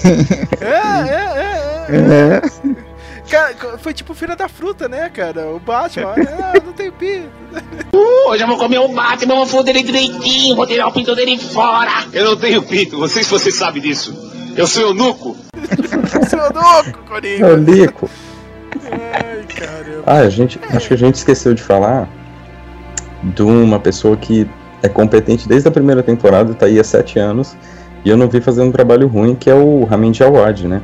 [0.60, 0.66] É,
[1.10, 1.96] é, é.
[1.96, 2.42] é.
[2.90, 2.93] é.
[3.30, 5.48] Cara, foi tipo Feira da Fruta, né, cara?
[5.48, 7.30] O Batman, ah, não tem pinto.
[7.94, 11.16] Uh, hoje eu vou comer o Batman, vou foder ele direitinho, vou tirar o pinto
[11.16, 12.06] dele fora.
[12.12, 14.14] Eu não tenho pinto, vocês você sabe disso.
[14.56, 15.36] Eu sou eunuco.
[16.30, 17.54] sou eunuco, Coringa.
[17.54, 18.10] O Nico.
[18.92, 20.04] Ai, caramba.
[20.06, 22.08] Ah, a gente, acho que a gente esqueceu de falar
[23.24, 24.48] de uma pessoa que
[24.82, 27.56] é competente desde a primeira temporada, tá aí há sete anos,
[28.04, 30.82] e eu não vi fazendo um trabalho ruim, que é o Ramin Djawad, né?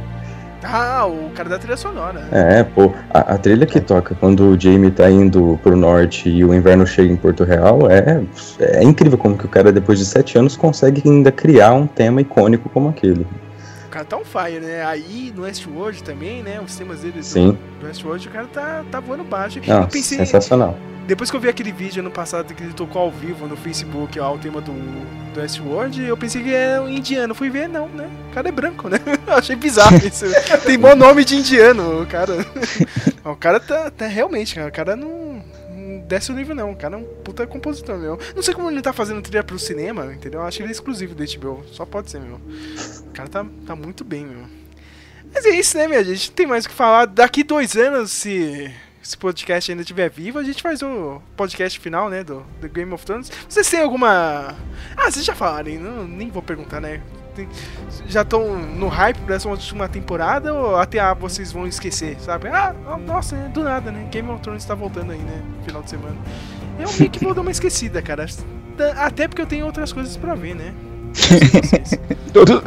[1.05, 2.27] O cara da trilha sonora.
[2.31, 6.43] É, pô, a, a, trilha que toca quando o Jamie tá indo pro norte e
[6.43, 8.21] o inverno chega em Porto Real é,
[8.59, 12.21] é incrível como que o cara, depois de sete anos, consegue ainda criar um tema
[12.21, 13.25] icônico como aquele.
[13.99, 14.85] Cara tá on fire, né?
[14.85, 16.59] Aí no Westworld também, né?
[16.63, 17.57] Os temas dele Sim.
[17.79, 19.59] do Westworld, o cara tá, tá voando baixo.
[19.65, 20.77] Não, pensei, sensacional.
[21.07, 24.19] depois que eu vi aquele vídeo ano passado que ele tocou ao vivo no Facebook,
[24.19, 24.73] ó, o tema do,
[25.33, 27.35] do Westworld, eu pensei que era um indiano.
[27.35, 28.09] Fui ver, não, né?
[28.29, 28.99] O cara é branco, né?
[29.27, 30.25] Eu achei bizarro isso.
[30.65, 32.33] Tem bom nome de indiano, o cara.
[33.25, 34.67] o cara tá, tá realmente, cara.
[34.67, 35.28] O cara não
[36.09, 36.71] desce o nível, não.
[36.71, 38.19] O cara é um puta compositor, meu.
[38.35, 40.41] Não sei como ele tá fazendo trilha pro cinema, entendeu?
[40.41, 41.63] Eu acho que ele é exclusivo do HBO.
[41.71, 42.41] Só pode ser, meu.
[43.07, 44.45] O cara tá, tá muito bem, meu.
[45.31, 46.29] Mas é isso, né, minha gente?
[46.29, 47.05] Não tem mais o que falar.
[47.05, 52.09] Daqui dois anos, se esse podcast ainda estiver vivo, a gente faz o podcast final,
[52.09, 53.31] né, do, do Game of Thrones.
[53.47, 54.55] Vocês têm alguma...
[54.97, 55.71] Ah, vocês já falaram?
[55.75, 57.01] Não, nem vou perguntar, né?
[57.45, 57.49] Tem-
[58.07, 62.47] Já estão no hype pra essa última temporada ou até a vocês vão esquecer, sabe?
[62.49, 62.73] Ah,
[63.05, 64.07] nossa, é do nada, né?
[64.11, 65.41] Game of Thrones tá voltando aí, né?
[65.65, 66.15] Final de semana.
[66.79, 68.25] Eu meio que vou dar uma esquecida, cara.
[68.97, 70.73] Até porque eu tenho outras coisas pra ver, né?
[72.33, 72.61] Todos,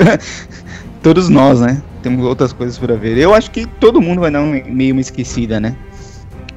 [1.02, 1.80] todos nós, né?
[2.02, 3.16] Temos outras coisas pra ver.
[3.16, 5.76] Eu acho que todo mundo vai dar um, meio uma esquecida, né?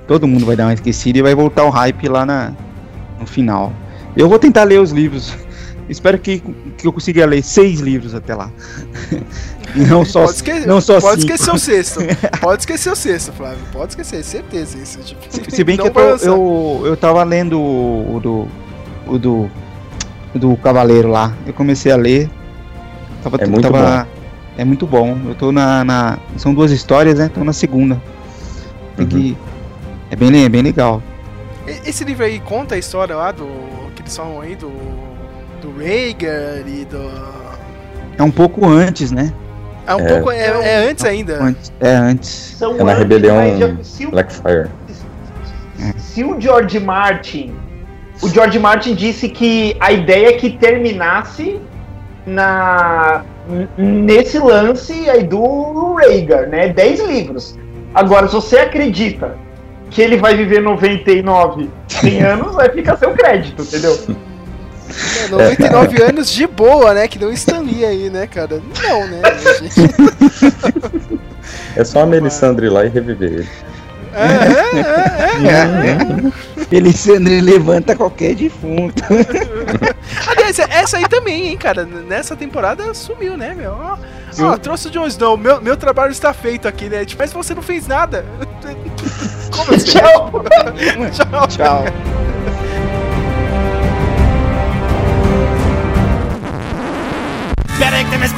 [0.08, 2.52] Todo mundo vai dar uma esquecida e vai voltar o hype lá na,
[3.20, 3.72] no final.
[4.18, 5.36] Eu vou tentar ler os livros.
[5.88, 6.42] Espero que,
[6.78, 8.50] que eu consiga ler seis livros até lá.
[9.76, 11.34] E não só, pode esque- não só pode cinco.
[11.34, 12.00] esquecer o sexto.
[12.42, 13.60] Pode esquecer o sexto, Flávio.
[13.72, 15.00] Pode esquecer, certeza isso.
[15.00, 18.48] Tipo, Se bem que eu, tô- eu, eu tava lendo o, o do.
[19.08, 19.50] O do.
[20.34, 21.34] do Cavaleiro lá.
[21.46, 22.30] Eu comecei a ler.
[23.24, 24.08] Tava, É muito tava-
[24.58, 25.18] É muito bom.
[25.28, 27.30] Eu tô na, na- São duas histórias, né?
[27.34, 28.02] Tô na segunda.
[28.96, 29.10] Tem Uhum.
[29.12, 29.38] que.
[30.10, 31.02] É bem, é bem legal.
[31.86, 33.46] Esse livro aí conta a história lá do.
[33.96, 34.72] que eles falam aí do.
[35.66, 37.12] Do Rhaegar e do.
[38.18, 39.34] É um pouco antes, né?
[39.88, 40.14] É um É.
[40.14, 40.32] pouco.
[40.32, 41.42] É, é antes ainda.
[41.44, 42.30] Antes, é antes.
[42.58, 44.68] São É na rebelião já- se, o, Blackfire.
[45.98, 47.54] se o George Martin.
[48.22, 51.60] O George Martin disse que a ideia é que terminasse
[52.26, 53.24] na
[53.78, 56.70] nesse lance aí do Rhaegar, né?
[56.70, 57.58] 10 livros.
[57.94, 59.38] Agora, se você acredita
[59.92, 63.96] que ele vai viver 99, 100 anos, vai ficar seu crédito, entendeu?
[65.24, 67.08] É, 99 anos de boa, né?
[67.08, 67.32] Que não
[67.64, 68.62] Lee aí, né, cara?
[68.84, 69.22] Não, né?
[71.76, 73.50] É só a Melisandre ir lá e reviver ele.
[74.14, 74.82] É, é,
[75.46, 75.98] é, é.
[76.72, 79.04] Ele, ele levanta qualquer defunto.
[80.26, 81.86] Aliás, essa aí também, hein, cara.
[81.86, 83.74] Nessa temporada sumiu, né, meu?
[83.74, 83.98] Ó,
[84.40, 85.36] ó, trouxe o Jon Snow.
[85.36, 87.04] Meu, meu trabalho está feito aqui, né?
[87.04, 88.24] Tipo, Mas você não fez nada.
[89.54, 90.00] Como assim?
[90.00, 90.32] Tchau!
[91.12, 91.48] Tchau.
[91.48, 91.84] Tchau.
[97.76, 98.38] Espera aí que tem mais um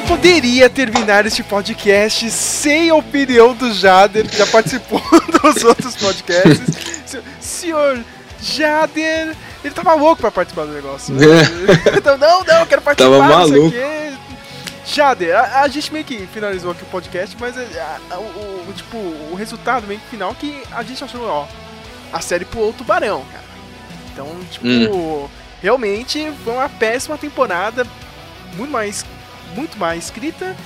[0.00, 5.00] poderia terminar este podcast sem a opinião do Jader, que já participou
[5.40, 6.99] dos outros podcasts.
[7.10, 8.02] Se- Senhor
[8.40, 11.14] Jader, ele tava louco pra participar do negócio.
[11.96, 13.18] então, não, não, eu quero participar.
[13.18, 13.72] Tava maluco.
[14.86, 18.66] Jader, a, a gente meio que finalizou aqui o podcast, mas é, a- a- o,
[18.68, 21.46] o- tipo, o resultado meio que final que a gente achou, ó,
[22.12, 23.44] a série pulou o tubarão, cara.
[24.12, 25.28] Então, tipo, Hum.
[25.62, 27.86] realmente foi uma péssima temporada,
[28.56, 29.04] muito mais,
[29.54, 30.56] muito mais escrita,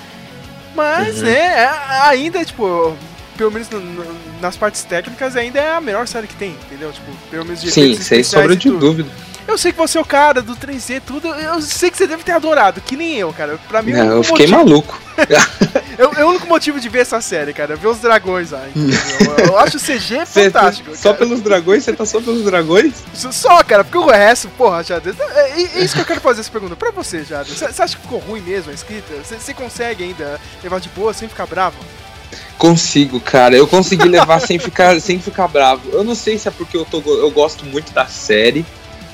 [0.75, 1.25] mas, Uhum.
[1.25, 2.97] né, é- ainda, tipo,
[3.37, 6.93] pelo menos no- no- nas partes técnicas, ainda é a melhor série que tem, entendeu?
[6.93, 9.09] Tipo, pelo menos de Sim, sem sombra de dúvida.
[9.47, 11.29] Eu sei que você é o cara do 3D, tudo.
[11.29, 13.59] Eu sei que você deve ter adorado, que nem eu, cara.
[13.69, 15.01] Pra mim, Não, único eu fiquei motivo- maluco.
[16.19, 17.77] é o único motivo de ver essa série, cara.
[17.77, 18.99] Ver os dragões lá, entendeu?
[19.39, 20.97] Eu, eu acho o CG Cê- fantástico.
[20.97, 21.17] só cara.
[21.19, 21.85] pelos dragões?
[21.85, 22.95] Você tá só pelos dragões?
[23.13, 25.15] Só, cara, porque o resto, porra, Jader.
[25.21, 27.55] É, é- é isso que eu quero fazer essa pergunta pra você, Jader.
[27.55, 29.13] Você acha que ficou ruim mesmo a escrita?
[29.23, 31.77] Você consegue ainda levar de boa sem ficar bravo?
[32.59, 33.57] Consigo, cara.
[33.57, 35.83] Eu consegui levar sem ficar, sem ficar bravo.
[35.93, 38.65] Eu não sei se é porque eu, tô, eu gosto muito da série.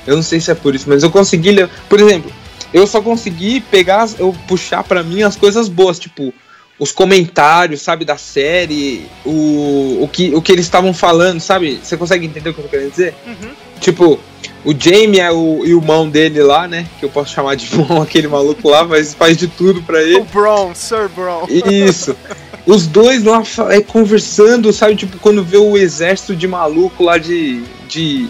[0.05, 1.51] Eu não sei se é por isso, mas eu consegui.
[1.51, 2.31] le- Por exemplo,
[2.73, 6.33] eu só consegui pegar, eu puxar pra mim as coisas boas, tipo
[6.79, 11.79] os comentários, sabe, da série, o, o, que, o que eles estavam falando, sabe?
[11.83, 13.13] Você consegue entender o que eu tô querendo dizer?
[13.27, 13.51] Uhum.
[13.79, 14.19] Tipo,
[14.65, 16.87] o Jamie é o, e o mão dele lá, né?
[16.99, 20.15] Que eu posso chamar de mão aquele maluco lá, mas faz de tudo pra ele.
[20.17, 21.45] O Brown, Sir Brown.
[21.47, 22.15] Isso.
[22.65, 24.95] Os dois lá é, conversando, sabe?
[24.95, 27.63] Tipo, quando vê o exército de maluco lá de.
[27.87, 28.27] de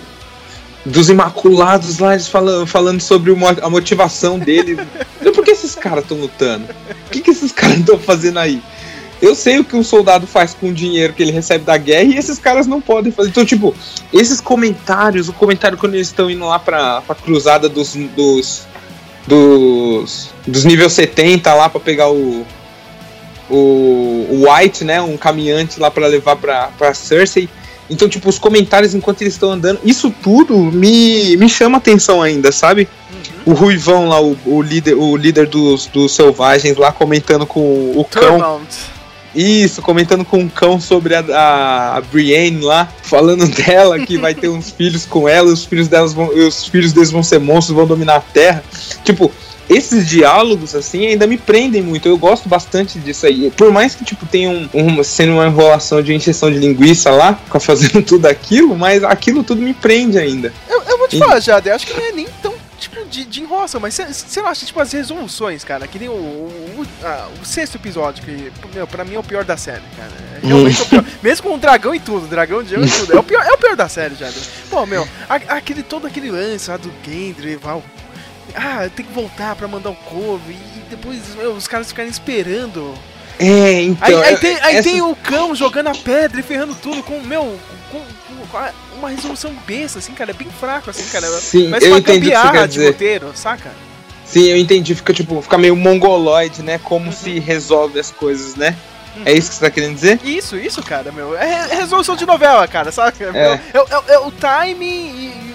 [0.83, 4.77] dos Imaculados lá, eles falando, falando sobre mo- a motivação deles.
[5.21, 6.65] Então, Por que esses caras estão lutando?
[7.05, 8.59] O que, que esses caras estão fazendo aí?
[9.21, 12.05] eu sei o que um soldado faz com o dinheiro que ele recebe da guerra
[12.05, 13.29] e esses caras não podem fazer.
[13.29, 13.75] Então, tipo,
[14.11, 18.63] esses comentários, o comentário quando eles estão indo lá pra, pra cruzada dos, dos,
[19.27, 22.43] dos, dos nível 70 lá pra pegar o,
[23.56, 27.49] o, White, né, um caminhante lá para levar pra, pra Cersei.
[27.90, 32.52] Então, tipo, os comentários enquanto eles estão andando, isso tudo me, me chama atenção ainda,
[32.52, 32.88] sabe?
[33.11, 33.53] Uhum.
[33.53, 38.06] O Ruivão lá, o, o, líder, o líder dos, dos selvagens lá comentando com o
[38.06, 38.61] cão.
[39.34, 44.34] Isso, comentando com o cão sobre a, a, a, Brienne lá, falando dela que vai
[44.34, 47.76] ter uns filhos com ela, os filhos delas vão, os filhos deles vão ser monstros,
[47.76, 48.64] vão dominar a terra.
[49.03, 49.32] Tipo,
[49.72, 52.07] esses diálogos, assim, ainda me prendem muito.
[52.07, 53.49] Eu gosto bastante disso aí.
[53.52, 57.39] Por mais que, tipo, tenha um, um, sendo uma enrolação de injeção de linguiça lá,
[57.60, 60.53] fazendo tudo aquilo, mas aquilo tudo me prende ainda.
[60.69, 61.19] Eu, eu vou te e...
[61.19, 64.41] falar, Jade, eu acho que não é nem tão tipo de, de enrolação, mas você
[64.41, 68.52] não acha, tipo, as resoluções, cara, que nem o, o, a, o sexto episódio, que,
[68.73, 70.11] meu, pra mim é o pior da série, cara.
[70.43, 71.06] É realmente é o pior.
[71.22, 73.57] Mesmo com o dragão e tudo, dragão de e tudo, é o pior, é o
[73.57, 74.30] pior da série, já.
[74.69, 77.56] Pô, meu, a, aquele, todo aquele lance lá do Gendry,
[78.55, 82.93] ah, tem que voltar pra mandar o couve e depois meu, os caras ficarem esperando.
[83.39, 84.22] É, então.
[84.22, 84.89] Aí, aí, tem, aí essa...
[84.89, 87.57] tem, o cão jogando a pedra e ferrando tudo com, meu,
[87.91, 87.99] com,
[88.51, 90.31] com uma resolução besta, assim, cara.
[90.31, 91.27] É bem fraco, assim, cara.
[91.27, 93.72] Sim, Mas eu uma entendi gambiarra de roteiro, saca?
[94.26, 94.93] Sim, eu entendi.
[94.93, 96.80] Fica, tipo, fica meio mongoloide, né?
[96.84, 97.11] Como uhum.
[97.11, 98.76] se resolve as coisas, né?
[99.15, 99.23] Uhum.
[99.26, 100.19] É isso que você tá querendo dizer?
[100.23, 101.35] Isso, isso, cara, meu.
[101.35, 103.26] É resolução de novela, cara, saca?
[103.35, 105.51] É, é, é, é o time e,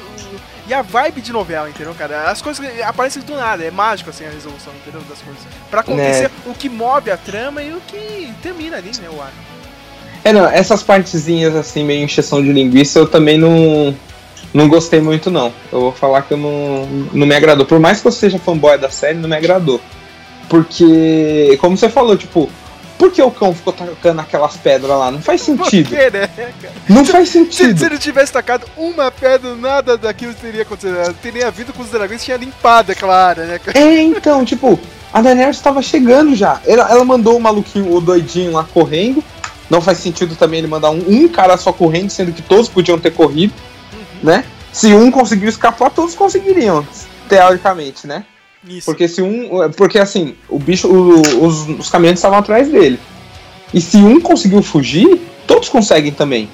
[0.69, 2.31] e a vibe de novela, entendeu, cara?
[2.31, 5.01] As coisas aparecem do nada, é mágico assim a resolução, entendeu?
[5.09, 5.43] Das coisas.
[5.71, 6.31] Pra acontecer né.
[6.47, 9.37] o que move a trama e o que termina ali, né, o arco.
[10.25, 13.95] É, não, essas partezinhas assim, meio encheção de linguiça, eu também não,
[14.53, 15.53] não gostei muito, não.
[15.73, 17.65] Eu vou falar que eu não, não me agradou.
[17.65, 19.81] Por mais que eu seja fanboy da série, não me agradou.
[20.49, 22.51] Porque, como você falou, tipo,
[22.99, 25.11] por que o cão ficou tacando aquelas pedras lá?
[25.11, 25.89] Não faz sentido.
[25.89, 26.29] Por quê, né,
[26.89, 27.75] Não faz sentido.
[27.75, 31.15] Se, se, ele tivesse tacado uma pedra, nada daquilo teria acontecido.
[31.23, 33.79] Teria vindo com os dragões tinha limpado aquela área, né, cara?
[33.79, 34.79] É, então, tipo,
[35.13, 36.61] a Daenerys estava chegando já.
[36.67, 39.23] Ela, ela, mandou o maluquinho, o doidinho lá correndo.
[39.69, 42.99] Não faz sentido também ele mandar um, um cara só correndo, sendo que todos podiam
[42.99, 43.53] ter corrido,
[43.93, 43.99] uhum.
[44.23, 44.45] né?
[44.73, 46.87] Se um conseguiu escapar, todos conseguiriam,
[47.29, 48.25] teoricamente, né?
[48.69, 48.87] Isso.
[48.87, 49.71] Porque se um.
[49.77, 50.89] Porque assim, o bicho.
[50.89, 52.99] O, os, os caminhantes estavam atrás dele.
[53.73, 56.49] E se um conseguiu fugir, todos conseguem também.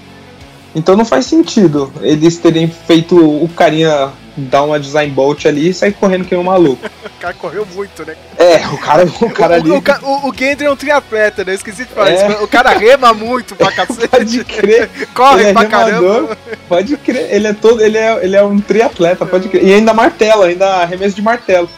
[0.74, 5.74] Então não faz sentido eles terem feito o carinha dar uma design bolt ali e
[5.74, 6.80] sair correndo que um maluco.
[7.04, 8.16] o cara correu muito, né?
[8.38, 9.70] É, o cara, o cara ali.
[9.70, 11.54] O, o, o Gendry é um triatleta, né?
[11.54, 12.14] esqueci de falar é.
[12.14, 12.42] isso.
[12.42, 14.08] O cara rema muito pra cacete.
[14.08, 14.88] Pode crer.
[15.12, 16.38] Corre é pra caramba.
[16.66, 17.30] Pode crer.
[17.30, 17.82] Ele é todo.
[17.82, 19.64] Ele é, ele é um triatleta, pode crer.
[19.64, 21.68] E ainda martelo, ainda arremesso de martelo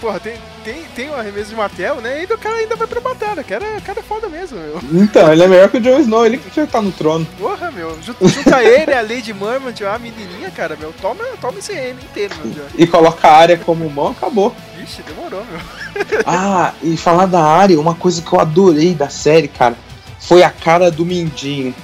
[0.00, 2.22] porra, tem, tem, tem um arremesso de martelo, né?
[2.22, 4.80] E o cara ainda vai pra batalha, que era, cara é foda mesmo, meu.
[5.02, 7.26] Então, ele é melhor que o Jon Snow, ele que já tá no trono.
[7.38, 8.24] Porra, meu, junta
[8.62, 12.66] ele, a Lady Mormont, a menininha, cara, meu, toma, toma esse reino inteiro, meu.
[12.76, 14.54] E coloca a área como mão, acabou.
[14.82, 15.60] Ixi, demorou, meu.
[16.26, 19.76] ah, e falar da área, uma coisa que eu adorei da série, cara,
[20.18, 21.74] foi a cara do Mindinho.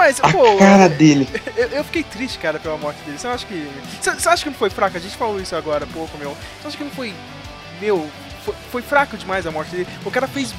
[0.00, 0.56] Mas, a pô.
[0.56, 1.28] cara dele.
[1.54, 3.18] Eu, eu, fiquei triste, cara, pela morte dele.
[3.18, 3.70] Você acha que.
[4.00, 4.96] Você, você acha que não foi fraco?
[4.96, 6.34] A gente falou isso agora há pouco, meu.
[6.58, 7.12] Você acha que não foi.
[7.82, 8.08] Meu.
[8.42, 9.86] Foi, foi fraco demais a morte dele?
[10.02, 10.54] O cara fez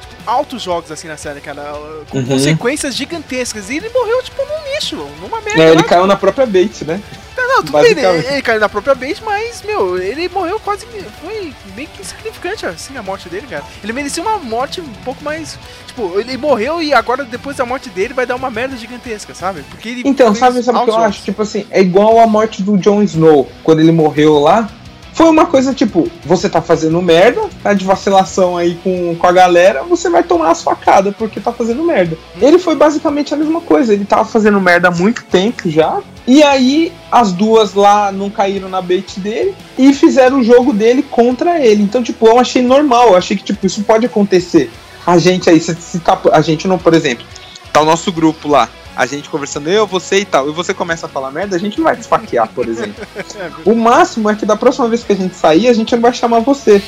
[0.00, 1.62] tipo, altos jogos assim na série, cara,
[2.08, 2.26] com uhum.
[2.26, 3.68] consequências gigantescas.
[3.68, 5.62] E ele morreu, tipo, num lixo, numa merda.
[5.62, 7.02] É, ele caiu na própria bait, né?
[7.44, 10.86] Não, não, tudo bem, ele, ele, caiu na própria base, mas, meu, ele morreu quase.
[11.20, 13.62] Foi meio que insignificante, assim, a morte dele, cara.
[13.82, 15.58] Ele merecia uma morte um pouco mais.
[15.86, 19.62] Tipo, ele morreu e agora, depois da morte dele, vai dar uma merda gigantesca, sabe?
[19.68, 20.02] Porque ele.
[20.04, 21.22] Então, sabe, sabe o que eu acho?
[21.22, 24.68] Tipo assim, é igual a morte do Jon Snow, quando ele morreu lá.
[25.12, 29.30] Foi uma coisa tipo, você tá fazendo merda, tá de vacilação aí com, com a
[29.30, 32.18] galera, você vai tomar as facadas porque tá fazendo merda.
[32.40, 36.42] Ele foi basicamente a mesma coisa, ele tava fazendo merda há muito tempo já, e
[36.42, 41.64] aí as duas lá não caíram na bait dele e fizeram o jogo dele contra
[41.64, 41.82] ele.
[41.82, 44.70] Então, tipo, eu achei normal, eu achei que tipo, isso pode acontecer.
[45.06, 47.26] A gente aí, se, se tá, a gente não, por exemplo,
[47.72, 51.06] tá o nosso grupo lá, a gente conversando, eu, você e tal, e você começa
[51.06, 53.04] a falar merda, a gente não vai desfaquear, por exemplo.
[53.66, 56.12] o máximo é que da próxima vez que a gente sair, a gente não vai
[56.12, 56.82] chamar você.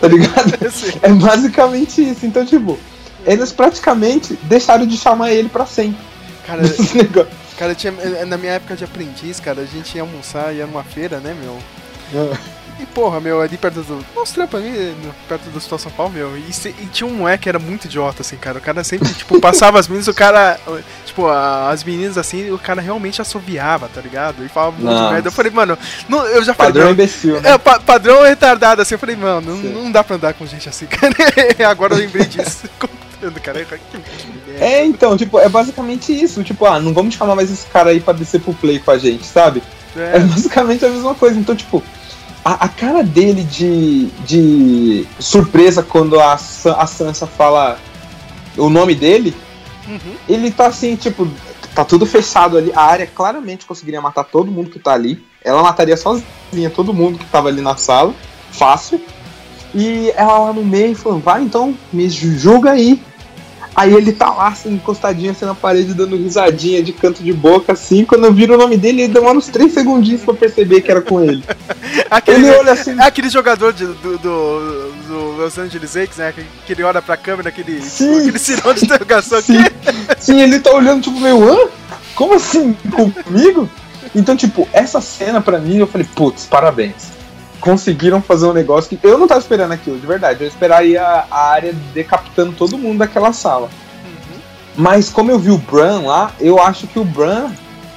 [0.00, 0.52] Tá ligado?
[1.00, 2.26] é basicamente isso.
[2.26, 2.78] Então, tipo,
[3.24, 6.04] eles praticamente deixaram de chamar ele pra sempre.
[6.44, 6.62] Cara,
[7.58, 7.92] Cara, tinha,
[8.26, 11.58] na minha época de aprendiz, cara, a gente ia almoçar, ia numa feira, né, meu?
[12.14, 12.56] Ah.
[12.78, 14.04] E porra, meu, ali perto do.
[14.14, 14.94] Nossa, trampo ali,
[15.26, 16.36] perto do Situação Pau, meu.
[16.36, 18.58] E, e, tinha um moleque que era muito idiota, assim, cara.
[18.58, 20.60] O cara sempre, tipo, passava as meninas, o cara.
[21.06, 24.44] Tipo, tipo, as meninas assim, o cara realmente assoviava, tá ligado?
[24.44, 25.28] E falava muito merda.
[25.28, 26.74] Eu falei, mano, não, eu já falei.
[26.74, 27.52] Padrão imbecil, né?
[27.52, 28.94] É, pa padrão retardado, assim.
[28.94, 31.14] Eu falei, mano, não, não, dá pra andar com gente assim, cara.
[31.70, 32.68] Agora eu lembrei disso.
[33.42, 33.64] cara.
[34.60, 36.42] É, então, tipo, é basicamente isso.
[36.42, 38.98] Tipo, ah, não vamos chamar mais esse cara aí pra descer pro play com a
[38.98, 39.62] gente, sabe?
[39.96, 41.38] É, é basicamente a mesma coisa.
[41.38, 41.82] Então, tipo,
[42.44, 47.78] a, a, cara dele de, de surpresa quando a, a Sansa fala
[48.56, 49.34] o nome dele,
[49.88, 50.14] uhum.
[50.28, 51.28] ele tá assim, tipo,
[51.74, 52.72] tá tudo fechado ali.
[52.74, 55.24] A área claramente conseguiria matar todo mundo que tá ali.
[55.44, 58.14] Ela mataria sozinha todo mundo que tava ali na sala,
[58.50, 59.00] fácil.
[59.74, 63.02] E ela lá no meio falando, vai então, me julga aí.
[63.76, 67.74] Aí ele tá lá, assim, encostadinho assim na parede, dando risadinha de canto de boca,
[67.74, 68.06] assim.
[68.06, 71.02] Quando eu viro o nome dele, ele demora uns 3 segundinhos pra perceber que era
[71.02, 71.44] com ele.
[72.10, 72.98] aquele, ele olha assim.
[72.98, 76.32] É aquele jogador de, do, do, do, Los Angeles Lakers, né?
[76.66, 79.74] Que ele olha pra câmera, aquele, sim, aquele sinal de interrogação sim, aqui.
[80.20, 81.68] Sim, ele tá olhando, tipo, meio, hã?
[82.14, 82.74] Como assim?
[83.24, 83.68] Comigo?
[84.14, 87.15] Então, tipo, essa cena pra mim, eu falei, putz, parabéns
[87.66, 90.44] conseguiram fazer um negócio que eu não tava esperando aquilo, de verdade.
[90.44, 93.68] Eu esperaria a área decapitando todo mundo daquela sala.
[94.04, 94.38] Uhum.
[94.76, 97.50] Mas como eu vi o Bran lá, eu acho que o Bran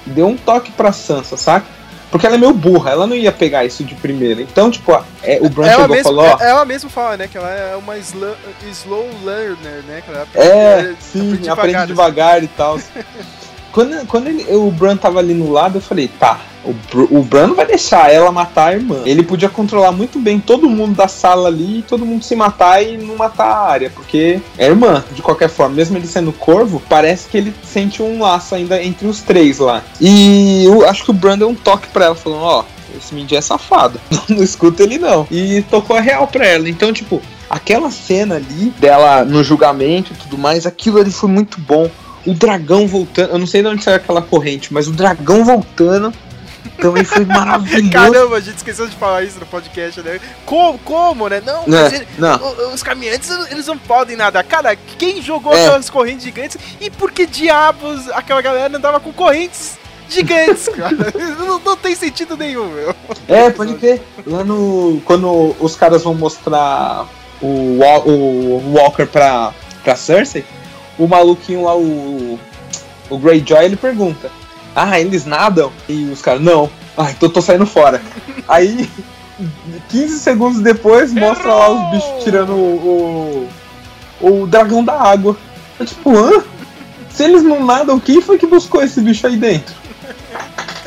[0.07, 1.67] deu um toque pra Sansa, saca?
[2.09, 4.41] Porque ela é meio burra, ela não ia pegar isso de primeira.
[4.41, 4.91] Então, tipo,
[5.21, 6.43] é, o Bran ela chegou mesmo, e falou, ó...
[6.43, 8.35] Ela mesmo fala, né, que ela é uma slow,
[8.71, 10.01] slow learner, né?
[10.03, 12.45] Que ela aprende, é, sim, aprende devagar, aprende devagar assim.
[12.45, 12.79] e tal.
[13.71, 17.47] quando quando ele, o Bran tava ali no lado, eu falei, tá, o, o Bran
[17.47, 19.01] não vai deixar ela matar a irmã.
[19.05, 22.97] Ele podia controlar muito bem todo mundo da sala ali, todo mundo se matar e
[22.97, 25.75] não matar a área, porque é irmã, de qualquer forma.
[25.75, 29.83] Mesmo ele sendo corvo, parece que ele sente um laço ainda entre os três lá.
[29.99, 33.13] E eu acho que o Bran deu um toque pra ela, falando: ó, oh, esse
[33.13, 35.27] Mindy é safado, não escuta ele não.
[35.31, 36.69] E tocou a real pra ela.
[36.69, 41.59] Então, tipo, aquela cena ali dela no julgamento e tudo mais, aquilo ali foi muito
[41.59, 41.89] bom.
[42.29, 46.13] O dragão voltando, eu não sei de onde saiu aquela corrente, mas o dragão voltando
[46.79, 47.91] também foi maravilhoso.
[47.91, 50.19] Caramba, a gente esqueceu de falar isso no podcast, né?
[50.45, 51.41] Como, como né?
[51.43, 52.37] Não, é, ele, não.
[52.71, 54.43] os caminhantes, eles não podem nadar.
[54.43, 55.65] Cara, quem jogou é.
[55.65, 60.95] aquelas correntes gigantes e por que diabos aquela galera andava com correntes gigantes, cara?
[61.39, 62.95] não, não, tem sentido nenhum, meu.
[63.27, 64.03] É, pode crer.
[64.27, 65.01] Lá no...
[65.03, 67.07] Quando os caras vão mostrar
[67.41, 69.51] o, o Walker pra,
[69.83, 70.45] pra Cersei,
[70.99, 72.37] o maluquinho lá, o,
[73.09, 74.29] o Greyjoy, ele pergunta
[74.75, 75.71] ah, eles nadam?
[75.87, 76.69] E os caras, não.
[76.97, 78.01] Ah, então tô saindo fora.
[78.47, 78.89] Aí,
[79.89, 83.49] 15 segundos depois, mostra lá os bichos tirando o,
[84.21, 85.35] o, o dragão da água.
[85.79, 86.43] É tipo, hã?
[87.09, 89.75] Se eles não nadam, quem foi que buscou esse bicho aí dentro?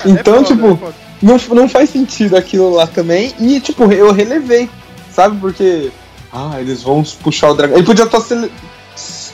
[0.05, 3.35] É então, é tipo, é não, não faz sentido aquilo lá também.
[3.39, 4.71] E, tipo, eu relevei,
[5.11, 5.39] sabe?
[5.39, 5.91] Porque,
[6.33, 7.77] ah, eles vão puxar o dragão.
[7.77, 8.07] Ele podia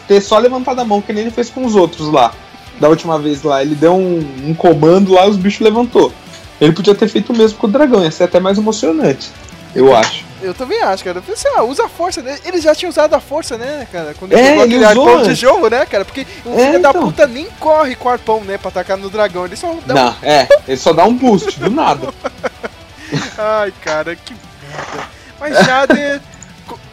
[0.09, 2.32] ter só levantado a mão, que nem ele fez com os outros lá
[2.80, 6.12] da última vez lá, ele deu um, um comando lá e os bichos levantou.
[6.60, 9.30] Ele podia ter feito o mesmo com o dragão, ia ser até mais emocionante,
[9.74, 10.26] eu acho.
[10.40, 11.20] Eu também acho, cara.
[11.35, 12.39] Sei lá, usa a força, né?
[12.44, 14.14] Eles já tinham usado a força, né, cara?
[14.14, 16.05] Quando ele é, pegou aquele arpão de jogo, né, cara?
[16.05, 17.02] Porque o é, filho da então.
[17.02, 19.44] puta nem corre com o arpão, né, pra atacar no dragão.
[19.44, 20.14] Ele só dá Não, um...
[20.22, 22.09] é, ele só dá um boost, do nada.
[23.36, 25.09] Ai, cara, que merda.
[25.40, 26.20] Mas Jader,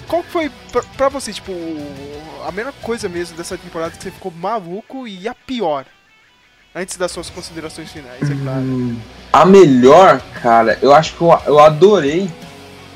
[0.08, 1.52] qual foi pra, pra você, tipo,
[2.46, 5.86] a melhor coisa mesmo dessa temporada que você ficou maluco e a pior?
[6.74, 8.60] Antes das suas considerações finais, é claro.
[8.60, 8.98] Hum,
[9.32, 12.30] a melhor, cara, eu acho que eu, eu adorei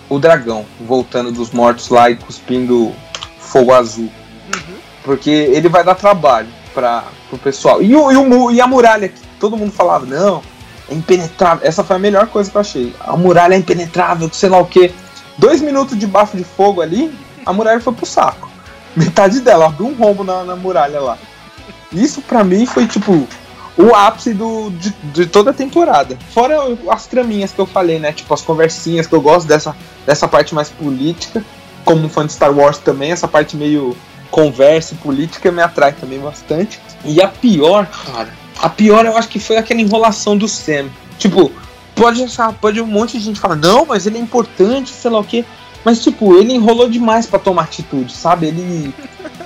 [0.10, 2.94] o dragão voltando dos mortos lá e cuspindo
[3.40, 4.12] fogo azul.
[4.56, 4.76] Uhum.
[5.04, 7.82] Porque ele vai dar trabalho para o pessoal.
[7.82, 10.42] E, o, e, o, e a muralha, que todo mundo falava, não,
[10.90, 11.66] é impenetrável.
[11.66, 12.96] Essa foi a melhor coisa que eu achei.
[13.00, 14.94] A muralha é impenetrável, sei lá o que.
[15.40, 18.50] Dois minutos de bafo de fogo ali, a muralha foi pro saco.
[18.94, 21.18] Metade dela, abriu um rombo na, na muralha lá.
[21.94, 23.26] Isso para mim foi tipo
[23.78, 26.18] o ápice do, de, de, toda a temporada.
[26.34, 26.58] Fora
[26.90, 28.12] as traminhas que eu falei, né?
[28.12, 29.74] Tipo as conversinhas que eu gosto dessa,
[30.06, 31.42] dessa parte mais política.
[31.86, 33.96] Como fã de Star Wars também, essa parte meio
[34.30, 36.82] conversa e política me atrai também bastante.
[37.06, 40.90] E a pior, cara, a pior eu acho que foi aquela enrolação do Sam.
[41.18, 41.50] Tipo,
[42.00, 45.20] pode achar, pode um monte de gente falar, não, mas ele é importante, sei lá
[45.20, 45.46] o quê.
[45.84, 48.48] Mas, tipo, ele enrolou demais para tomar atitude, sabe?
[48.48, 48.94] Ele.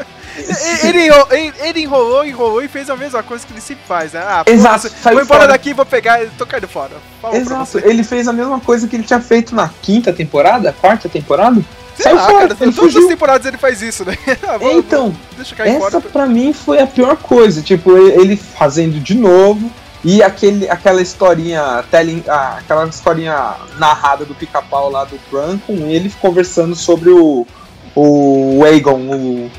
[0.83, 4.21] ele, ele, ele, enrolou, enrolou e fez a mesma coisa que ele sempre faz, né?
[4.25, 4.89] Ah, Exato.
[5.03, 5.47] Vou embora fora.
[5.47, 6.93] daqui, vou pegar tô caindo fora.
[7.33, 7.79] Exato.
[7.79, 11.63] Ele fez a mesma coisa que ele tinha feito na quinta temporada, quarta temporada.
[11.95, 13.01] Sei Saiu lá, fora, cara, todas fugiu.
[13.01, 14.17] as temporadas ele faz isso, né?
[14.47, 16.01] Ah, vou, então, vou, essa fora.
[16.01, 17.61] pra mim foi a pior coisa.
[17.61, 19.71] Tipo, ele fazendo de novo
[20.03, 25.73] e aquele, aquela historinha, telling, ah, aquela historinha narrada do pica-pau lá do Bran com
[25.87, 27.47] ele conversando sobre o,
[27.95, 29.51] o Aegon, o,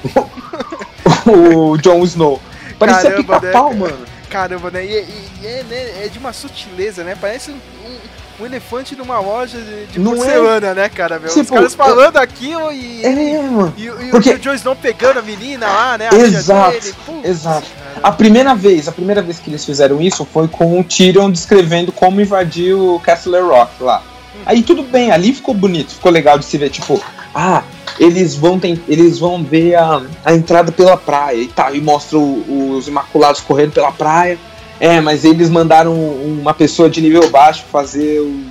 [1.31, 2.41] o Jon Snow.
[2.79, 4.07] Parecia pica-pau, né, mano.
[4.29, 4.85] Caramba, né?
[4.85, 6.05] E, e, e é, né?
[6.05, 7.17] é, de uma sutileza, né?
[7.19, 7.99] Parece um, um
[8.41, 10.75] elefante numa loja de, de porcelana, é...
[10.75, 11.19] né, cara?
[11.19, 11.29] Meu?
[11.29, 12.23] Tipo, Os caras falando eu...
[12.23, 13.05] aquilo e.
[13.05, 13.75] É, mano.
[13.77, 14.31] E, e, Porque...
[14.31, 16.09] e o Joe Snow pegando a menina lá, né?
[16.13, 16.77] exato.
[17.23, 17.67] exato.
[18.03, 21.93] A primeira vez, a primeira vez que eles fizeram isso foi com o Tyrion descrevendo
[21.93, 24.03] como invadir o Castle Rock lá.
[24.35, 24.43] Hum.
[24.47, 27.01] Aí tudo bem, ali ficou bonito, ficou legal de se ver, tipo,
[27.35, 27.63] ah,
[27.99, 32.19] eles vão tem, eles vão ver a, a entrada pela praia e tal, e mostra
[32.19, 34.39] os Imaculados correndo pela praia.
[34.81, 38.45] É, mas eles mandaram uma pessoa de nível baixo fazer o,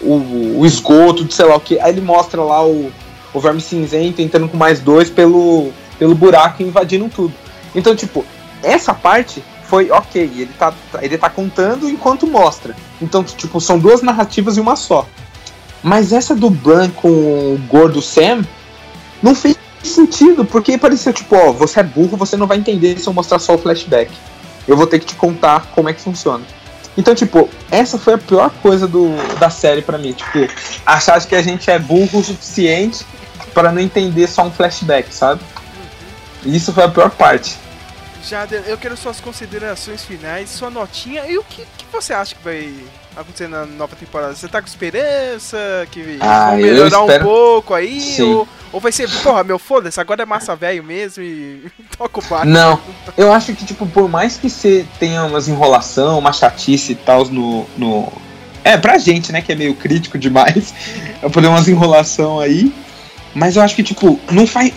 [0.00, 1.78] o, o esgoto, de sei lá o que.
[1.78, 2.92] Aí ele mostra lá o,
[3.32, 7.32] o Verme Cinzento entrando com mais dois pelo, pelo buraco e invadindo tudo.
[7.74, 8.24] Então, tipo,
[8.62, 12.76] essa parte foi ok, ele tá, ele tá contando enquanto mostra.
[13.00, 15.06] Então, tipo, são duas narrativas e uma só.
[15.82, 18.44] Mas essa do Bran com o gordo Sam
[19.22, 23.08] não fez sentido, porque parecia tipo, ó, você é burro, você não vai entender se
[23.08, 24.10] eu mostrar só o flashback.
[24.66, 26.44] Eu vou ter que te contar como é que funciona.
[26.96, 30.12] Então, tipo, essa foi a pior coisa do, da série para mim.
[30.12, 30.40] Tipo,
[30.84, 33.04] achar que a gente é burro o suficiente
[33.54, 35.40] para não entender só um flashback, sabe?
[36.44, 37.56] Isso foi a pior parte.
[38.28, 42.42] Jader, eu quero suas considerações finais, sua notinha e o que, que você acha que
[42.42, 42.72] vai
[43.16, 44.34] acontecer na nova temporada?
[44.34, 45.58] Você tá com esperança
[45.90, 47.24] que ah, vão melhorar espero...
[47.24, 48.16] um pouco aí?
[48.20, 52.22] Ou, ou, vai ser, porra, meu foda-se, agora é massa velho mesmo e toca o
[52.22, 52.46] barco?
[52.46, 52.80] Não,
[53.16, 57.24] eu acho que, tipo, por mais que você tenha umas enrolação, uma chatice e tal
[57.26, 58.12] no, no.
[58.64, 60.72] É, pra gente, né, que é meio crítico demais,
[61.22, 62.72] eu poder umas enrolação aí.
[63.34, 64.72] Mas eu acho que, tipo, não faz.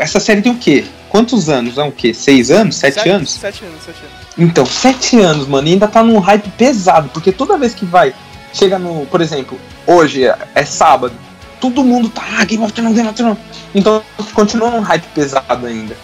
[0.00, 0.84] Essa série tem o quê?
[1.08, 1.78] Quantos anos?
[1.78, 2.12] É o quê?
[2.12, 2.76] Seis anos?
[2.76, 3.30] Sete, sete anos?
[3.30, 4.21] Sete anos, sete anos.
[4.36, 8.14] Então, sete anos, mano, e ainda tá num hype pesado, porque toda vez que vai,
[8.52, 11.14] chega no, por exemplo, hoje é, é sábado,
[11.60, 13.38] todo mundo tá, ah, Game of Thrones, Game of Thrones.
[13.74, 14.02] Então,
[14.34, 15.96] continua num hype pesado ainda.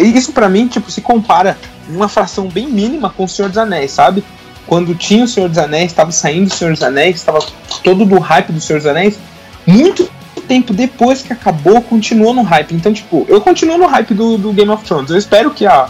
[0.00, 1.56] Isso para mim, tipo, se compara
[1.88, 4.24] uma fração bem mínima com o Senhor dos Anéis, sabe?
[4.66, 7.38] Quando tinha o Senhor dos Anéis, estava saindo o Senhor dos Anéis, estava
[7.84, 9.16] todo do hype do Senhor dos Anéis.
[9.64, 10.10] Muito
[10.48, 12.74] tempo depois que acabou, continuou no hype.
[12.74, 15.10] Então, tipo, eu continuo no hype do, do Game of Thrones.
[15.10, 15.88] Eu espero que a,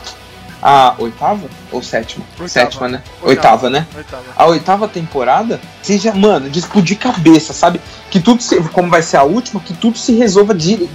[0.68, 2.24] a oitava ou sétima?
[2.32, 2.48] Oitava.
[2.48, 3.02] Sétima, né?
[3.22, 3.86] Oitava, oitava né?
[3.96, 4.24] Oitava.
[4.34, 7.80] A oitava temporada seja, mano, de explodir cabeça, sabe?
[8.10, 10.88] Que tudo, se, como vai ser a última, que tudo se resolva de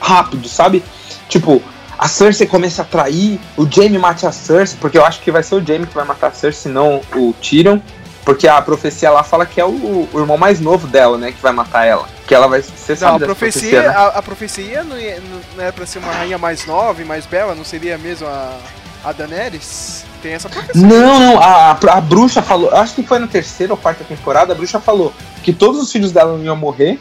[0.00, 0.82] rápido, sabe?
[1.28, 1.62] Tipo,
[1.98, 5.42] a Cersei começa a trair, o Jaime mate a Cersei, porque eu acho que vai
[5.42, 7.78] ser o Jaime que vai matar a Cersei, não o Tyrion.
[8.24, 11.42] Porque a profecia lá fala que é o, o, irmão mais novo dela, né, que
[11.42, 12.08] vai matar ela.
[12.26, 12.62] Que ela vai.
[12.62, 13.88] Você sabe não, a profecia, profecia né?
[13.88, 15.18] a, a, profecia não, é,
[15.56, 18.56] não é pra ser uma rainha mais nova e mais bela, não seria mesmo a,
[19.04, 20.04] a Daenerys?
[20.22, 20.80] Tem essa profecia.
[20.80, 24.56] Não, não, a, a bruxa falou, acho que foi na terceira ou quarta temporada, a
[24.56, 25.12] bruxa falou
[25.42, 27.00] que todos os filhos dela iam morrer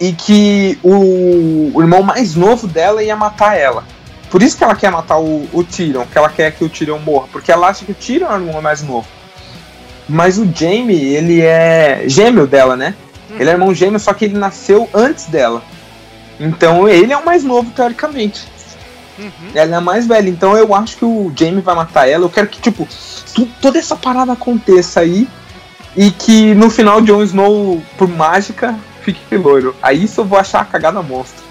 [0.00, 3.84] e que o, o irmão mais novo dela ia matar ela.
[4.30, 6.98] Por isso que ela quer matar o, o Tyrion, que ela quer que o Tyrion
[6.98, 9.06] morra, porque ela acha que o Tyrion é o irmão mais novo.
[10.08, 12.94] Mas o Jamie, ele é gêmeo dela, né?
[13.30, 13.36] Hum.
[13.38, 15.62] Ele é irmão gêmeo, só que ele nasceu antes dela.
[16.40, 18.48] Então ele é o mais novo, teoricamente.
[19.18, 19.50] Uhum.
[19.54, 22.24] Ela é a mais velha, então eu acho que o Jamie vai matar ela.
[22.24, 22.88] Eu quero que, tipo,
[23.34, 25.28] tu, toda essa parada aconteça aí
[25.96, 29.74] e que no final Jon Snow, por mágica, fique loiro.
[29.82, 31.42] Aí isso eu vou achar a cagada monstro.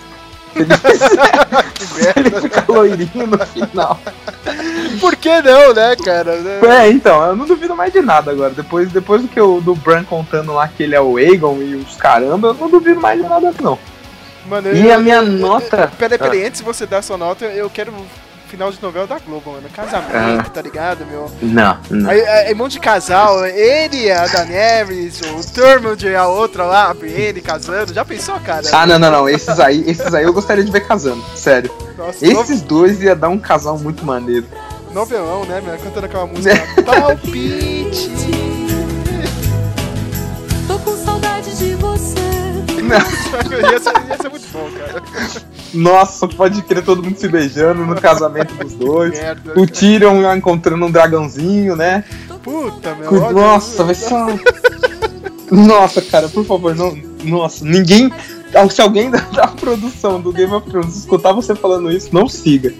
[0.53, 0.73] Se ele,
[1.79, 3.99] se ele ficar loirinho no final.
[4.99, 6.33] Por que não, né, cara?
[6.67, 8.51] É, então, eu não duvido mais de nada agora.
[8.51, 11.75] Depois, depois do que eu, do Bran contando lá que ele é o Aegon e
[11.75, 13.77] os caramba, eu não duvido mais de nada, não.
[14.45, 15.91] Mano, e eu, a minha eu, nota.
[15.97, 16.47] Peraí, peraí, ah.
[16.47, 17.93] antes de você dar sua nota, eu quero
[18.51, 19.69] final de novela da Globo, mano.
[19.73, 21.31] Casamento, tá ligado, meu?
[21.41, 22.09] Não, não.
[22.09, 27.39] Aí, aí, monte de casal, ele, a Daenerys, o Tormund e a outra lá, ele
[27.39, 27.93] casando.
[27.93, 28.68] Já pensou, cara?
[28.73, 29.30] Ah, não, não, não.
[29.30, 31.72] Esses aí, esses aí eu gostaria de ver casando, sério.
[31.97, 34.45] Nossa, esses dois ia dar um casal muito maneiro.
[34.91, 35.77] Novelão, né, meu?
[35.77, 36.55] Cantando aquela música.
[36.84, 38.40] Palpite.
[42.93, 45.03] Ia, ser, ia ser muito bom, cara.
[45.73, 49.11] Nossa, pode crer todo mundo se beijando no casamento dos dois.
[49.11, 52.03] Merda, o Tyrion encontrando um dragãozinho, né?
[52.43, 53.31] Puta, meu.
[53.31, 54.39] Nossa, vai ser uma...
[55.51, 56.97] Nossa, cara, por favor, não.
[57.23, 58.11] Nossa, ninguém.
[58.69, 62.73] Se alguém da, da, produção do Game of Thrones escutar você falando isso, não siga.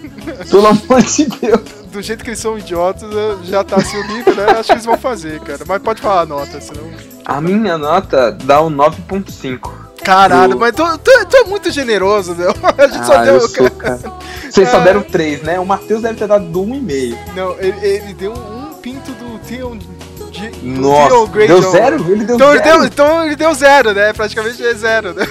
[0.50, 1.60] Pelo amor de Deus.
[1.90, 3.10] Do jeito que eles são idiotas,
[3.44, 4.46] já tá assim o nível, né?
[4.58, 5.60] Acho que eles vão fazer, cara.
[5.66, 6.90] Mas pode falar a nota, senão.
[7.24, 9.81] A minha nota dá um 9.5.
[10.04, 12.50] Caralho, mas tu, tu, tu, é muito generoso, meu.
[12.76, 13.40] A gente ah, só deu.
[13.40, 14.00] Sou, cara.
[14.50, 15.58] Vocês só deram três, né?
[15.58, 17.18] O Matheus deve ter dado do um e meio.
[17.34, 19.78] Não, ele, ele deu um pinto do Theon.
[20.30, 22.10] De, Nossa, Theon deu zero?
[22.10, 22.60] Ele deu então, zero.
[22.60, 24.12] Ele deu, então ele deu zero, né?
[24.12, 25.26] Praticamente é zero, né?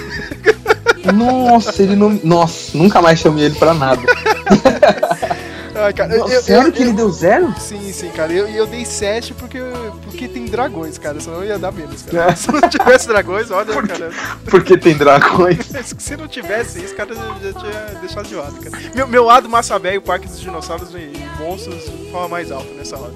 [1.12, 2.18] Nossa, ele não.
[2.22, 4.02] Nossa, nunca mais chamei ele pra nada.
[5.82, 7.52] Ai, cara, eu, sério eu, que ele deu zero?
[7.58, 8.32] Sim, sim, cara.
[8.32, 9.58] E eu, eu dei 7 porque,
[10.04, 11.18] porque tem dragões, cara.
[11.20, 12.30] Senão ia dar menos, cara.
[12.30, 12.34] É.
[12.36, 14.10] Se não tivesse dragões, olha, Por cara.
[14.48, 15.58] Porque tem dragões.
[15.98, 18.82] Se não tivesse isso, cara, já tinha deixado de lado, cara.
[18.94, 22.96] Meu, meu lado massa velho, o Parque dos Dinossauros e Monstros fala mais alto nessa
[22.96, 23.12] hora.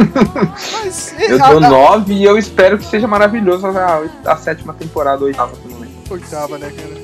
[0.72, 5.26] Mas, eu dou 9 e eu espero que seja maravilhoso a, a sétima temporada, a
[5.26, 5.90] oitava também.
[6.10, 6.99] Oitava, né, cara?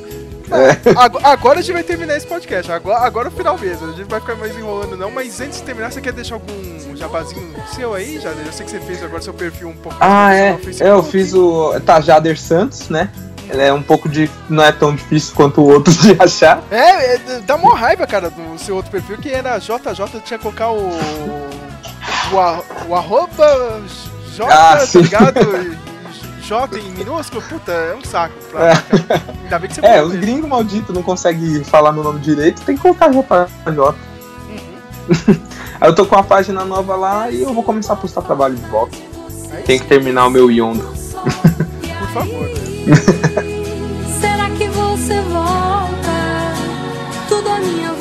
[0.50, 1.24] É.
[1.24, 2.70] Agora a gente vai terminar esse podcast.
[2.70, 3.90] Agora, agora é o final mesmo.
[3.90, 5.10] A gente vai ficar mais enrolando, não.
[5.10, 8.18] Mas antes de terminar, você quer deixar algum jabazinho seu aí?
[8.20, 9.98] Já, eu sei que você fez agora seu perfil um pouco.
[10.00, 10.58] Ah, é.
[10.80, 10.90] é.
[10.90, 13.10] Eu fiz o Tajader Santos, né?
[13.48, 14.30] Ele é um pouco de.
[14.48, 16.62] não é tão difícil quanto o outro de achar.
[16.70, 20.42] É, é dá uma raiva, cara, do seu outro perfil, que era JJ, tinha que
[20.42, 20.90] colocar o.
[22.32, 23.80] O, o arroba
[24.34, 25.86] J, ah, tá ligado?
[26.46, 28.36] J em minúsculo, puta, é um saco.
[28.52, 28.68] Pra...
[28.68, 28.72] É.
[29.42, 32.76] Ainda bem que você É, os gringos malditos não conseguem falar meu nome direito, tem
[32.76, 33.18] que colocar JJ.
[33.68, 33.96] Uhum.
[35.80, 38.54] Aí eu tô com uma página nova lá e eu vou começar a postar trabalho
[38.54, 38.96] de volta.
[39.52, 40.84] É tem que terminar o meu Yondo.
[41.98, 42.48] Por favor.
[42.48, 42.96] Né?
[44.20, 46.54] Será que você volta?
[47.28, 47.92] Tudo a minha